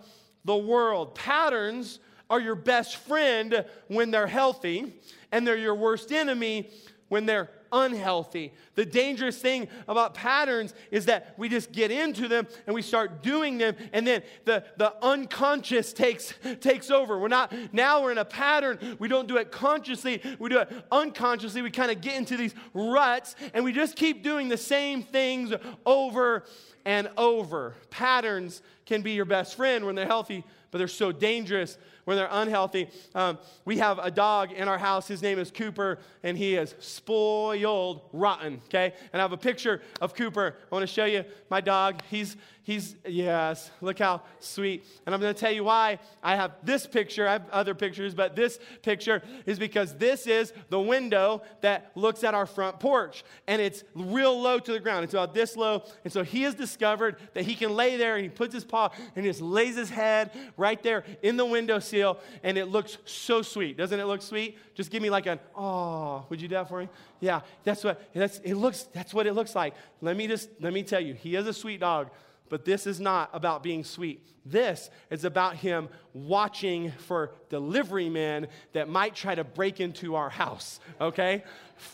the 0.45 0.55
world. 0.55 1.15
Patterns 1.15 1.99
are 2.29 2.39
your 2.39 2.55
best 2.55 2.97
friend 2.97 3.65
when 3.87 4.11
they're 4.11 4.27
healthy, 4.27 4.93
and 5.31 5.47
they're 5.47 5.57
your 5.57 5.73
worst 5.73 6.11
enemy 6.11 6.69
when 7.09 7.25
they're 7.25 7.49
unhealthy. 7.73 8.53
The 8.75 8.85
dangerous 8.85 9.37
thing 9.37 9.67
about 9.87 10.13
patterns 10.13 10.73
is 10.91 11.07
that 11.07 11.33
we 11.37 11.49
just 11.49 11.71
get 11.71 11.91
into 11.91 12.27
them 12.27 12.47
and 12.65 12.73
we 12.73 12.81
start 12.81 13.21
doing 13.21 13.57
them, 13.57 13.75
and 13.91 14.07
then 14.07 14.21
the, 14.45 14.63
the 14.77 14.93
unconscious 15.03 15.91
takes, 15.91 16.33
takes 16.61 16.89
over. 16.89 17.19
We're 17.19 17.27
not, 17.27 17.53
now 17.73 18.01
we're 18.01 18.11
in 18.11 18.19
a 18.19 18.25
pattern. 18.25 18.97
We 18.99 19.07
don't 19.07 19.27
do 19.27 19.37
it 19.37 19.51
consciously, 19.51 20.21
we 20.39 20.49
do 20.49 20.59
it 20.59 20.85
unconsciously. 20.91 21.61
We 21.61 21.71
kind 21.71 21.91
of 21.91 21.99
get 21.99 22.15
into 22.15 22.37
these 22.37 22.53
ruts, 22.73 23.35
and 23.53 23.65
we 23.65 23.73
just 23.73 23.95
keep 23.95 24.23
doing 24.23 24.47
the 24.47 24.57
same 24.57 25.01
things 25.01 25.51
over 25.85 26.45
and 26.85 27.09
over. 27.17 27.75
Patterns 27.89 28.61
can 28.85 29.01
be 29.01 29.11
your 29.11 29.25
best 29.25 29.55
friend 29.55 29.85
when 29.85 29.95
they're 29.95 30.05
healthy, 30.05 30.43
but 30.71 30.77
they're 30.77 30.87
so 30.87 31.11
dangerous 31.11 31.77
when 32.05 32.17
they're 32.17 32.27
unhealthy. 32.31 32.89
Um, 33.15 33.37
we 33.65 33.77
have 33.77 33.99
a 33.99 34.11
dog 34.11 34.51
in 34.51 34.67
our 34.67 34.77
house. 34.77 35.07
His 35.07 35.21
name 35.21 35.39
is 35.39 35.51
Cooper, 35.51 35.99
and 36.23 36.37
he 36.37 36.55
is 36.55 36.75
spoiled 36.79 38.01
rotten, 38.11 38.61
okay? 38.65 38.93
And 39.11 39.21
I 39.21 39.23
have 39.23 39.31
a 39.31 39.37
picture 39.37 39.81
of 40.01 40.13
Cooper. 40.15 40.55
I 40.71 40.75
want 40.75 40.83
to 40.83 40.93
show 40.93 41.05
you 41.05 41.25
my 41.49 41.61
dog. 41.61 42.01
He's 42.09 42.35
He's, 42.65 42.95
yes, 43.05 43.71
look 43.81 43.99
how 43.99 44.21
sweet. 44.39 44.85
And 45.05 45.13
I'm 45.13 45.19
going 45.19 45.33
to 45.33 45.39
tell 45.39 45.51
you 45.51 45.65
why 45.65 45.99
I 46.23 46.37
have 46.37 46.53
this 46.63 46.87
picture. 46.87 47.27
I 47.27 47.33
have 47.33 47.49
other 47.49 47.75
pictures, 47.75 48.13
but 48.13 48.37
this 48.37 48.57
picture 48.81 49.21
is 49.45 49.59
because 49.59 49.97
this 49.97 50.27
is 50.27 50.53
the 50.69 50.79
window 50.79 51.41
that 51.59 51.91
looks 51.95 52.23
at 52.23 52.33
our 52.33 52.45
front 52.45 52.79
porch. 52.79 53.25
And 53.47 53.61
it's 53.61 53.83
real 53.93 54.41
low 54.41 54.59
to 54.59 54.71
the 54.71 54.79
ground. 54.79 55.03
It's 55.03 55.13
about 55.13 55.33
this 55.33 55.57
low. 55.57 55.83
And 56.05 56.13
so 56.13 56.23
he 56.23 56.43
has 56.43 56.55
discovered 56.55 57.17
that 57.33 57.43
he 57.43 57.53
can 57.53 57.75
lay 57.75 57.97
there 57.97 58.15
and 58.15 58.23
he 58.23 58.29
puts 58.29 58.53
his 58.53 58.63
paw 58.63 58.91
and 59.17 59.25
just 59.25 59.41
lays 59.41 59.75
his 59.75 59.89
head 59.89 60.31
right 60.55 60.81
there 60.81 61.03
in 61.21 61.35
the 61.35 61.45
window 61.45 61.79
sill. 61.79 62.17
And 62.43 62.57
it 62.57 62.67
looks 62.67 62.97
so 63.03 63.41
sweet. 63.41 63.75
Doesn't 63.75 63.99
it 63.99 64.05
look 64.05 64.21
sweet? 64.21 64.57
Just 64.73 64.89
give 64.89 65.03
me 65.03 65.09
like 65.09 65.25
an, 65.25 65.39
oh, 65.53 66.25
would 66.29 66.41
you 66.41 66.47
do 66.47 66.55
that 66.55 66.69
for 66.69 66.79
me? 66.79 66.87
Yeah, 67.19 67.41
that's 67.65 67.83
what, 67.83 68.01
that's, 68.13 68.39
it 68.39 68.55
looks, 68.55 68.83
that's 68.93 69.13
what 69.13 69.27
it 69.27 69.33
looks 69.33 69.53
like. 69.53 69.73
Let 70.01 70.15
me 70.15 70.27
just, 70.27 70.49
let 70.61 70.71
me 70.71 70.83
tell 70.83 71.01
you, 71.01 71.13
he 71.13 71.35
is 71.35 71.45
a 71.45 71.53
sweet 71.53 71.81
dog. 71.81 72.09
But 72.49 72.65
this 72.65 72.85
is 72.85 72.99
not 72.99 73.29
about 73.33 73.63
being 73.63 73.83
sweet. 73.83 74.21
This 74.45 74.89
is 75.09 75.23
about 75.23 75.55
him 75.55 75.87
watching 76.13 76.91
for 76.91 77.31
delivery 77.49 78.09
men 78.09 78.47
that 78.73 78.89
might 78.89 79.15
try 79.15 79.35
to 79.35 79.43
break 79.43 79.79
into 79.79 80.15
our 80.15 80.29
house, 80.29 80.79
okay? 80.99 81.43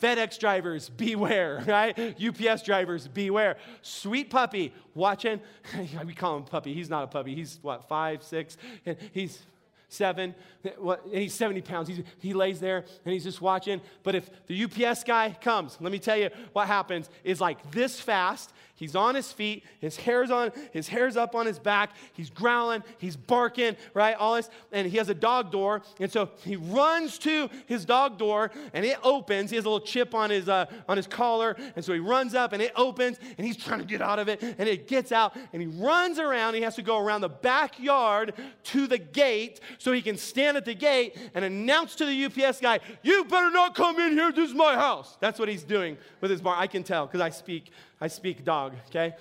FedEx 0.02 0.40
drivers, 0.40 0.90
beware, 0.90 1.64
right? 1.68 1.98
UPS 2.22 2.64
drivers, 2.64 3.08
beware. 3.08 3.58
Sweet 3.82 4.30
puppy, 4.30 4.74
watching. 4.96 5.40
we 6.06 6.14
call 6.14 6.38
him 6.38 6.44
puppy. 6.44 6.74
He's 6.74 6.90
not 6.90 7.04
a 7.04 7.08
puppy. 7.08 7.36
He's 7.36 7.60
what, 7.62 7.88
five, 7.88 8.24
six? 8.24 8.58
And 8.86 8.98
he's 9.14 9.44
seven, 9.90 10.36
and 10.64 10.98
he's 11.12 11.34
70 11.34 11.62
pounds. 11.62 11.88
He's, 11.88 12.02
he 12.20 12.34
lays 12.34 12.60
there 12.60 12.86
and 13.06 13.14
he's 13.14 13.24
just 13.24 13.42
watching. 13.42 13.82
But 14.04 14.16
if 14.16 14.30
the 14.48 14.64
UPS 14.64 15.04
guy 15.04 15.36
comes, 15.42 15.78
let 15.82 15.92
me 15.92 16.00
tell 16.00 16.18
you 16.18 16.30
what 16.54 16.68
happens 16.68 17.10
is 17.24 17.42
like 17.42 17.72
this 17.72 18.00
fast. 18.00 18.54
He's 18.80 18.96
on 18.96 19.14
his 19.14 19.32
feet, 19.32 19.66
his 19.80 19.98
hair's 19.98 20.32
on, 20.32 20.54
his 20.72 20.88
hair's 20.88 21.18
up 21.18 21.36
on 21.36 21.46
his 21.46 21.60
back, 21.60 21.92
he's 22.14 22.30
growling, 22.30 22.82
he's 22.98 23.18
barking, 23.18 23.76
right? 23.94 24.16
All 24.16 24.36
this, 24.36 24.50
and 24.72 24.88
he 24.88 24.98
has 24.98 25.10
a 25.10 25.14
dog 25.14 25.52
door, 25.52 25.82
and 26.00 26.10
so 26.10 26.30
he 26.46 26.56
runs 26.56 27.18
to 27.20 27.50
his 27.66 27.84
dog 27.84 28.18
door 28.18 28.52
and 28.74 28.86
it 28.86 28.98
opens. 29.04 29.50
He 29.50 29.58
has 29.58 29.66
a 29.66 29.70
little 29.70 29.86
chip 29.86 30.16
on 30.16 30.30
his 30.30 30.48
uh, 30.48 30.66
on 30.88 30.96
his 30.96 31.08
collar, 31.08 31.58
and 31.76 31.84
so 31.84 31.94
he 31.94 32.00
runs 32.00 32.34
up 32.34 32.54
and 32.54 32.62
it 32.62 32.72
opens, 32.78 33.20
and 33.38 33.46
he's 33.46 33.58
trying 33.58 33.80
to 33.80 33.86
get 33.86 34.02
out 34.02 34.18
of 34.18 34.30
it, 34.30 34.42
and 34.42 34.70
it 34.70 34.88
gets 34.88 35.12
out, 35.12 35.36
and 35.52 35.62
he 35.62 35.68
runs 35.68 36.18
around. 36.18 36.54
He 36.54 36.62
has 36.62 36.76
to 36.76 36.82
go 36.82 37.00
around 37.00 37.22
the 37.22 37.30
backyard 37.30 38.34
to 38.64 38.88
the 38.88 38.98
gate 38.98 39.60
so 39.78 39.92
he 39.92 40.02
can 40.02 40.18
stand 40.18 40.56
at 40.56 40.64
the 40.64 40.74
gate 40.74 41.18
and 41.34 41.44
announce 41.44 41.96
to 41.96 42.06
the 42.06 42.26
UPS 42.26 42.60
guy, 42.60 42.80
You 43.04 43.26
better 43.26 43.52
not 43.52 43.76
come 43.76 44.00
in 44.00 44.14
here, 44.14 44.32
this 44.32 44.50
is 44.50 44.56
my 44.56 44.76
house. 44.76 45.18
That's 45.20 45.40
what 45.40 45.50
he's 45.50 45.64
doing 45.64 45.98
with 46.22 46.32
his 46.32 46.42
bar. 46.42 46.56
I 46.58 46.68
can 46.68 46.84
tell 46.84 47.06
because 47.06 47.22
I 47.22 47.30
speak, 47.30 47.72
I 48.02 48.08
speak 48.08 48.46
dog, 48.46 48.76
okay? 48.88 49.14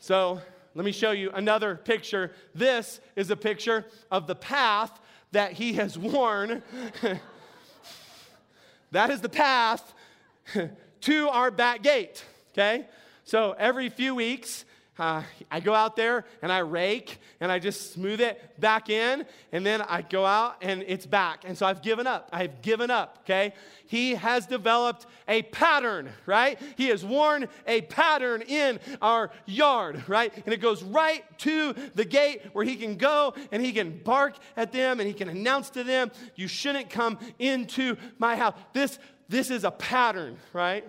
So 0.00 0.40
let 0.74 0.84
me 0.84 0.92
show 0.92 1.10
you 1.10 1.30
another 1.32 1.76
picture. 1.76 2.32
This 2.54 3.00
is 3.14 3.30
a 3.30 3.36
picture 3.36 3.84
of 4.10 4.26
the 4.26 4.34
path 4.34 4.98
that 5.32 5.52
he 5.52 5.74
has 5.74 5.98
worn. 5.98 6.62
that 8.90 9.10
is 9.10 9.20
the 9.20 9.28
path 9.28 9.92
to 11.02 11.28
our 11.28 11.50
back 11.50 11.82
gate, 11.82 12.24
okay? 12.52 12.86
So 13.24 13.54
every 13.58 13.90
few 13.90 14.14
weeks, 14.14 14.64
uh, 14.98 15.22
I 15.50 15.60
go 15.60 15.74
out 15.74 15.96
there 15.96 16.24
and 16.40 16.52
I 16.52 16.58
rake 16.58 17.18
and 17.40 17.50
I 17.50 17.58
just 17.58 17.92
smooth 17.92 18.20
it 18.20 18.60
back 18.60 18.88
in, 18.88 19.26
and 19.50 19.66
then 19.66 19.82
I 19.82 20.02
go 20.02 20.24
out 20.24 20.56
and 20.62 20.84
it's 20.86 21.04
back. 21.04 21.42
And 21.44 21.58
so 21.58 21.66
I've 21.66 21.82
given 21.82 22.06
up. 22.06 22.28
I've 22.32 22.62
given 22.62 22.90
up, 22.90 23.18
okay? 23.22 23.54
He 23.86 24.14
has 24.14 24.46
developed 24.46 25.06
a 25.26 25.42
pattern, 25.42 26.10
right? 26.26 26.60
He 26.76 26.88
has 26.88 27.04
worn 27.04 27.48
a 27.66 27.82
pattern 27.82 28.42
in 28.42 28.78
our 29.02 29.30
yard, 29.46 30.04
right? 30.08 30.32
And 30.44 30.54
it 30.54 30.60
goes 30.60 30.82
right 30.82 31.24
to 31.40 31.74
the 31.94 32.04
gate 32.04 32.42
where 32.52 32.64
he 32.64 32.76
can 32.76 32.96
go 32.96 33.34
and 33.50 33.64
he 33.64 33.72
can 33.72 33.98
bark 33.98 34.36
at 34.56 34.72
them 34.72 35.00
and 35.00 35.08
he 35.08 35.14
can 35.14 35.28
announce 35.28 35.70
to 35.70 35.82
them, 35.82 36.12
You 36.36 36.46
shouldn't 36.46 36.88
come 36.88 37.18
into 37.38 37.96
my 38.18 38.36
house. 38.36 38.54
This, 38.72 38.98
this 39.28 39.50
is 39.50 39.64
a 39.64 39.70
pattern, 39.72 40.38
right? 40.52 40.88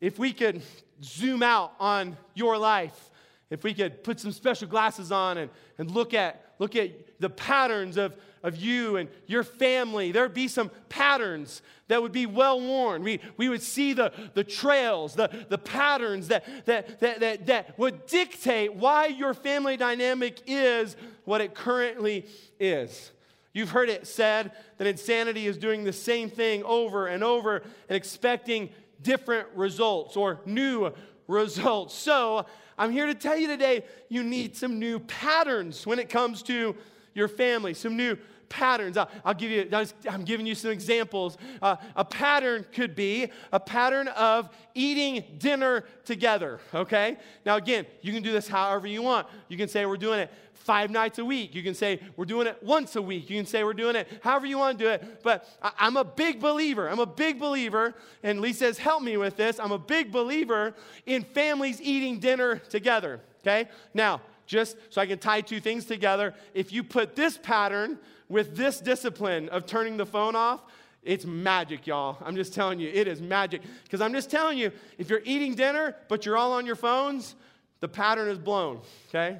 If 0.00 0.18
we 0.18 0.32
could 0.32 0.62
zoom 1.02 1.42
out 1.42 1.72
on 1.78 2.16
your 2.34 2.58
life, 2.58 3.10
if 3.50 3.64
we 3.64 3.74
could 3.74 4.04
put 4.04 4.20
some 4.20 4.32
special 4.32 4.68
glasses 4.68 5.10
on 5.10 5.36
and, 5.36 5.50
and 5.76 5.90
look, 5.90 6.14
at, 6.14 6.54
look 6.58 6.76
at 6.76 6.90
the 7.18 7.28
patterns 7.28 7.96
of, 7.96 8.14
of 8.42 8.56
you 8.56 8.96
and 8.96 9.08
your 9.26 9.42
family, 9.42 10.12
there'd 10.12 10.32
be 10.32 10.48
some 10.48 10.70
patterns 10.88 11.60
that 11.88 12.00
would 12.00 12.12
be 12.12 12.26
well 12.26 12.60
worn. 12.60 13.02
We, 13.02 13.20
we 13.36 13.48
would 13.48 13.62
see 13.62 13.92
the, 13.92 14.12
the 14.34 14.44
trails, 14.44 15.14
the, 15.14 15.46
the 15.48 15.58
patterns 15.58 16.28
that, 16.28 16.44
that, 16.66 17.00
that, 17.00 17.20
that, 17.20 17.46
that 17.46 17.78
would 17.78 18.06
dictate 18.06 18.74
why 18.74 19.06
your 19.06 19.34
family 19.34 19.76
dynamic 19.76 20.40
is 20.46 20.96
what 21.24 21.40
it 21.40 21.54
currently 21.54 22.26
is. 22.60 23.10
You've 23.52 23.70
heard 23.70 23.88
it 23.88 24.06
said 24.06 24.52
that 24.78 24.86
insanity 24.86 25.48
is 25.48 25.58
doing 25.58 25.82
the 25.82 25.92
same 25.92 26.30
thing 26.30 26.62
over 26.62 27.08
and 27.08 27.24
over 27.24 27.56
and 27.88 27.96
expecting 27.96 28.70
different 29.02 29.48
results 29.56 30.16
or 30.16 30.40
new 30.46 30.92
results. 31.26 31.94
So, 31.94 32.46
I'm 32.80 32.90
here 32.90 33.04
to 33.04 33.14
tell 33.14 33.36
you 33.36 33.46
today 33.46 33.84
you 34.08 34.22
need 34.22 34.56
some 34.56 34.78
new 34.78 35.00
patterns 35.00 35.86
when 35.86 35.98
it 35.98 36.08
comes 36.08 36.42
to 36.44 36.74
your 37.12 37.28
family, 37.28 37.74
some 37.74 37.94
new 37.94 38.16
patterns. 38.48 38.96
I'll, 38.96 39.10
I'll 39.22 39.34
give 39.34 39.50
you, 39.50 39.68
I'm 40.08 40.24
giving 40.24 40.46
you 40.46 40.54
some 40.54 40.70
examples. 40.70 41.36
Uh, 41.60 41.76
a 41.94 42.06
pattern 42.06 42.64
could 42.72 42.96
be 42.96 43.30
a 43.52 43.60
pattern 43.60 44.08
of 44.08 44.48
eating 44.74 45.22
dinner 45.36 45.84
together, 46.06 46.58
okay? 46.74 47.18
Now, 47.44 47.56
again, 47.56 47.84
you 48.00 48.14
can 48.14 48.22
do 48.22 48.32
this 48.32 48.48
however 48.48 48.86
you 48.86 49.02
want. 49.02 49.26
You 49.48 49.58
can 49.58 49.68
say 49.68 49.84
we're 49.84 49.98
doing 49.98 50.20
it 50.20 50.32
five 50.60 50.90
nights 50.90 51.18
a 51.18 51.24
week. 51.24 51.54
You 51.54 51.62
can 51.62 51.74
say 51.74 52.00
we're 52.16 52.26
doing 52.26 52.46
it 52.46 52.62
once 52.62 52.94
a 52.94 53.02
week. 53.02 53.30
You 53.30 53.36
can 53.36 53.46
say 53.46 53.64
we're 53.64 53.72
doing 53.72 53.96
it 53.96 54.06
however 54.22 54.46
you 54.46 54.58
want 54.58 54.78
to 54.78 54.84
do 54.84 54.90
it. 54.90 55.22
But 55.22 55.48
I, 55.62 55.86
am 55.86 55.96
a 55.96 56.04
big 56.04 56.40
believer. 56.40 56.88
I'm 56.88 57.00
a 57.00 57.06
big 57.06 57.40
believer, 57.40 57.94
and 58.22 58.40
Lisa 58.40 58.60
says, 58.60 58.78
help 58.78 59.02
me 59.02 59.16
with 59.16 59.36
this. 59.36 59.58
I'm 59.58 59.72
a 59.72 59.78
big 59.78 60.12
believer 60.12 60.74
in 61.06 61.22
families 61.22 61.80
eating 61.80 62.20
dinner 62.20 62.56
together. 62.56 63.20
Okay? 63.40 63.68
Now, 63.94 64.20
just 64.46 64.76
so 64.90 65.00
I 65.00 65.06
can 65.06 65.18
tie 65.18 65.40
two 65.40 65.60
things 65.60 65.86
together, 65.86 66.34
if 66.54 66.72
you 66.72 66.84
put 66.84 67.16
this 67.16 67.38
pattern 67.38 67.98
with 68.28 68.56
this 68.56 68.80
discipline 68.80 69.48
of 69.48 69.64
turning 69.64 69.96
the 69.96 70.06
phone 70.06 70.36
off, 70.36 70.60
it's 71.02 71.24
magic, 71.24 71.86
y'all. 71.86 72.18
I'm 72.22 72.36
just 72.36 72.52
telling 72.52 72.78
you, 72.78 72.90
it 72.92 73.08
is 73.08 73.22
magic. 73.22 73.62
Because 73.84 74.02
I'm 74.02 74.12
just 74.12 74.30
telling 74.30 74.58
you, 74.58 74.70
if 74.98 75.08
you're 75.08 75.22
eating 75.24 75.54
dinner, 75.54 75.96
but 76.08 76.26
you're 76.26 76.36
all 76.36 76.52
on 76.52 76.66
your 76.66 76.76
phones, 76.76 77.34
the 77.80 77.88
pattern 77.88 78.28
is 78.28 78.38
blown, 78.38 78.80
okay? 79.08 79.38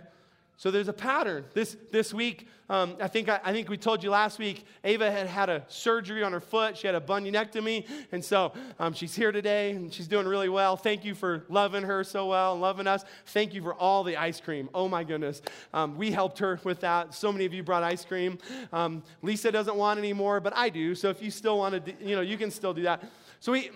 So 0.61 0.71
there's 0.71 0.89
a 0.89 0.93
pattern. 0.93 1.47
This, 1.55 1.75
this 1.91 2.13
week, 2.13 2.47
um, 2.69 2.99
I, 3.01 3.09
think 3.09 3.31
I, 3.31 3.41
I, 3.43 3.51
think 3.51 3.71
we 3.71 3.79
told 3.79 4.05
you 4.05 4.11
last 4.11 4.39
week, 4.39 4.67
Ava 4.85 5.11
had 5.11 5.27
had 5.27 5.49
a 5.49 5.65
surgery 5.69 6.23
on 6.23 6.33
her 6.33 6.41
foot. 6.41 6.77
She 6.77 6.87
had 6.87 6.95
a 6.95 7.01
bunionectomy. 7.01 7.89
And 8.13 8.23
so 8.23 8.53
um, 8.79 8.93
she's 8.93 9.15
here 9.15 9.33
today 9.33 9.71
and 9.71 9.91
she's 9.91 10.07
doing 10.07 10.29
really 10.29 10.51
well. 10.51 10.77
Thank 10.77 11.03
you 11.03 11.15
for 11.15 11.47
loving 11.49 11.83
her 11.85 12.05
so 12.05 12.27
well 12.27 12.53
and 12.53 12.61
loving 12.61 12.87
us. 12.87 13.07
Thank 13.29 13.55
you 13.55 13.63
for 13.63 13.73
all 13.73 14.05
the 14.05 14.19
ice 14.19 14.39
cream. 14.39 14.69
Oh 14.75 14.87
my 14.87 15.03
goodness. 15.03 15.41
Um, 15.73 15.97
we 15.97 16.11
helped 16.11 16.39
her 16.41 16.61
with 16.63 16.81
that. 16.81 17.15
So 17.15 17.33
many 17.33 17.47
of 17.47 17.55
you 17.55 17.63
brought 17.63 17.83
ice 17.83 18.05
cream. 18.05 18.37
Um, 18.71 19.03
Lisa 19.23 19.51
doesn't 19.51 19.77
want 19.77 19.99
any 19.99 20.13
more, 20.13 20.41
but 20.41 20.55
I 20.55 20.69
do. 20.69 20.95
So 20.95 21.09
if 21.09 21.23
you 21.23 21.31
still 21.31 21.57
want 21.57 21.87
to, 21.87 21.95
you 22.05 22.15
know, 22.15 22.21
you 22.21 22.37
can 22.37 22.51
still 22.51 22.75
do 22.75 22.83
that. 22.83 23.03
So 23.41 23.53
we, 23.53 23.71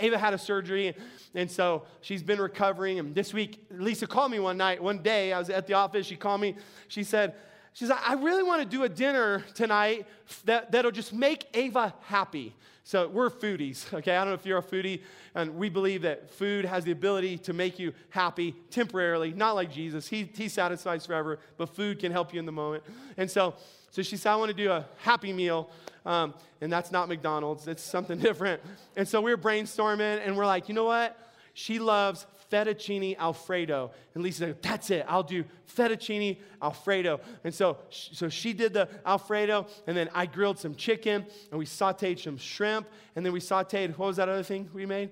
Ava 0.00 0.16
had 0.16 0.34
a 0.34 0.38
surgery, 0.38 0.94
and 1.34 1.50
so 1.50 1.82
she's 2.00 2.22
been 2.22 2.40
recovering. 2.40 3.00
And 3.00 3.12
this 3.12 3.34
week, 3.34 3.66
Lisa 3.70 4.06
called 4.06 4.30
me 4.30 4.38
one 4.38 4.56
night, 4.56 4.80
one 4.80 5.02
day. 5.02 5.32
I 5.32 5.38
was 5.38 5.50
at 5.50 5.66
the 5.66 5.74
office. 5.74 6.06
She 6.06 6.14
called 6.14 6.40
me. 6.40 6.56
She 6.86 7.02
said, 7.02 7.34
she 7.72 7.86
said, 7.86 7.96
I 8.06 8.14
really 8.14 8.44
want 8.44 8.62
to 8.62 8.68
do 8.68 8.84
a 8.84 8.88
dinner 8.88 9.44
tonight 9.54 10.06
that, 10.44 10.70
that'll 10.70 10.92
just 10.92 11.12
make 11.12 11.46
Ava 11.54 11.92
happy. 12.02 12.54
So 12.84 13.06
we're 13.06 13.30
foodies, 13.30 13.92
okay? 13.92 14.16
I 14.16 14.20
don't 14.20 14.28
know 14.28 14.34
if 14.34 14.46
you're 14.46 14.58
a 14.58 14.62
foodie, 14.62 15.02
and 15.34 15.56
we 15.56 15.68
believe 15.68 16.02
that 16.02 16.30
food 16.30 16.64
has 16.64 16.84
the 16.84 16.92
ability 16.92 17.36
to 17.38 17.52
make 17.52 17.78
you 17.78 17.92
happy 18.10 18.54
temporarily, 18.70 19.32
not 19.32 19.56
like 19.56 19.70
Jesus. 19.70 20.08
He, 20.08 20.30
he 20.34 20.48
satisfies 20.48 21.04
forever, 21.04 21.38
but 21.56 21.68
food 21.68 21.98
can 21.98 22.12
help 22.12 22.32
you 22.32 22.38
in 22.38 22.46
the 22.46 22.52
moment. 22.52 22.84
And 23.16 23.30
so, 23.30 23.56
so 23.98 24.02
she 24.04 24.16
said, 24.16 24.30
I 24.30 24.36
want 24.36 24.50
to 24.50 24.56
do 24.56 24.70
a 24.70 24.86
happy 24.98 25.32
meal 25.32 25.68
um, 26.06 26.34
and 26.60 26.72
that's 26.72 26.92
not 26.92 27.08
McDonald's, 27.08 27.66
it's 27.66 27.82
something 27.82 28.18
different. 28.20 28.62
And 28.96 29.08
so 29.08 29.20
we 29.20 29.32
were 29.32 29.36
brainstorming, 29.36 30.24
and 30.24 30.36
we're 30.36 30.46
like, 30.46 30.68
you 30.68 30.74
know 30.74 30.84
what? 30.84 31.18
She 31.52 31.80
loves 31.80 32.26
fettuccine 32.52 33.18
alfredo. 33.18 33.90
And 34.14 34.22
Lisa 34.22 34.38
said, 34.38 34.62
that's 34.62 34.90
it, 34.90 35.04
I'll 35.08 35.24
do 35.24 35.44
fettuccine 35.76 36.38
alfredo. 36.62 37.20
And 37.42 37.52
so, 37.52 37.78
so 37.90 38.28
she 38.28 38.52
did 38.52 38.72
the 38.72 38.88
alfredo, 39.04 39.66
and 39.88 39.96
then 39.96 40.08
I 40.14 40.26
grilled 40.26 40.60
some 40.60 40.76
chicken, 40.76 41.26
and 41.50 41.58
we 41.58 41.66
sauteed 41.66 42.20
some 42.20 42.38
shrimp, 42.38 42.88
and 43.16 43.26
then 43.26 43.32
we 43.32 43.40
sauteed, 43.40 43.98
what 43.98 44.06
was 44.06 44.16
that 44.18 44.28
other 44.28 44.44
thing 44.44 44.70
we 44.72 44.86
made? 44.86 45.10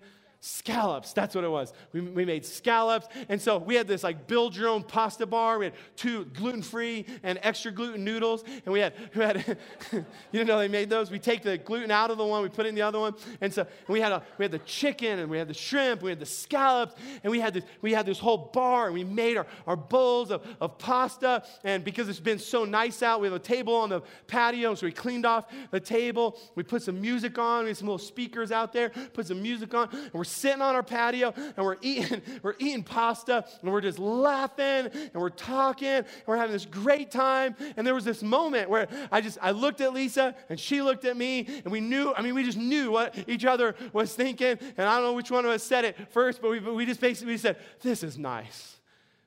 Scallops, 0.48 1.12
that's 1.12 1.34
what 1.34 1.42
it 1.42 1.50
was. 1.50 1.72
We, 1.92 2.00
we 2.02 2.24
made 2.24 2.46
scallops. 2.46 3.08
And 3.28 3.42
so 3.42 3.58
we 3.58 3.74
had 3.74 3.88
this 3.88 4.04
like 4.04 4.28
build 4.28 4.54
your 4.54 4.68
own 4.68 4.84
pasta 4.84 5.26
bar. 5.26 5.58
We 5.58 5.64
had 5.64 5.74
two 5.96 6.26
gluten 6.26 6.62
free 6.62 7.04
and 7.24 7.40
extra 7.42 7.72
gluten 7.72 8.04
noodles. 8.04 8.44
And 8.64 8.72
we 8.72 8.78
had, 8.78 8.92
we 9.16 9.24
had 9.24 9.58
you 9.92 10.04
didn't 10.30 10.46
know 10.46 10.60
they 10.60 10.68
made 10.68 10.88
those? 10.88 11.10
We 11.10 11.18
take 11.18 11.42
the 11.42 11.58
gluten 11.58 11.90
out 11.90 12.12
of 12.12 12.16
the 12.16 12.24
one, 12.24 12.44
we 12.44 12.48
put 12.48 12.64
in 12.64 12.76
the 12.76 12.82
other 12.82 13.00
one. 13.00 13.14
And 13.40 13.52
so 13.52 13.62
and 13.62 13.88
we, 13.88 14.00
had 14.00 14.12
a, 14.12 14.22
we 14.38 14.44
had 14.44 14.52
the 14.52 14.60
chicken 14.60 15.18
and 15.18 15.28
we 15.28 15.36
had 15.36 15.48
the 15.48 15.54
shrimp, 15.54 16.00
we 16.00 16.10
had 16.10 16.20
the 16.20 16.26
scallops, 16.26 16.94
and 17.24 17.30
we 17.32 17.40
had 17.40 17.52
this, 17.52 17.64
we 17.82 17.92
had 17.92 18.06
this 18.06 18.20
whole 18.20 18.52
bar. 18.52 18.84
And 18.84 18.94
we 18.94 19.02
made 19.02 19.36
our, 19.36 19.48
our 19.66 19.76
bowls 19.76 20.30
of, 20.30 20.46
of 20.60 20.78
pasta. 20.78 21.42
And 21.64 21.82
because 21.82 22.08
it's 22.08 22.20
been 22.20 22.38
so 22.38 22.64
nice 22.64 23.02
out, 23.02 23.20
we 23.20 23.26
have 23.26 23.34
a 23.34 23.40
table 23.40 23.74
on 23.74 23.88
the 23.88 24.00
patio. 24.28 24.76
So 24.76 24.86
we 24.86 24.92
cleaned 24.92 25.26
off 25.26 25.46
the 25.72 25.80
table. 25.80 26.38
We 26.54 26.62
put 26.62 26.82
some 26.82 27.00
music 27.00 27.36
on. 27.36 27.64
We 27.64 27.70
had 27.70 27.78
some 27.78 27.88
little 27.88 27.98
speakers 27.98 28.52
out 28.52 28.72
there, 28.72 28.90
put 29.12 29.26
some 29.26 29.42
music 29.42 29.74
on. 29.74 29.88
And 29.90 30.12
we're 30.12 30.35
sitting 30.36 30.62
on 30.62 30.74
our 30.74 30.82
patio 30.82 31.32
and 31.36 31.64
we're 31.64 31.76
eating, 31.80 32.22
we're 32.42 32.54
eating 32.58 32.82
pasta 32.82 33.44
and 33.62 33.72
we're 33.72 33.80
just 33.80 33.98
laughing 33.98 34.90
and 34.92 35.14
we're 35.14 35.30
talking 35.30 35.88
and 35.88 36.06
we're 36.26 36.36
having 36.36 36.52
this 36.52 36.66
great 36.66 37.10
time. 37.10 37.56
And 37.76 37.86
there 37.86 37.94
was 37.94 38.04
this 38.04 38.22
moment 38.22 38.70
where 38.70 38.88
I 39.10 39.20
just 39.20 39.38
I 39.40 39.50
looked 39.50 39.80
at 39.80 39.92
Lisa 39.92 40.34
and 40.48 40.58
she 40.58 40.82
looked 40.82 41.04
at 41.04 41.16
me 41.16 41.46
and 41.64 41.72
we 41.72 41.80
knew, 41.80 42.12
I 42.16 42.22
mean, 42.22 42.34
we 42.34 42.44
just 42.44 42.58
knew 42.58 42.90
what 42.90 43.16
each 43.26 43.44
other 43.44 43.74
was 43.92 44.14
thinking. 44.14 44.58
And 44.76 44.88
I 44.88 44.96
don't 44.96 45.04
know 45.04 45.14
which 45.14 45.30
one 45.30 45.44
of 45.44 45.50
us 45.50 45.62
said 45.62 45.84
it 45.84 45.96
first, 46.10 46.40
but 46.42 46.50
we, 46.50 46.58
we 46.60 46.86
just 46.86 47.00
basically 47.00 47.34
we 47.34 47.38
said, 47.38 47.56
This 47.80 48.02
is 48.02 48.18
nice. 48.18 48.76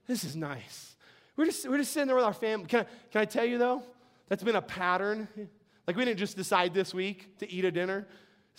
This 0.08 0.24
is 0.24 0.36
nice. 0.36 0.96
We're 1.36 1.46
just, 1.46 1.70
we're 1.70 1.78
just 1.78 1.94
sitting 1.94 2.08
there 2.08 2.16
with 2.16 2.26
our 2.26 2.34
family. 2.34 2.66
Can 2.68 2.82
I, 2.82 2.86
can 3.12 3.22
I 3.22 3.26
tell 3.26 3.46
you 3.46 3.58
though? 3.58 3.84
That's 4.28 4.44
been 4.44 4.56
a 4.56 4.62
pattern. 4.62 5.28
Like 5.88 5.96
we 5.96 6.06
didn't 6.06 6.20
just 6.20 6.36
decide 6.38 6.74
this 6.74 6.94
week 6.94 7.38
to 7.40 7.52
eat 7.52 7.66
a 7.66 7.72
dinner. 7.72 8.08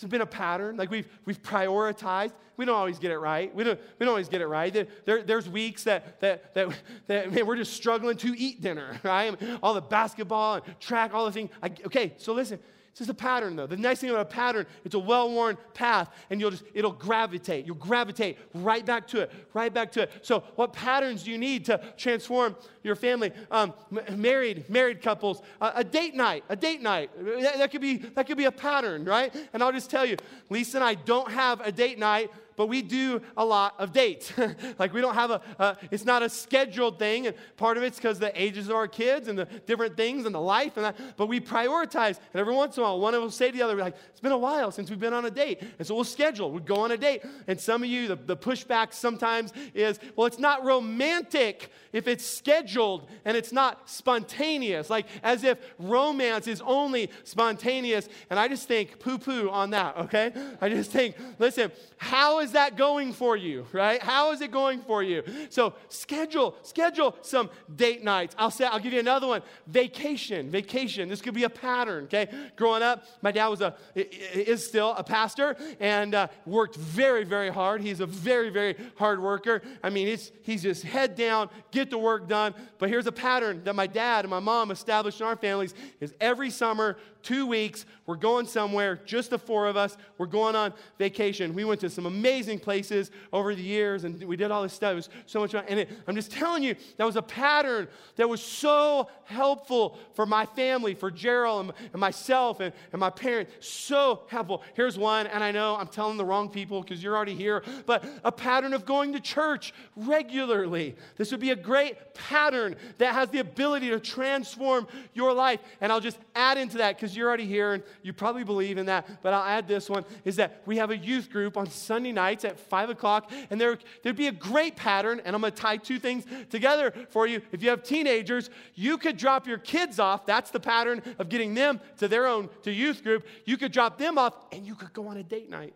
It's 0.01 0.09
been 0.09 0.21
a 0.21 0.25
pattern. 0.25 0.77
Like 0.77 0.89
we've, 0.89 1.07
we've 1.25 1.41
prioritized. 1.41 2.33
We 2.57 2.65
don't 2.65 2.75
always 2.75 2.99
get 2.99 3.11
it 3.11 3.19
right. 3.19 3.53
We 3.53 3.63
don't, 3.63 3.79
we 3.99 4.05
don't 4.05 4.11
always 4.11 4.29
get 4.29 4.41
it 4.41 4.47
right. 4.47 4.73
There, 4.73 4.87
there, 5.05 5.21
there's 5.21 5.47
weeks 5.47 5.83
that, 5.83 6.19
that, 6.21 6.53
that, 6.55 6.69
that 7.07 7.31
man, 7.31 7.45
we're 7.45 7.55
just 7.55 7.73
struggling 7.73 8.17
to 8.17 8.35
eat 8.37 8.61
dinner, 8.61 8.99
right? 9.03 9.39
All 9.61 9.73
the 9.73 9.81
basketball 9.81 10.55
and 10.55 10.79
track, 10.79 11.13
all 11.13 11.25
the 11.25 11.31
things. 11.31 11.51
I, 11.61 11.67
okay, 11.85 12.13
so 12.17 12.33
listen, 12.33 12.59
this 12.93 13.01
is 13.01 13.09
a 13.09 13.13
pattern, 13.13 13.55
though. 13.55 13.67
The 13.67 13.77
nice 13.77 13.99
thing 13.99 14.09
about 14.09 14.23
a 14.23 14.25
pattern, 14.25 14.65
it's 14.83 14.95
a 14.95 14.99
well-worn 14.99 15.57
path, 15.73 16.09
and 16.29 16.41
you'll 16.41 16.51
just 16.51 16.63
it'll 16.73 16.91
gravitate. 16.91 17.65
You'll 17.65 17.75
gravitate 17.75 18.37
right 18.53 18.85
back 18.85 19.07
to 19.09 19.21
it, 19.21 19.31
right 19.53 19.73
back 19.73 19.93
to 19.93 20.03
it. 20.03 20.11
So, 20.23 20.43
what 20.55 20.73
patterns 20.73 21.23
do 21.23 21.31
you 21.31 21.37
need 21.37 21.63
to 21.65 21.81
transform 21.95 22.55
your 22.83 22.95
family? 22.95 23.31
Um, 23.49 23.73
married, 24.11 24.69
married 24.69 25.01
couples, 25.01 25.41
uh, 25.61 25.71
a 25.73 25.85
date 25.85 26.15
night, 26.15 26.43
a 26.49 26.55
date 26.57 26.81
night. 26.81 27.11
That, 27.41 27.59
that 27.59 27.71
could 27.71 27.81
be 27.81 27.97
that 27.97 28.27
could 28.27 28.37
be 28.37 28.45
a 28.45 28.51
pattern, 28.51 29.05
right? 29.05 29.33
And 29.53 29.63
I'll 29.63 29.71
just 29.71 29.89
tell 29.89 30.05
you, 30.05 30.17
Lisa 30.49 30.77
and 30.77 30.83
I 30.83 30.95
don't 30.95 31.31
have 31.31 31.61
a 31.61 31.71
date 31.71 31.97
night 31.97 32.29
but 32.55 32.67
we 32.67 32.81
do 32.81 33.21
a 33.37 33.45
lot 33.45 33.75
of 33.79 33.93
dates. 33.93 34.31
like 34.79 34.93
we 34.93 35.01
don't 35.01 35.15
have 35.15 35.31
a, 35.31 35.77
it's 35.91 36.05
not 36.05 36.23
a 36.23 36.29
scheduled 36.29 36.99
thing. 36.99 37.27
And 37.27 37.35
part 37.57 37.77
of 37.77 37.83
it's 37.83 37.97
because 37.97 38.19
the 38.19 38.31
ages 38.41 38.69
of 38.69 38.75
our 38.75 38.87
kids 38.87 39.27
and 39.27 39.37
the 39.37 39.45
different 39.65 39.97
things 39.97 40.25
and 40.25 40.33
the 40.33 40.41
life 40.41 40.77
and 40.77 40.85
that. 40.85 41.17
But 41.17 41.27
we 41.27 41.39
prioritize. 41.39 42.19
And 42.33 42.39
every 42.39 42.53
once 42.53 42.77
in 42.77 42.83
a 42.83 42.85
while, 42.85 42.99
one 42.99 43.13
of 43.13 43.21
us 43.21 43.25
will 43.25 43.31
say 43.31 43.51
to 43.51 43.57
the 43.57 43.63
other, 43.63 43.75
like, 43.75 43.95
it's 44.09 44.19
been 44.19 44.31
a 44.31 44.37
while 44.37 44.71
since 44.71 44.89
we've 44.89 44.99
been 44.99 45.13
on 45.13 45.25
a 45.25 45.31
date. 45.31 45.61
And 45.79 45.87
so 45.87 45.95
we'll 45.95 46.03
schedule, 46.03 46.51
we'll 46.51 46.61
go 46.61 46.81
on 46.81 46.91
a 46.91 46.97
date. 46.97 47.23
And 47.47 47.59
some 47.59 47.83
of 47.83 47.89
you, 47.89 48.07
the, 48.07 48.15
the 48.15 48.37
pushback 48.37 48.93
sometimes 48.93 49.53
is, 49.73 49.99
well, 50.15 50.27
it's 50.27 50.39
not 50.39 50.63
romantic 50.65 51.71
if 51.93 52.07
it's 52.07 52.25
scheduled 52.25 53.09
and 53.25 53.35
it's 53.35 53.51
not 53.51 53.89
spontaneous. 53.89 54.89
Like 54.89 55.07
as 55.23 55.43
if 55.43 55.57
romance 55.79 56.47
is 56.47 56.61
only 56.65 57.09
spontaneous. 57.23 58.09
And 58.29 58.39
I 58.39 58.47
just 58.47 58.67
think 58.67 58.99
poo 58.99 59.17
poo 59.17 59.49
on 59.49 59.71
that, 59.71 59.97
okay? 59.97 60.31
I 60.59 60.69
just 60.69 60.91
think, 60.91 61.15
listen, 61.39 61.71
how 61.97 62.39
is 62.41 62.51
that 62.53 62.75
going 62.75 63.13
for 63.13 63.37
you, 63.37 63.65
right? 63.71 64.01
How 64.01 64.31
is 64.31 64.41
it 64.41 64.51
going 64.51 64.81
for 64.81 65.01
you? 65.01 65.23
So 65.49 65.73
schedule, 65.89 66.55
schedule 66.61 67.15
some 67.21 67.49
date 67.73 68.03
nights. 68.03 68.35
I'll 68.37 68.51
say, 68.51 68.65
I'll 68.65 68.79
give 68.79 68.93
you 68.93 68.99
another 68.99 69.27
one. 69.27 69.41
Vacation, 69.67 70.49
vacation. 70.49 71.09
This 71.09 71.21
could 71.21 71.33
be 71.33 71.43
a 71.43 71.49
pattern, 71.49 72.05
okay? 72.05 72.29
Growing 72.55 72.83
up, 72.83 73.05
my 73.21 73.31
dad 73.31 73.47
was 73.47 73.61
a, 73.61 73.75
is 73.95 74.65
still 74.65 74.93
a 74.97 75.03
pastor 75.03 75.55
and 75.79 76.13
uh, 76.13 76.27
worked 76.45 76.75
very, 76.75 77.23
very 77.23 77.49
hard. 77.49 77.81
He's 77.81 77.99
a 77.99 78.05
very, 78.05 78.49
very 78.49 78.75
hard 78.95 79.21
worker. 79.21 79.61
I 79.83 79.89
mean, 79.89 80.07
he's, 80.07 80.31
he's 80.43 80.63
just 80.63 80.83
head 80.83 81.15
down, 81.15 81.49
get 81.71 81.89
the 81.89 81.97
work 81.97 82.27
done. 82.27 82.53
But 82.77 82.89
here's 82.89 83.07
a 83.07 83.11
pattern 83.11 83.63
that 83.63 83.75
my 83.75 83.87
dad 83.87 84.25
and 84.25 84.29
my 84.29 84.39
mom 84.39 84.71
established 84.71 85.21
in 85.21 85.27
our 85.27 85.35
families 85.35 85.73
is 85.99 86.13
every 86.19 86.49
summer, 86.49 86.97
two 87.23 87.45
weeks, 87.45 87.85
we're 88.11 88.17
going 88.17 88.45
somewhere, 88.45 88.99
just 89.05 89.29
the 89.29 89.39
four 89.39 89.67
of 89.67 89.77
us. 89.77 89.95
We're 90.17 90.25
going 90.25 90.53
on 90.53 90.73
vacation. 90.99 91.53
We 91.53 91.63
went 91.63 91.79
to 91.79 91.89
some 91.89 92.05
amazing 92.05 92.59
places 92.59 93.09
over 93.31 93.55
the 93.55 93.61
years, 93.63 94.03
and 94.03 94.21
we 94.25 94.35
did 94.35 94.51
all 94.51 94.63
this 94.63 94.73
stuff. 94.73 94.91
It 94.91 94.95
was 94.95 95.09
so 95.27 95.39
much 95.39 95.53
fun. 95.53 95.63
And 95.69 95.79
it, 95.79 95.89
I'm 96.05 96.15
just 96.15 96.29
telling 96.29 96.61
you, 96.61 96.75
that 96.97 97.05
was 97.05 97.15
a 97.15 97.21
pattern 97.21 97.87
that 98.17 98.27
was 98.27 98.43
so 98.43 99.07
helpful 99.23 99.97
for 100.13 100.25
my 100.25 100.45
family, 100.45 100.93
for 100.93 101.09
Gerald 101.09 101.67
and, 101.67 101.73
and 101.93 102.01
myself 102.01 102.59
and, 102.59 102.73
and 102.91 102.99
my 102.99 103.09
parents. 103.09 103.53
So 103.65 104.23
helpful. 104.27 104.61
Here's 104.73 104.97
one, 104.97 105.27
and 105.27 105.41
I 105.41 105.51
know 105.51 105.77
I'm 105.77 105.87
telling 105.87 106.17
the 106.17 106.25
wrong 106.25 106.49
people 106.49 106.81
because 106.81 107.01
you're 107.01 107.15
already 107.15 107.35
here, 107.35 107.63
but 107.85 108.03
a 108.25 108.31
pattern 108.33 108.73
of 108.73 108.85
going 108.85 109.13
to 109.13 109.21
church 109.21 109.73
regularly. 109.95 110.97
This 111.15 111.31
would 111.31 111.39
be 111.39 111.51
a 111.51 111.55
great 111.55 112.13
pattern 112.13 112.75
that 112.97 113.13
has 113.13 113.29
the 113.29 113.39
ability 113.39 113.89
to 113.91 114.01
transform 114.01 114.85
your 115.13 115.31
life. 115.31 115.61
And 115.79 115.93
I'll 115.93 116.01
just 116.01 116.19
add 116.35 116.57
into 116.57 116.79
that 116.79 116.97
because 116.97 117.15
you're 117.15 117.29
already 117.29 117.45
here 117.45 117.71
and 117.71 117.83
you 118.03 118.13
probably 118.13 118.43
believe 118.43 118.77
in 118.77 118.87
that, 118.87 119.21
but 119.21 119.33
I'll 119.33 119.43
add 119.43 119.67
this 119.67 119.89
one 119.89 120.05
is 120.25 120.35
that 120.37 120.61
we 120.65 120.77
have 120.77 120.91
a 120.91 120.97
youth 120.97 121.29
group 121.29 121.57
on 121.57 121.69
Sunday 121.69 122.11
nights 122.11 122.45
at 122.45 122.59
5 122.59 122.89
o'clock, 122.89 123.31
and 123.49 123.59
there, 123.59 123.77
there'd 124.03 124.15
be 124.15 124.27
a 124.27 124.31
great 124.31 124.75
pattern, 124.75 125.21
and 125.23 125.35
I'm 125.35 125.41
going 125.41 125.53
to 125.53 125.61
tie 125.61 125.77
two 125.77 125.99
things 125.99 126.25
together 126.49 126.93
for 127.09 127.27
you. 127.27 127.41
If 127.51 127.63
you 127.63 127.69
have 127.69 127.83
teenagers, 127.83 128.49
you 128.75 128.97
could 128.97 129.17
drop 129.17 129.47
your 129.47 129.57
kids 129.57 129.99
off. 129.99 130.25
That's 130.25 130.51
the 130.51 130.59
pattern 130.59 131.01
of 131.19 131.29
getting 131.29 131.53
them 131.53 131.79
to 131.97 132.07
their 132.07 132.27
own 132.27 132.49
to 132.63 132.71
youth 132.71 133.03
group. 133.03 133.25
You 133.45 133.57
could 133.57 133.71
drop 133.71 133.97
them 133.97 134.17
off, 134.17 134.35
and 134.51 134.65
you 134.65 134.75
could 134.75 134.93
go 134.93 135.07
on 135.07 135.17
a 135.17 135.23
date 135.23 135.49
night. 135.49 135.73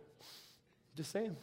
Just 0.96 1.12
saying. 1.12 1.36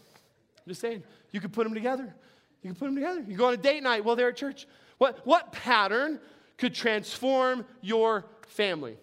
Just 0.68 0.82
saying. 0.82 1.04
You 1.32 1.40
could 1.40 1.54
put 1.54 1.64
them 1.64 1.74
together. 1.74 2.14
You 2.62 2.72
could 2.72 2.80
put 2.80 2.86
them 2.86 2.96
together. 2.96 3.24
You 3.28 3.38
go 3.38 3.48
on 3.48 3.54
a 3.54 3.58
date 3.58 3.84
night 3.84 4.04
while 4.04 4.16
they're 4.16 4.30
at 4.30 4.38
church. 4.38 4.68
What, 4.98 5.26
what 5.26 5.52
pattern 5.52 6.20
could 6.58 6.74
transform 6.74 7.66
your 7.82 8.26
family? 8.48 8.98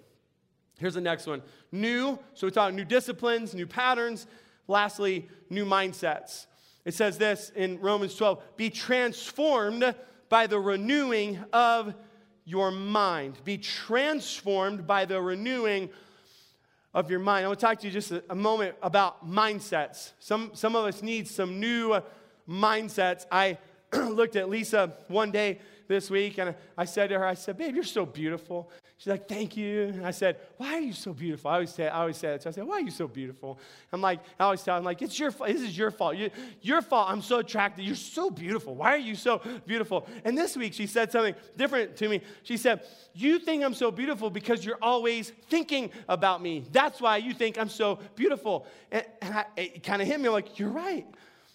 Here's 0.80 0.94
the 0.94 1.00
next 1.02 1.26
one 1.26 1.42
new, 1.70 2.18
so 2.32 2.46
we 2.46 2.50
talk 2.50 2.72
new 2.72 2.86
disciplines, 2.86 3.54
new 3.54 3.66
patterns. 3.66 4.26
Lastly, 4.66 5.28
new 5.50 5.66
mindsets. 5.66 6.46
It 6.84 6.94
says 6.94 7.18
this 7.18 7.52
in 7.54 7.78
Romans 7.80 8.14
12 8.14 8.42
be 8.56 8.70
transformed 8.70 9.94
by 10.30 10.46
the 10.46 10.58
renewing 10.58 11.38
of 11.52 11.94
your 12.46 12.70
mind. 12.70 13.38
Be 13.44 13.58
transformed 13.58 14.86
by 14.86 15.04
the 15.04 15.20
renewing 15.20 15.90
of 16.94 17.10
your 17.10 17.20
mind. 17.20 17.44
I 17.44 17.48
want 17.48 17.60
to 17.60 17.66
talk 17.66 17.78
to 17.80 17.86
you 17.86 17.92
just 17.92 18.10
a, 18.10 18.22
a 18.30 18.34
moment 18.34 18.74
about 18.82 19.28
mindsets. 19.28 20.12
Some, 20.18 20.52
some 20.54 20.74
of 20.74 20.86
us 20.86 21.02
need 21.02 21.28
some 21.28 21.60
new 21.60 22.00
mindsets. 22.48 23.26
I 23.30 23.58
looked 23.92 24.36
at 24.36 24.48
Lisa 24.48 24.94
one 25.08 25.30
day 25.30 25.60
this 25.88 26.08
week 26.08 26.38
and 26.38 26.54
I 26.78 26.86
said 26.86 27.10
to 27.10 27.18
her, 27.18 27.26
I 27.26 27.34
said, 27.34 27.58
Babe, 27.58 27.74
you're 27.74 27.84
so 27.84 28.06
beautiful. 28.06 28.70
She's 29.00 29.06
like, 29.06 29.26
Thank 29.26 29.56
you. 29.56 29.84
And 29.84 30.06
I 30.06 30.10
said, 30.10 30.36
Why 30.58 30.74
are 30.74 30.80
you 30.80 30.92
so 30.92 31.14
beautiful? 31.14 31.50
I 31.50 31.54
always 31.54 31.70
say, 31.70 31.88
I 31.88 32.00
always 32.00 32.18
say 32.18 32.34
it. 32.34 32.42
So 32.42 32.50
I 32.50 32.52
said, 32.52 32.64
Why 32.64 32.74
are 32.74 32.80
you 32.82 32.90
so 32.90 33.08
beautiful? 33.08 33.58
I'm 33.94 34.02
like, 34.02 34.20
I 34.38 34.44
always 34.44 34.62
tell 34.62 34.76
I'm 34.76 34.84
like, 34.84 35.00
It's 35.00 35.18
your 35.18 35.30
fault. 35.30 35.48
This 35.48 35.62
is 35.62 35.76
your 35.76 35.90
fault. 35.90 36.16
You, 36.16 36.28
your 36.60 36.82
fault. 36.82 37.08
I'm 37.08 37.22
so 37.22 37.38
attracted. 37.38 37.86
You're 37.86 37.94
so 37.94 38.28
beautiful. 38.28 38.74
Why 38.74 38.90
are 38.90 38.98
you 38.98 39.14
so 39.14 39.40
beautiful? 39.64 40.06
And 40.22 40.36
this 40.36 40.54
week 40.54 40.74
she 40.74 40.86
said 40.86 41.10
something 41.10 41.34
different 41.56 41.96
to 41.96 42.10
me. 42.10 42.20
She 42.42 42.58
said, 42.58 42.82
You 43.14 43.38
think 43.38 43.64
I'm 43.64 43.72
so 43.72 43.90
beautiful 43.90 44.28
because 44.28 44.66
you're 44.66 44.78
always 44.82 45.30
thinking 45.48 45.92
about 46.06 46.42
me. 46.42 46.66
That's 46.70 47.00
why 47.00 47.16
you 47.16 47.32
think 47.32 47.58
I'm 47.58 47.70
so 47.70 48.00
beautiful. 48.16 48.66
And, 48.92 49.06
and 49.22 49.34
I, 49.34 49.44
it 49.56 49.82
kind 49.82 50.02
of 50.02 50.08
hit 50.08 50.20
me. 50.20 50.26
I'm 50.26 50.34
like, 50.34 50.58
You're 50.58 50.68
right. 50.68 51.06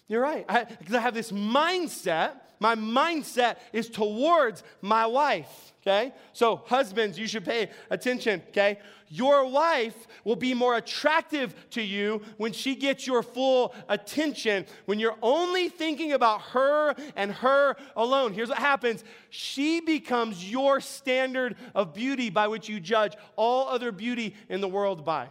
You're 0.08 0.22
right. 0.22 0.44
Because 0.80 0.96
I, 0.96 0.98
I 0.98 1.00
have 1.00 1.14
this 1.14 1.30
mindset. 1.30 2.32
My 2.58 2.74
mindset 2.74 3.56
is 3.72 3.88
towards 3.88 4.62
my 4.80 5.06
wife. 5.06 5.72
Okay? 5.82 6.12
So, 6.32 6.62
husbands, 6.66 7.18
you 7.18 7.28
should 7.28 7.44
pay 7.44 7.70
attention. 7.90 8.42
Okay? 8.48 8.78
Your 9.08 9.48
wife 9.48 9.94
will 10.24 10.36
be 10.36 10.52
more 10.52 10.76
attractive 10.76 11.54
to 11.70 11.82
you 11.82 12.22
when 12.38 12.52
she 12.52 12.74
gets 12.74 13.06
your 13.06 13.22
full 13.22 13.72
attention. 13.88 14.66
When 14.86 14.98
you're 14.98 15.16
only 15.22 15.68
thinking 15.68 16.12
about 16.12 16.42
her 16.42 16.94
and 17.14 17.30
her 17.30 17.76
alone, 17.94 18.32
here's 18.32 18.48
what 18.48 18.58
happens 18.58 19.04
she 19.30 19.80
becomes 19.80 20.50
your 20.50 20.80
standard 20.80 21.56
of 21.74 21.94
beauty 21.94 22.30
by 22.30 22.48
which 22.48 22.68
you 22.68 22.80
judge 22.80 23.14
all 23.36 23.68
other 23.68 23.92
beauty 23.92 24.34
in 24.48 24.60
the 24.60 24.68
world 24.68 25.04
by. 25.04 25.28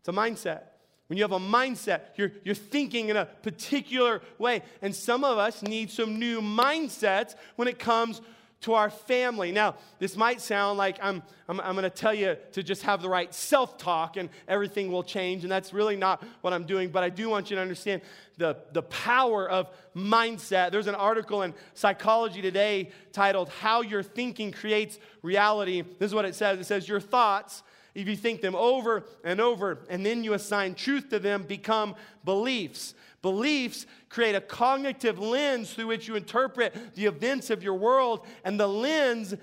It's 0.00 0.08
a 0.08 0.12
mindset. 0.12 0.62
When 1.08 1.18
you 1.18 1.24
have 1.24 1.32
a 1.32 1.38
mindset, 1.38 2.00
you're, 2.16 2.32
you're 2.44 2.54
thinking 2.54 3.10
in 3.10 3.16
a 3.16 3.26
particular 3.26 4.22
way. 4.38 4.62
And 4.80 4.94
some 4.94 5.22
of 5.22 5.36
us 5.36 5.62
need 5.62 5.90
some 5.90 6.18
new 6.18 6.40
mindsets 6.40 7.34
when 7.56 7.68
it 7.68 7.78
comes 7.78 8.22
to 8.64 8.72
our 8.72 8.88
family. 8.88 9.52
Now, 9.52 9.74
this 9.98 10.16
might 10.16 10.40
sound 10.40 10.78
like 10.78 10.96
I'm, 11.02 11.22
I'm, 11.48 11.60
I'm 11.60 11.74
going 11.74 11.82
to 11.82 11.90
tell 11.90 12.14
you 12.14 12.38
to 12.52 12.62
just 12.62 12.82
have 12.84 13.02
the 13.02 13.10
right 13.10 13.32
self 13.34 13.76
talk 13.76 14.16
and 14.16 14.30
everything 14.48 14.90
will 14.90 15.02
change, 15.02 15.42
and 15.42 15.52
that's 15.52 15.74
really 15.74 15.96
not 15.96 16.24
what 16.40 16.54
I'm 16.54 16.64
doing, 16.64 16.88
but 16.88 17.02
I 17.02 17.10
do 17.10 17.28
want 17.28 17.50
you 17.50 17.56
to 17.56 17.62
understand 17.62 18.00
the, 18.38 18.56
the 18.72 18.80
power 18.82 19.46
of 19.46 19.68
mindset. 19.94 20.70
There's 20.70 20.86
an 20.86 20.94
article 20.94 21.42
in 21.42 21.52
Psychology 21.74 22.40
Today 22.40 22.90
titled, 23.12 23.50
How 23.50 23.82
Your 23.82 24.02
Thinking 24.02 24.50
Creates 24.50 24.98
Reality. 25.20 25.82
This 25.98 26.08
is 26.08 26.14
what 26.14 26.24
it 26.24 26.34
says 26.34 26.58
it 26.58 26.64
says, 26.64 26.88
Your 26.88 27.00
thoughts 27.00 27.62
if 27.94 28.08
you 28.08 28.16
think 28.16 28.40
them 28.40 28.54
over 28.54 29.04
and 29.22 29.40
over 29.40 29.78
and 29.88 30.04
then 30.04 30.24
you 30.24 30.34
assign 30.34 30.74
truth 30.74 31.10
to 31.10 31.18
them, 31.18 31.42
become 31.44 31.94
beliefs. 32.24 32.94
Beliefs 33.22 33.86
create 34.08 34.34
a 34.34 34.40
cognitive 34.40 35.18
lens 35.18 35.72
through 35.72 35.86
which 35.86 36.08
you 36.08 36.14
interpret 36.14 36.94
the 36.94 37.06
events 37.06 37.50
of 37.50 37.62
your 37.62 37.74
world, 37.74 38.26
and 38.44 38.60
the 38.60 38.66
lens 38.66 39.34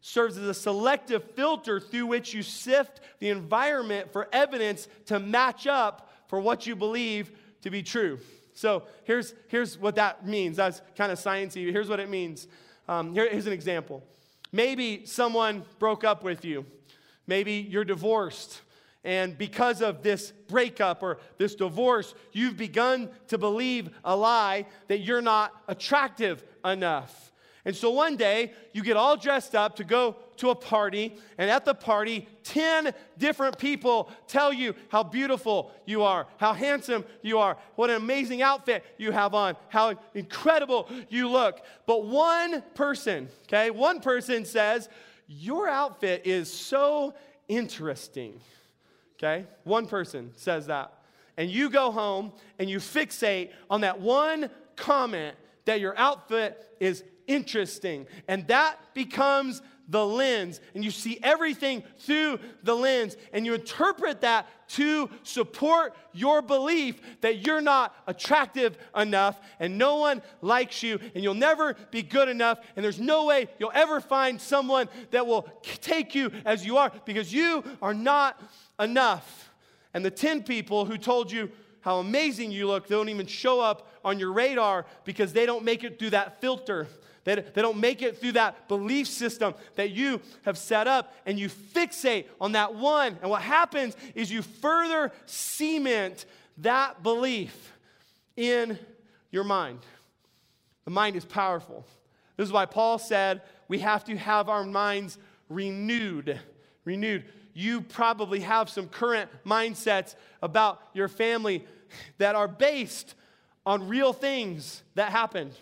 serves 0.00 0.36
as 0.36 0.44
a 0.44 0.54
selective 0.54 1.22
filter 1.32 1.78
through 1.78 2.06
which 2.06 2.34
you 2.34 2.42
sift 2.42 3.00
the 3.20 3.28
environment 3.28 4.12
for 4.12 4.28
evidence 4.32 4.88
to 5.06 5.20
match 5.20 5.66
up 5.66 6.10
for 6.26 6.40
what 6.40 6.66
you 6.66 6.74
believe 6.74 7.30
to 7.62 7.70
be 7.70 7.82
true. 7.82 8.18
So 8.54 8.84
here's, 9.04 9.34
here's 9.46 9.78
what 9.78 9.94
that 9.96 10.26
means. 10.26 10.56
That's 10.56 10.82
kind 10.96 11.12
of 11.12 11.18
sciencey. 11.18 11.70
Here's 11.70 11.88
what 11.88 12.00
it 12.00 12.10
means. 12.10 12.48
Um, 12.88 13.12
here, 13.12 13.28
here's 13.30 13.46
an 13.46 13.52
example. 13.52 14.02
Maybe 14.50 15.04
someone 15.06 15.64
broke 15.78 16.04
up 16.04 16.22
with 16.22 16.44
you 16.44 16.64
Maybe 17.28 17.52
you're 17.52 17.84
divorced. 17.84 18.62
And 19.04 19.38
because 19.38 19.80
of 19.80 20.02
this 20.02 20.32
breakup 20.48 21.04
or 21.04 21.18
this 21.36 21.54
divorce, 21.54 22.14
you've 22.32 22.56
begun 22.56 23.10
to 23.28 23.38
believe 23.38 23.90
a 24.04 24.16
lie 24.16 24.66
that 24.88 24.98
you're 24.98 25.22
not 25.22 25.54
attractive 25.68 26.42
enough. 26.64 27.32
And 27.64 27.76
so 27.76 27.90
one 27.90 28.16
day, 28.16 28.52
you 28.72 28.82
get 28.82 28.96
all 28.96 29.16
dressed 29.16 29.54
up 29.54 29.76
to 29.76 29.84
go 29.84 30.16
to 30.38 30.50
a 30.50 30.54
party, 30.54 31.16
and 31.36 31.50
at 31.50 31.64
the 31.64 31.74
party, 31.74 32.26
10 32.44 32.94
different 33.18 33.58
people 33.58 34.10
tell 34.26 34.52
you 34.52 34.74
how 34.88 35.02
beautiful 35.02 35.72
you 35.84 36.02
are, 36.02 36.26
how 36.38 36.54
handsome 36.54 37.04
you 37.20 37.38
are, 37.38 37.58
what 37.74 37.90
an 37.90 37.96
amazing 37.96 38.40
outfit 38.40 38.84
you 38.96 39.10
have 39.10 39.34
on, 39.34 39.54
how 39.68 39.94
incredible 40.14 40.88
you 41.10 41.28
look. 41.28 41.60
But 41.84 42.06
one 42.06 42.62
person, 42.74 43.28
okay, 43.44 43.70
one 43.70 44.00
person 44.00 44.44
says, 44.44 44.88
your 45.28 45.68
outfit 45.68 46.22
is 46.24 46.52
so 46.52 47.14
interesting. 47.46 48.40
Okay? 49.16 49.46
One 49.64 49.86
person 49.86 50.32
says 50.36 50.66
that. 50.66 50.92
And 51.36 51.48
you 51.50 51.70
go 51.70 51.92
home 51.92 52.32
and 52.58 52.68
you 52.68 52.78
fixate 52.78 53.50
on 53.70 53.82
that 53.82 54.00
one 54.00 54.50
comment 54.74 55.36
that 55.66 55.80
your 55.80 55.96
outfit 55.96 56.74
is 56.80 57.04
interesting. 57.26 58.06
And 58.26 58.48
that 58.48 58.76
becomes 58.94 59.62
the 59.88 60.04
lens, 60.04 60.60
and 60.74 60.84
you 60.84 60.90
see 60.90 61.18
everything 61.22 61.82
through 61.98 62.38
the 62.62 62.74
lens, 62.74 63.16
and 63.32 63.46
you 63.46 63.54
interpret 63.54 64.20
that 64.20 64.46
to 64.68 65.08
support 65.22 65.96
your 66.12 66.42
belief 66.42 67.00
that 67.22 67.46
you're 67.46 67.62
not 67.62 67.96
attractive 68.06 68.76
enough, 68.94 69.40
and 69.58 69.78
no 69.78 69.96
one 69.96 70.22
likes 70.42 70.82
you, 70.82 71.00
and 71.14 71.24
you'll 71.24 71.32
never 71.32 71.74
be 71.90 72.02
good 72.02 72.28
enough, 72.28 72.58
and 72.76 72.84
there's 72.84 73.00
no 73.00 73.24
way 73.24 73.48
you'll 73.58 73.72
ever 73.74 74.00
find 74.00 74.40
someone 74.40 74.88
that 75.10 75.26
will 75.26 75.48
take 75.80 76.14
you 76.14 76.30
as 76.44 76.66
you 76.66 76.76
are 76.76 76.92
because 77.06 77.32
you 77.32 77.64
are 77.80 77.94
not 77.94 78.40
enough. 78.78 79.50
And 79.94 80.04
the 80.04 80.10
10 80.10 80.42
people 80.42 80.84
who 80.84 80.98
told 80.98 81.32
you, 81.32 81.50
how 81.80 81.98
amazing 81.98 82.50
you 82.50 82.66
look, 82.66 82.88
don't 82.88 83.08
even 83.08 83.26
show 83.26 83.60
up 83.60 83.88
on 84.04 84.18
your 84.18 84.32
radar 84.32 84.84
because 85.04 85.32
they 85.32 85.46
don't 85.46 85.64
make 85.64 85.84
it 85.84 85.98
through 85.98 86.10
that 86.10 86.40
filter 86.40 86.88
they, 87.24 87.34
they 87.36 87.62
don't 87.62 87.78
make 87.78 88.02
it 88.02 88.18
through 88.18 88.32
that 88.32 88.68
belief 88.68 89.08
system 89.08 89.54
that 89.76 89.90
you 89.90 90.20
have 90.42 90.56
set 90.56 90.86
up, 90.86 91.14
and 91.26 91.38
you 91.38 91.48
fixate 91.48 92.26
on 92.40 92.52
that 92.52 92.74
one. 92.74 93.18
And 93.20 93.30
what 93.30 93.42
happens 93.42 93.96
is 94.14 94.30
you 94.30 94.42
further 94.42 95.12
cement 95.26 96.24
that 96.58 97.02
belief 97.02 97.72
in 98.36 98.78
your 99.30 99.44
mind. 99.44 99.80
The 100.84 100.90
mind 100.90 101.16
is 101.16 101.24
powerful. 101.24 101.86
This 102.36 102.46
is 102.46 102.52
why 102.52 102.66
Paul 102.66 102.98
said 102.98 103.42
we 103.68 103.80
have 103.80 104.04
to 104.04 104.16
have 104.16 104.48
our 104.48 104.64
minds 104.64 105.18
renewed. 105.48 106.40
Renewed. 106.84 107.24
You 107.52 107.80
probably 107.80 108.40
have 108.40 108.70
some 108.70 108.88
current 108.88 109.30
mindsets 109.44 110.14
about 110.40 110.80
your 110.94 111.08
family 111.08 111.66
that 112.18 112.36
are 112.36 112.48
based 112.48 113.14
on 113.66 113.88
real 113.88 114.12
things 114.12 114.82
that 114.94 115.10
happened. 115.10 115.52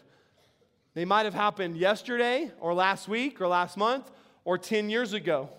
They 0.97 1.05
might 1.05 1.27
have 1.27 1.35
happened 1.35 1.77
yesterday 1.77 2.51
or 2.59 2.73
last 2.73 3.07
week 3.07 3.43
or 3.43 3.49
last 3.49 3.77
month 3.77 4.11
or 4.47 4.57
10 4.57 4.89
years 4.89 5.13
ago. 5.13 5.51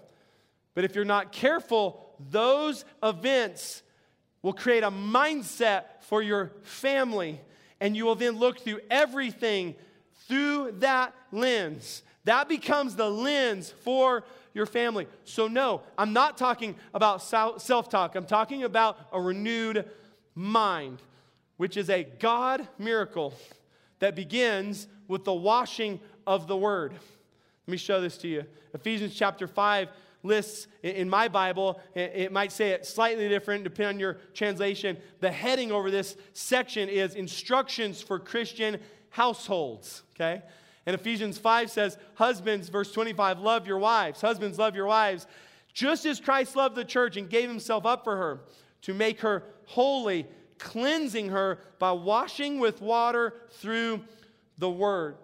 But 0.74 0.84
if 0.84 0.96
you're 0.96 1.06
not 1.06 1.32
careful, 1.32 2.16
those 2.32 2.86
events 3.04 3.84
will 4.42 4.54
create 4.54 4.82
a 4.82 4.90
mindset 4.90 5.84
for 6.02 6.24
your 6.24 6.54
family, 6.64 7.40
and 7.80 7.96
you 7.96 8.04
will 8.04 8.16
then 8.16 8.40
look 8.40 8.62
through 8.62 8.80
everything 8.90 9.76
through 10.28 10.72
that 10.80 11.14
lens. 11.32 12.02
That 12.24 12.50
becomes 12.50 12.96
the 12.96 13.08
lens 13.08 13.72
for 13.84 14.24
your 14.56 14.66
family. 14.66 15.06
So, 15.24 15.48
no, 15.48 15.84
I'm 16.00 16.14
not 16.14 16.40
talking 16.40 16.74
about 16.96 17.22
self 17.22 17.90
talk. 17.90 18.16
I'm 18.16 18.26
talking 18.26 18.64
about 18.64 18.98
a 19.14 19.22
renewed 19.22 19.88
mind, 20.34 20.98
which 21.58 21.78
is 21.78 21.92
a 21.92 22.06
God 22.06 22.68
miracle 22.80 23.36
that 24.00 24.16
begins 24.16 24.88
with 25.08 25.24
the 25.24 25.34
washing 25.34 26.00
of 26.26 26.48
the 26.48 26.58
word. 26.58 26.94
Let 26.94 27.72
me 27.72 27.78
show 27.78 28.02
this 28.02 28.18
to 28.20 28.28
you. 28.28 28.44
Ephesians 28.74 29.14
chapter 29.16 29.48
5 29.48 29.90
lists 30.24 30.68
in 30.84 31.10
my 31.10 31.28
Bible, 31.28 31.80
it 31.96 32.32
might 32.32 32.52
say 32.52 32.72
it 32.72 32.86
slightly 32.86 33.30
different 33.30 33.64
depending 33.64 33.96
on 33.96 34.00
your 34.00 34.18
translation. 34.34 34.98
The 35.20 35.32
heading 35.32 35.72
over 35.72 35.90
this 35.92 36.16
section 36.34 36.90
is 36.90 37.16
Instructions 37.16 38.02
for 38.02 38.20
Christian 38.20 38.80
Households, 39.10 40.04
okay? 40.16 40.42
And 40.86 40.94
Ephesians 40.94 41.38
5 41.38 41.70
says, 41.70 41.98
Husbands, 42.16 42.70
verse 42.70 42.92
25, 42.92 43.40
love 43.40 43.68
your 43.68 43.78
wives. 43.78 44.22
Husbands, 44.22 44.58
love 44.58 44.76
your 44.76 44.86
wives, 44.86 45.28
just 45.74 46.06
as 46.06 46.20
Christ 46.20 46.56
loved 46.56 46.76
the 46.76 46.86
church 46.86 47.18
and 47.18 47.30
gave 47.30 47.50
himself 47.50 47.86
up 47.86 48.04
for 48.04 48.16
her 48.18 48.42
to 48.84 48.94
make 48.94 49.22
her 49.22 49.44
holy, 49.66 50.26
cleansing 50.60 51.30
her 51.30 51.60
by 51.80 51.92
washing 51.92 52.60
with 52.60 52.82
water 52.82 53.34
through 53.52 54.02
the 54.58 54.70
word. 54.70 55.16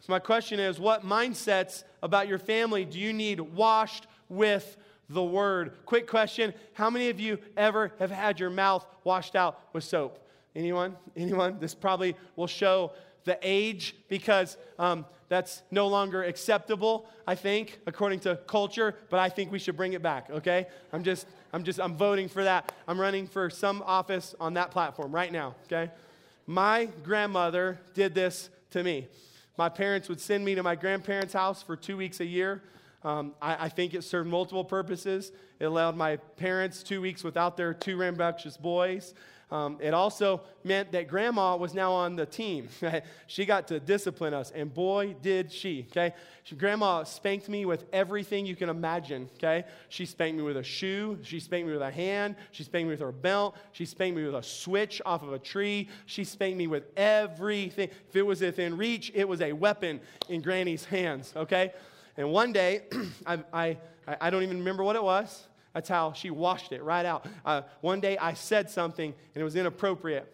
So, 0.00 0.12
my 0.12 0.18
question 0.18 0.58
is 0.58 0.80
what 0.80 1.04
mindsets 1.04 1.84
about 2.02 2.28
your 2.28 2.38
family 2.38 2.84
do 2.84 2.98
you 2.98 3.12
need 3.12 3.40
washed 3.40 4.06
with 4.28 4.76
the 5.08 5.22
word? 5.22 5.72
Quick 5.86 6.06
question 6.06 6.52
How 6.72 6.90
many 6.90 7.08
of 7.08 7.20
you 7.20 7.38
ever 7.56 7.92
have 7.98 8.10
had 8.10 8.40
your 8.40 8.50
mouth 8.50 8.84
washed 9.04 9.36
out 9.36 9.60
with 9.72 9.84
soap? 9.84 10.18
Anyone? 10.54 10.96
Anyone? 11.16 11.58
This 11.60 11.74
probably 11.74 12.16
will 12.36 12.46
show 12.46 12.92
the 13.24 13.38
age 13.42 13.94
because 14.08 14.56
um, 14.78 15.06
that's 15.28 15.62
no 15.70 15.86
longer 15.88 16.24
acceptable, 16.24 17.06
I 17.26 17.36
think, 17.36 17.80
according 17.86 18.20
to 18.20 18.36
culture, 18.46 18.96
but 19.08 19.18
I 19.18 19.28
think 19.28 19.50
we 19.50 19.58
should 19.58 19.76
bring 19.76 19.92
it 19.94 20.02
back, 20.02 20.28
okay? 20.30 20.66
I'm 20.92 21.04
just, 21.04 21.26
I'm 21.52 21.64
just, 21.64 21.80
I'm 21.80 21.96
voting 21.96 22.28
for 22.28 22.44
that. 22.44 22.72
I'm 22.88 23.00
running 23.00 23.26
for 23.26 23.50
some 23.50 23.82
office 23.84 24.34
on 24.40 24.54
that 24.54 24.70
platform 24.70 25.14
right 25.14 25.30
now, 25.30 25.54
okay? 25.64 25.90
My 26.46 26.86
grandmother 27.02 27.78
did 27.94 28.14
this 28.14 28.48
to 28.70 28.82
me. 28.82 29.08
My 29.58 29.68
parents 29.68 30.08
would 30.08 30.20
send 30.20 30.44
me 30.44 30.54
to 30.54 30.62
my 30.62 30.74
grandparents' 30.74 31.34
house 31.34 31.62
for 31.62 31.76
two 31.76 31.96
weeks 31.96 32.20
a 32.20 32.24
year. 32.24 32.62
Um, 33.04 33.34
I, 33.42 33.66
I, 33.66 33.68
think 33.68 33.94
it 33.94 34.02
served 34.04 34.30
multiple 34.30 34.64
purposes. 34.64 35.32
It 35.58 35.64
allowed 35.64 35.96
my 35.96 36.16
parents 36.16 36.82
two 36.84 37.00
weeks 37.00 37.24
without 37.24 37.56
their 37.56 37.74
two 37.74 37.96
rambunctious 37.96 38.56
boys. 38.56 39.12
Um, 39.52 39.76
it 39.80 39.92
also 39.92 40.40
meant 40.64 40.92
that 40.92 41.08
grandma 41.08 41.56
was 41.56 41.74
now 41.74 41.92
on 41.92 42.16
the 42.16 42.24
team. 42.24 42.70
she 43.26 43.44
got 43.44 43.68
to 43.68 43.78
discipline 43.78 44.32
us, 44.32 44.50
and 44.50 44.72
boy, 44.72 45.14
did 45.20 45.52
she. 45.52 45.86
Okay, 45.90 46.14
she, 46.42 46.56
grandma 46.56 47.04
spanked 47.04 47.50
me 47.50 47.66
with 47.66 47.84
everything 47.92 48.46
you 48.46 48.56
can 48.56 48.70
imagine. 48.70 49.28
Okay, 49.36 49.64
she 49.90 50.06
spanked 50.06 50.38
me 50.38 50.42
with 50.42 50.56
a 50.56 50.62
shoe. 50.62 51.18
She 51.22 51.38
spanked 51.38 51.66
me 51.66 51.74
with 51.74 51.82
a 51.82 51.90
hand. 51.90 52.36
She 52.50 52.62
spanked 52.62 52.86
me 52.86 52.92
with 52.92 53.00
her 53.00 53.12
belt. 53.12 53.54
She 53.72 53.84
spanked 53.84 54.16
me 54.16 54.24
with 54.24 54.36
a 54.36 54.42
switch 54.42 55.02
off 55.04 55.22
of 55.22 55.34
a 55.34 55.38
tree. 55.38 55.90
She 56.06 56.24
spanked 56.24 56.56
me 56.56 56.66
with 56.66 56.84
everything. 56.96 57.90
If 58.08 58.16
it 58.16 58.22
was 58.22 58.40
within 58.40 58.78
reach, 58.78 59.12
it 59.14 59.28
was 59.28 59.42
a 59.42 59.52
weapon 59.52 60.00
in 60.30 60.40
Granny's 60.40 60.86
hands. 60.86 61.34
Okay, 61.36 61.74
and 62.16 62.32
one 62.32 62.54
day, 62.54 62.84
I, 63.26 63.44
I 63.52 63.76
I 64.06 64.30
don't 64.30 64.42
even 64.42 64.58
remember 64.58 64.82
what 64.82 64.96
it 64.96 65.02
was. 65.02 65.46
That's 65.74 65.88
how 65.88 66.12
she 66.12 66.30
washed 66.30 66.72
it 66.72 66.82
right 66.82 67.06
out. 67.06 67.26
Uh, 67.44 67.62
one 67.80 68.00
day 68.00 68.18
I 68.18 68.34
said 68.34 68.70
something 68.70 69.12
and 69.34 69.40
it 69.40 69.44
was 69.44 69.56
inappropriate. 69.56 70.28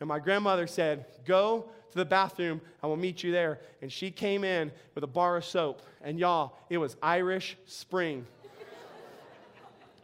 And 0.00 0.08
my 0.08 0.18
grandmother 0.18 0.66
said, 0.66 1.06
Go 1.24 1.70
to 1.90 1.96
the 1.96 2.04
bathroom. 2.04 2.60
I 2.82 2.86
will 2.86 2.96
meet 2.96 3.22
you 3.22 3.32
there. 3.32 3.60
And 3.80 3.90
she 3.90 4.10
came 4.10 4.44
in 4.44 4.70
with 4.94 5.04
a 5.04 5.08
bar 5.08 5.36
of 5.36 5.44
soap. 5.44 5.82
And 6.02 6.18
y'all, 6.18 6.58
it 6.68 6.78
was 6.78 6.96
Irish 7.02 7.56
Spring. 7.66 8.26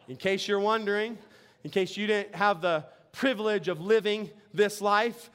in 0.07 0.15
case 0.15 0.47
you're 0.47 0.59
wondering, 0.59 1.17
in 1.63 1.69
case 1.69 1.95
you 1.95 2.07
didn't 2.07 2.33
have 2.33 2.61
the 2.61 2.85
privilege 3.11 3.67
of 3.67 3.81
living 3.81 4.29
this 4.53 4.81
life, 4.81 5.29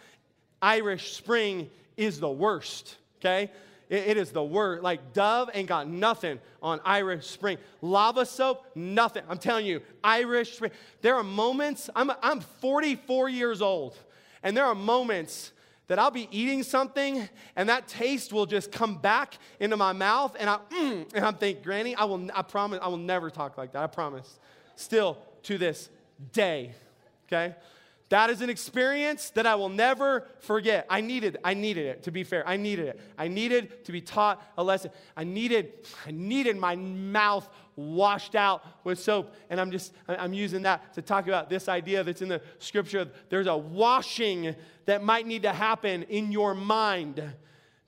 Irish 0.60 1.12
Spring 1.12 1.70
is 1.96 2.18
the 2.18 2.28
worst, 2.28 2.96
okay? 3.20 3.50
It, 3.88 4.08
it 4.08 4.16
is 4.16 4.30
the 4.30 4.42
word. 4.42 4.82
Like 4.82 5.12
Dove 5.12 5.50
ain't 5.54 5.68
got 5.68 5.88
nothing 5.88 6.40
on 6.62 6.80
Irish 6.84 7.26
Spring. 7.26 7.58
Lava 7.80 8.26
soap, 8.26 8.66
nothing. 8.74 9.22
I'm 9.28 9.38
telling 9.38 9.66
you, 9.66 9.80
Irish 10.02 10.56
Spring. 10.56 10.72
There 11.02 11.14
are 11.14 11.22
moments, 11.22 11.88
I'm, 11.94 12.10
I'm 12.22 12.40
44 12.40 13.28
years 13.28 13.62
old, 13.62 13.96
and 14.42 14.56
there 14.56 14.64
are 14.64 14.74
moments 14.74 15.52
that 15.88 15.98
I'll 15.98 16.10
be 16.10 16.28
eating 16.30 16.62
something 16.62 17.28
and 17.54 17.68
that 17.68 17.86
taste 17.86 18.32
will 18.32 18.46
just 18.46 18.72
come 18.72 18.96
back 18.96 19.38
into 19.60 19.76
my 19.76 19.92
mouth 19.92 20.36
and 20.38 20.50
I 20.50 20.58
mm, 20.70 21.14
and 21.14 21.24
I'm 21.24 21.34
thinking, 21.34 21.62
Granny, 21.62 21.94
I 21.94 22.04
will 22.04 22.28
I 22.34 22.42
promise 22.42 22.80
I 22.82 22.88
will 22.88 22.96
never 22.96 23.30
talk 23.30 23.56
like 23.56 23.72
that. 23.72 23.82
I 23.82 23.86
promise. 23.86 24.38
Still 24.74 25.18
to 25.44 25.58
this 25.58 25.88
day. 26.32 26.74
Okay? 27.26 27.54
That 28.08 28.30
is 28.30 28.40
an 28.40 28.50
experience 28.50 29.30
that 29.30 29.46
I 29.46 29.56
will 29.56 29.68
never 29.68 30.28
forget. 30.38 30.86
I 30.88 31.00
needed, 31.00 31.38
I 31.42 31.54
needed 31.54 31.86
it, 31.86 32.04
to 32.04 32.12
be 32.12 32.22
fair. 32.22 32.46
I 32.46 32.56
needed 32.56 32.86
it. 32.86 33.00
I 33.18 33.26
needed 33.26 33.84
to 33.84 33.92
be 33.92 34.00
taught 34.00 34.40
a 34.56 34.62
lesson. 34.62 34.92
I 35.16 35.24
needed, 35.24 35.72
I 36.06 36.12
needed 36.12 36.56
my 36.56 36.76
mouth 36.76 37.48
washed 37.74 38.36
out 38.36 38.64
with 38.84 39.00
soap. 39.00 39.34
And 39.50 39.60
I'm 39.60 39.72
just, 39.72 39.92
I'm 40.06 40.32
using 40.32 40.62
that 40.62 40.94
to 40.94 41.02
talk 41.02 41.26
about 41.26 41.50
this 41.50 41.68
idea 41.68 42.04
that's 42.04 42.22
in 42.22 42.28
the 42.28 42.40
scripture. 42.60 43.08
There's 43.28 43.48
a 43.48 43.56
washing 43.56 44.54
that 44.84 45.02
might 45.02 45.26
need 45.26 45.42
to 45.42 45.52
happen 45.52 46.04
in 46.04 46.30
your 46.30 46.54
mind 46.54 47.22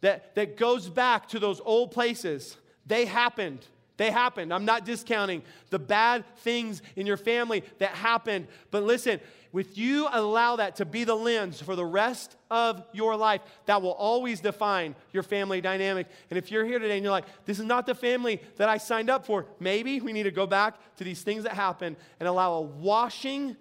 that, 0.00 0.34
that 0.34 0.56
goes 0.56 0.88
back 0.88 1.28
to 1.28 1.38
those 1.38 1.60
old 1.64 1.92
places. 1.92 2.56
They 2.86 3.04
happened. 3.04 3.64
They 3.98 4.10
happened. 4.10 4.54
I'm 4.54 4.64
not 4.64 4.86
discounting 4.86 5.42
the 5.70 5.78
bad 5.78 6.24
things 6.38 6.80
in 6.96 7.06
your 7.06 7.16
family 7.18 7.64
that 7.78 7.90
happened. 7.90 8.46
But 8.70 8.84
listen, 8.84 9.20
with 9.50 9.76
you 9.76 10.08
allow 10.10 10.56
that 10.56 10.76
to 10.76 10.84
be 10.84 11.04
the 11.04 11.16
lens 11.16 11.60
for 11.60 11.74
the 11.74 11.84
rest 11.84 12.36
of 12.50 12.82
your 12.92 13.16
life, 13.16 13.40
that 13.66 13.82
will 13.82 13.92
always 13.92 14.40
define 14.40 14.94
your 15.12 15.24
family 15.24 15.60
dynamic. 15.60 16.06
And 16.30 16.38
if 16.38 16.50
you're 16.50 16.64
here 16.64 16.78
today 16.78 16.94
and 16.94 17.02
you're 17.02 17.10
like, 17.10 17.26
this 17.44 17.58
is 17.58 17.64
not 17.64 17.86
the 17.86 17.94
family 17.94 18.40
that 18.56 18.68
I 18.68 18.78
signed 18.78 19.10
up 19.10 19.26
for, 19.26 19.46
maybe 19.58 20.00
we 20.00 20.12
need 20.12 20.24
to 20.24 20.30
go 20.30 20.46
back 20.46 20.76
to 20.98 21.04
these 21.04 21.22
things 21.22 21.42
that 21.42 21.54
happened 21.54 21.96
and 22.20 22.28
allow 22.28 22.54
a 22.54 22.60
washing, 22.60 23.56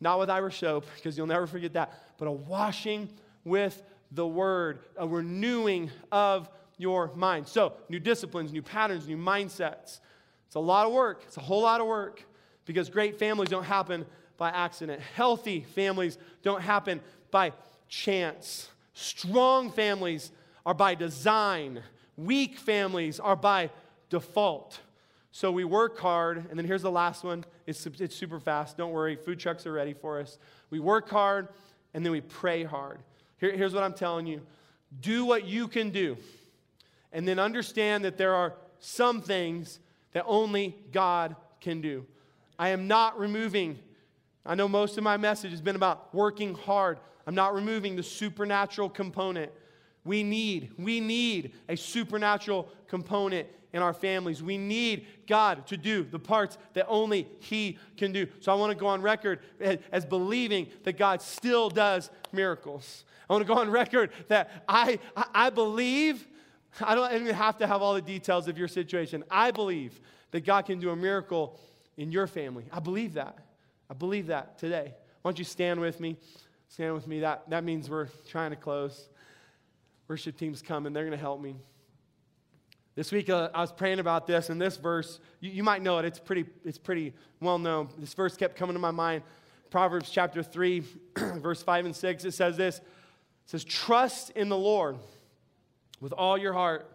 not 0.00 0.20
with 0.20 0.30
Irish 0.30 0.60
soap, 0.60 0.86
because 0.94 1.18
you'll 1.18 1.26
never 1.26 1.48
forget 1.48 1.72
that, 1.72 1.92
but 2.16 2.28
a 2.28 2.32
washing 2.32 3.08
with 3.44 3.82
the 4.12 4.26
word, 4.26 4.80
a 4.96 5.08
renewing 5.08 5.90
of 6.12 6.48
your 6.80 7.10
mind. 7.14 7.46
So, 7.46 7.74
new 7.88 8.00
disciplines, 8.00 8.52
new 8.52 8.62
patterns, 8.62 9.06
new 9.06 9.16
mindsets. 9.16 10.00
It's 10.46 10.56
a 10.56 10.60
lot 10.60 10.86
of 10.86 10.92
work. 10.92 11.22
It's 11.26 11.36
a 11.36 11.40
whole 11.40 11.62
lot 11.62 11.80
of 11.80 11.86
work 11.86 12.24
because 12.64 12.90
great 12.90 13.18
families 13.18 13.48
don't 13.48 13.64
happen 13.64 14.06
by 14.36 14.50
accident. 14.50 15.00
Healthy 15.14 15.60
families 15.60 16.18
don't 16.42 16.62
happen 16.62 17.00
by 17.30 17.52
chance. 17.88 18.68
Strong 18.94 19.72
families 19.72 20.32
are 20.64 20.74
by 20.74 20.94
design. 20.94 21.82
Weak 22.16 22.58
families 22.58 23.20
are 23.20 23.36
by 23.36 23.70
default. 24.08 24.80
So 25.32 25.52
we 25.52 25.64
work 25.64 25.98
hard, 25.98 26.38
and 26.50 26.58
then 26.58 26.66
here's 26.66 26.82
the 26.82 26.90
last 26.90 27.22
one. 27.22 27.44
It's, 27.66 27.86
it's 27.86 28.16
super 28.16 28.40
fast. 28.40 28.76
Don't 28.76 28.92
worry, 28.92 29.14
food 29.14 29.38
trucks 29.38 29.66
are 29.66 29.72
ready 29.72 29.92
for 29.92 30.20
us. 30.20 30.38
We 30.70 30.80
work 30.80 31.08
hard, 31.08 31.48
and 31.94 32.04
then 32.04 32.12
we 32.12 32.20
pray 32.20 32.64
hard. 32.64 32.98
Here, 33.38 33.56
here's 33.56 33.72
what 33.72 33.84
I'm 33.84 33.94
telling 33.94 34.26
you 34.26 34.42
do 35.00 35.24
what 35.24 35.44
you 35.44 35.68
can 35.68 35.90
do 35.90 36.16
and 37.12 37.26
then 37.26 37.38
understand 37.38 38.04
that 38.04 38.16
there 38.16 38.34
are 38.34 38.54
some 38.78 39.20
things 39.20 39.80
that 40.12 40.24
only 40.26 40.76
God 40.92 41.36
can 41.60 41.80
do. 41.80 42.06
I 42.58 42.70
am 42.70 42.88
not 42.88 43.18
removing, 43.18 43.78
I 44.44 44.54
know 44.54 44.68
most 44.68 44.98
of 44.98 45.04
my 45.04 45.16
message 45.16 45.50
has 45.50 45.60
been 45.60 45.76
about 45.76 46.14
working 46.14 46.54
hard. 46.54 46.98
I'm 47.26 47.34
not 47.34 47.54
removing 47.54 47.96
the 47.96 48.02
supernatural 48.02 48.88
component. 48.88 49.52
We 50.04 50.22
need, 50.22 50.72
we 50.78 51.00
need 51.00 51.52
a 51.68 51.76
supernatural 51.76 52.68
component 52.88 53.48
in 53.72 53.82
our 53.82 53.92
families. 53.92 54.42
We 54.42 54.58
need 54.58 55.06
God 55.26 55.66
to 55.68 55.76
do 55.76 56.02
the 56.02 56.18
parts 56.18 56.58
that 56.74 56.86
only 56.88 57.28
He 57.40 57.78
can 57.96 58.12
do. 58.12 58.26
So 58.40 58.50
I 58.50 58.54
want 58.56 58.70
to 58.72 58.76
go 58.76 58.88
on 58.88 59.02
record 59.02 59.40
as 59.92 60.04
believing 60.04 60.68
that 60.84 60.98
God 60.98 61.22
still 61.22 61.70
does 61.70 62.10
miracles. 62.32 63.04
I 63.28 63.32
want 63.32 63.46
to 63.46 63.52
go 63.52 63.60
on 63.60 63.70
record 63.70 64.10
that 64.28 64.64
I, 64.68 64.98
I 65.32 65.50
believe 65.50 66.26
I 66.80 66.94
don't 66.94 67.12
even 67.14 67.34
have 67.34 67.58
to 67.58 67.66
have 67.66 67.82
all 67.82 67.94
the 67.94 68.02
details 68.02 68.48
of 68.48 68.58
your 68.58 68.68
situation. 68.68 69.24
I 69.30 69.50
believe 69.50 70.00
that 70.30 70.44
God 70.44 70.66
can 70.66 70.80
do 70.80 70.90
a 70.90 70.96
miracle 70.96 71.58
in 71.96 72.12
your 72.12 72.26
family. 72.26 72.64
I 72.72 72.80
believe 72.80 73.14
that. 73.14 73.38
I 73.88 73.94
believe 73.94 74.28
that 74.28 74.58
today. 74.58 74.94
Why 75.22 75.30
don't 75.30 75.38
you 75.38 75.44
stand 75.44 75.80
with 75.80 76.00
me? 76.00 76.16
Stand 76.68 76.94
with 76.94 77.06
me. 77.06 77.20
That, 77.20 77.48
that 77.50 77.64
means 77.64 77.90
we're 77.90 78.08
trying 78.28 78.50
to 78.50 78.56
close. 78.56 79.08
Worship 80.08 80.36
team's 80.36 80.62
coming, 80.62 80.92
they're 80.92 81.04
going 81.04 81.16
to 81.16 81.22
help 81.22 81.40
me. 81.40 81.56
This 82.96 83.12
week 83.12 83.30
uh, 83.30 83.50
I 83.54 83.60
was 83.60 83.72
praying 83.72 84.00
about 84.00 84.26
this, 84.26 84.50
and 84.50 84.60
this 84.60 84.76
verse, 84.76 85.20
you, 85.38 85.50
you 85.50 85.62
might 85.62 85.82
know 85.82 85.98
it, 85.98 86.04
it's 86.04 86.18
pretty, 86.18 86.46
it's 86.64 86.78
pretty 86.78 87.14
well 87.40 87.58
known. 87.58 87.88
This 87.98 88.14
verse 88.14 88.36
kept 88.36 88.56
coming 88.56 88.74
to 88.74 88.80
my 88.80 88.90
mind 88.90 89.22
Proverbs 89.70 90.10
chapter 90.10 90.42
3, 90.42 90.82
verse 91.16 91.62
5 91.62 91.86
and 91.86 91.96
6, 91.96 92.24
it 92.24 92.32
says 92.32 92.56
this. 92.56 92.78
It 92.78 92.84
says, 93.46 93.64
Trust 93.64 94.30
in 94.30 94.48
the 94.48 94.56
Lord 94.56 94.98
with 96.00 96.12
all 96.12 96.38
your 96.38 96.52
heart. 96.52 96.90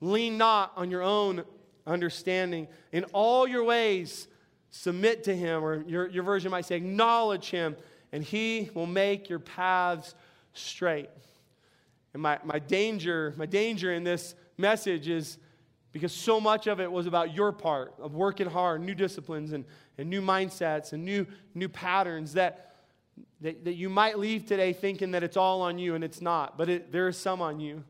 Lean 0.00 0.36
not 0.36 0.72
on 0.76 0.90
your 0.90 1.02
own 1.02 1.44
understanding. 1.86 2.68
In 2.92 3.04
all 3.12 3.46
your 3.46 3.64
ways, 3.64 4.28
submit 4.70 5.24
to 5.24 5.34
him, 5.34 5.64
or 5.64 5.84
your, 5.86 6.08
your 6.08 6.24
version 6.24 6.50
might 6.50 6.66
say, 6.66 6.76
acknowledge 6.76 7.50
him, 7.50 7.76
and 8.12 8.22
he 8.22 8.70
will 8.74 8.86
make 8.86 9.28
your 9.28 9.38
paths 9.38 10.14
straight. 10.52 11.10
And 12.12 12.22
my, 12.22 12.38
my 12.44 12.58
danger, 12.58 13.34
my 13.36 13.46
danger 13.46 13.92
in 13.92 14.04
this 14.04 14.34
message 14.56 15.08
is 15.08 15.38
because 15.92 16.12
so 16.12 16.40
much 16.40 16.66
of 16.66 16.80
it 16.80 16.90
was 16.90 17.06
about 17.06 17.34
your 17.34 17.52
part 17.52 17.94
of 18.00 18.14
working 18.14 18.48
hard, 18.48 18.80
new 18.82 18.94
disciplines 18.94 19.52
and, 19.52 19.64
and 19.96 20.10
new 20.10 20.20
mindsets 20.20 20.92
and 20.92 21.04
new, 21.04 21.24
new 21.54 21.68
patterns 21.68 22.32
that, 22.32 22.74
that, 23.40 23.64
that 23.64 23.74
you 23.74 23.88
might 23.88 24.18
leave 24.18 24.44
today 24.44 24.72
thinking 24.72 25.12
that 25.12 25.22
it's 25.22 25.36
all 25.36 25.62
on 25.62 25.78
you, 25.78 25.94
and 25.94 26.02
it's 26.02 26.20
not, 26.20 26.58
but 26.58 26.68
it, 26.68 26.90
there 26.90 27.06
is 27.06 27.16
some 27.16 27.40
on 27.40 27.60
you. 27.60 27.84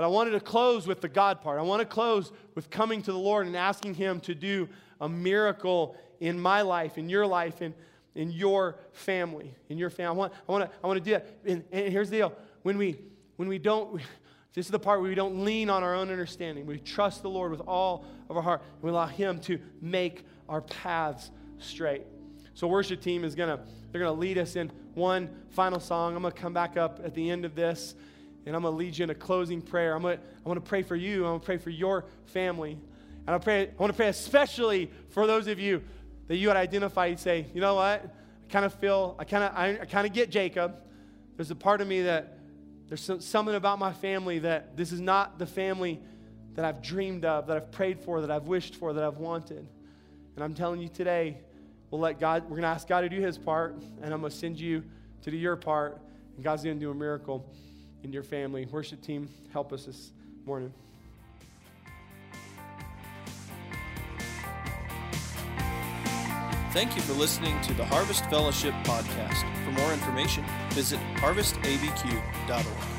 But 0.00 0.06
I 0.06 0.08
wanted 0.08 0.30
to 0.30 0.40
close 0.40 0.86
with 0.86 1.02
the 1.02 1.10
God 1.10 1.42
part. 1.42 1.58
I 1.58 1.62
want 1.62 1.80
to 1.80 1.84
close 1.84 2.32
with 2.54 2.70
coming 2.70 3.02
to 3.02 3.12
the 3.12 3.18
Lord 3.18 3.46
and 3.46 3.54
asking 3.54 3.96
Him 3.96 4.18
to 4.20 4.34
do 4.34 4.66
a 4.98 5.06
miracle 5.06 5.94
in 6.20 6.40
my 6.40 6.62
life, 6.62 6.96
in 6.96 7.10
your 7.10 7.26
life, 7.26 7.60
in, 7.60 7.74
in 8.14 8.30
your 8.30 8.78
family, 8.92 9.54
in 9.68 9.76
your 9.76 9.90
family. 9.90 10.08
I 10.08 10.18
want, 10.18 10.32
I 10.48 10.52
want, 10.52 10.64
to, 10.64 10.76
I 10.82 10.86
want 10.86 10.96
to 10.96 11.04
do 11.04 11.10
that. 11.10 11.26
And, 11.44 11.64
and 11.70 11.92
here's 11.92 12.08
the 12.08 12.16
deal 12.16 12.32
when 12.62 12.78
we, 12.78 12.98
when 13.36 13.46
we 13.46 13.58
don't, 13.58 14.00
this 14.54 14.64
is 14.64 14.72
the 14.72 14.78
part 14.78 15.02
where 15.02 15.10
we 15.10 15.14
don't 15.14 15.44
lean 15.44 15.68
on 15.68 15.82
our 15.82 15.94
own 15.94 16.10
understanding. 16.10 16.64
We 16.64 16.78
trust 16.78 17.20
the 17.20 17.28
Lord 17.28 17.50
with 17.50 17.60
all 17.68 18.06
of 18.30 18.38
our 18.38 18.42
heart, 18.42 18.62
and 18.76 18.82
we 18.82 18.88
allow 18.88 19.04
Him 19.04 19.38
to 19.40 19.58
make 19.82 20.24
our 20.48 20.62
paths 20.62 21.30
straight. 21.58 22.06
So, 22.54 22.68
worship 22.68 23.02
team 23.02 23.22
is 23.22 23.34
gonna 23.34 23.60
they're 23.92 24.00
gonna 24.00 24.18
lead 24.18 24.38
us 24.38 24.56
in 24.56 24.72
one 24.94 25.28
final 25.50 25.78
song. 25.78 26.16
I'm 26.16 26.22
gonna 26.22 26.34
come 26.34 26.54
back 26.54 26.78
up 26.78 27.00
at 27.04 27.14
the 27.14 27.28
end 27.28 27.44
of 27.44 27.54
this, 27.54 27.94
and 28.46 28.56
I'm 28.56 28.62
gonna 28.62 28.76
lead 28.76 28.96
you 28.96 29.04
in 29.04 29.10
a 29.10 29.14
closing 29.14 29.60
prayer. 29.60 29.94
I'm 29.94 30.02
gonna 30.02 30.18
I 30.44 30.48
want 30.48 30.62
to 30.62 30.68
pray 30.68 30.82
for 30.82 30.96
you. 30.96 31.24
I'm 31.24 31.30
going 31.30 31.40
to 31.40 31.46
pray 31.46 31.58
for 31.58 31.70
your 31.70 32.06
family, 32.26 32.78
and 33.26 33.34
I 33.34 33.38
pray 33.38 33.68
I 33.68 33.70
want 33.78 33.92
to 33.92 33.96
pray 33.96 34.08
especially 34.08 34.90
for 35.10 35.26
those 35.26 35.46
of 35.46 35.58
you 35.58 35.82
that 36.28 36.36
you 36.36 36.48
would 36.48 36.56
identify. 36.56 37.06
You 37.06 37.16
say, 37.16 37.46
you 37.54 37.60
know 37.60 37.74
what? 37.74 38.04
I 38.04 38.52
kind 38.52 38.64
of 38.64 38.74
feel 38.74 39.16
I 39.18 39.24
kind 39.24 39.44
of 39.44 39.52
I, 39.54 39.78
I 39.82 39.84
kind 39.84 40.06
of 40.06 40.12
get 40.12 40.30
Jacob. 40.30 40.82
There's 41.36 41.50
a 41.50 41.56
part 41.56 41.80
of 41.80 41.88
me 41.88 42.02
that 42.02 42.38
there's 42.88 43.08
something 43.24 43.54
about 43.54 43.78
my 43.78 43.92
family 43.92 44.40
that 44.40 44.76
this 44.76 44.90
is 44.90 45.00
not 45.00 45.38
the 45.38 45.46
family 45.46 46.00
that 46.54 46.64
I've 46.64 46.82
dreamed 46.82 47.24
of, 47.24 47.46
that 47.46 47.56
I've 47.56 47.70
prayed 47.70 48.00
for, 48.00 48.20
that 48.20 48.30
I've 48.30 48.46
wished 48.46 48.76
for, 48.76 48.92
that 48.92 49.04
I've 49.04 49.18
wanted. 49.18 49.66
And 50.34 50.44
I'm 50.44 50.54
telling 50.54 50.80
you 50.80 50.88
today, 50.88 51.38
we'll 51.90 52.00
let 52.00 52.18
God, 52.18 52.42
we're 52.44 52.50
going 52.50 52.62
to 52.62 52.68
ask 52.68 52.88
God 52.88 53.02
to 53.02 53.08
do 53.08 53.20
his 53.20 53.38
part, 53.38 53.76
and 54.02 54.12
I'm 54.12 54.20
going 54.20 54.32
to 54.32 54.36
send 54.36 54.58
you 54.58 54.82
to 55.22 55.30
do 55.30 55.36
your 55.36 55.54
part, 55.54 56.00
and 56.34 56.44
God's 56.44 56.64
going 56.64 56.78
to 56.78 56.84
do 56.84 56.90
a 56.90 56.94
miracle 56.94 57.48
in 58.02 58.12
your 58.12 58.22
family. 58.22 58.66
Worship 58.66 59.00
team, 59.02 59.28
help 59.52 59.72
us 59.72 59.86
this 59.86 60.10
morning. 60.46 60.72
Thank 66.72 66.94
you 66.94 67.02
for 67.02 67.14
listening 67.14 67.60
to 67.62 67.74
the 67.74 67.84
Harvest 67.84 68.24
Fellowship 68.26 68.72
podcast. 68.84 69.42
For 69.64 69.72
more 69.72 69.92
information, 69.92 70.44
visit 70.70 71.00
harvestabq.org. 71.16 72.89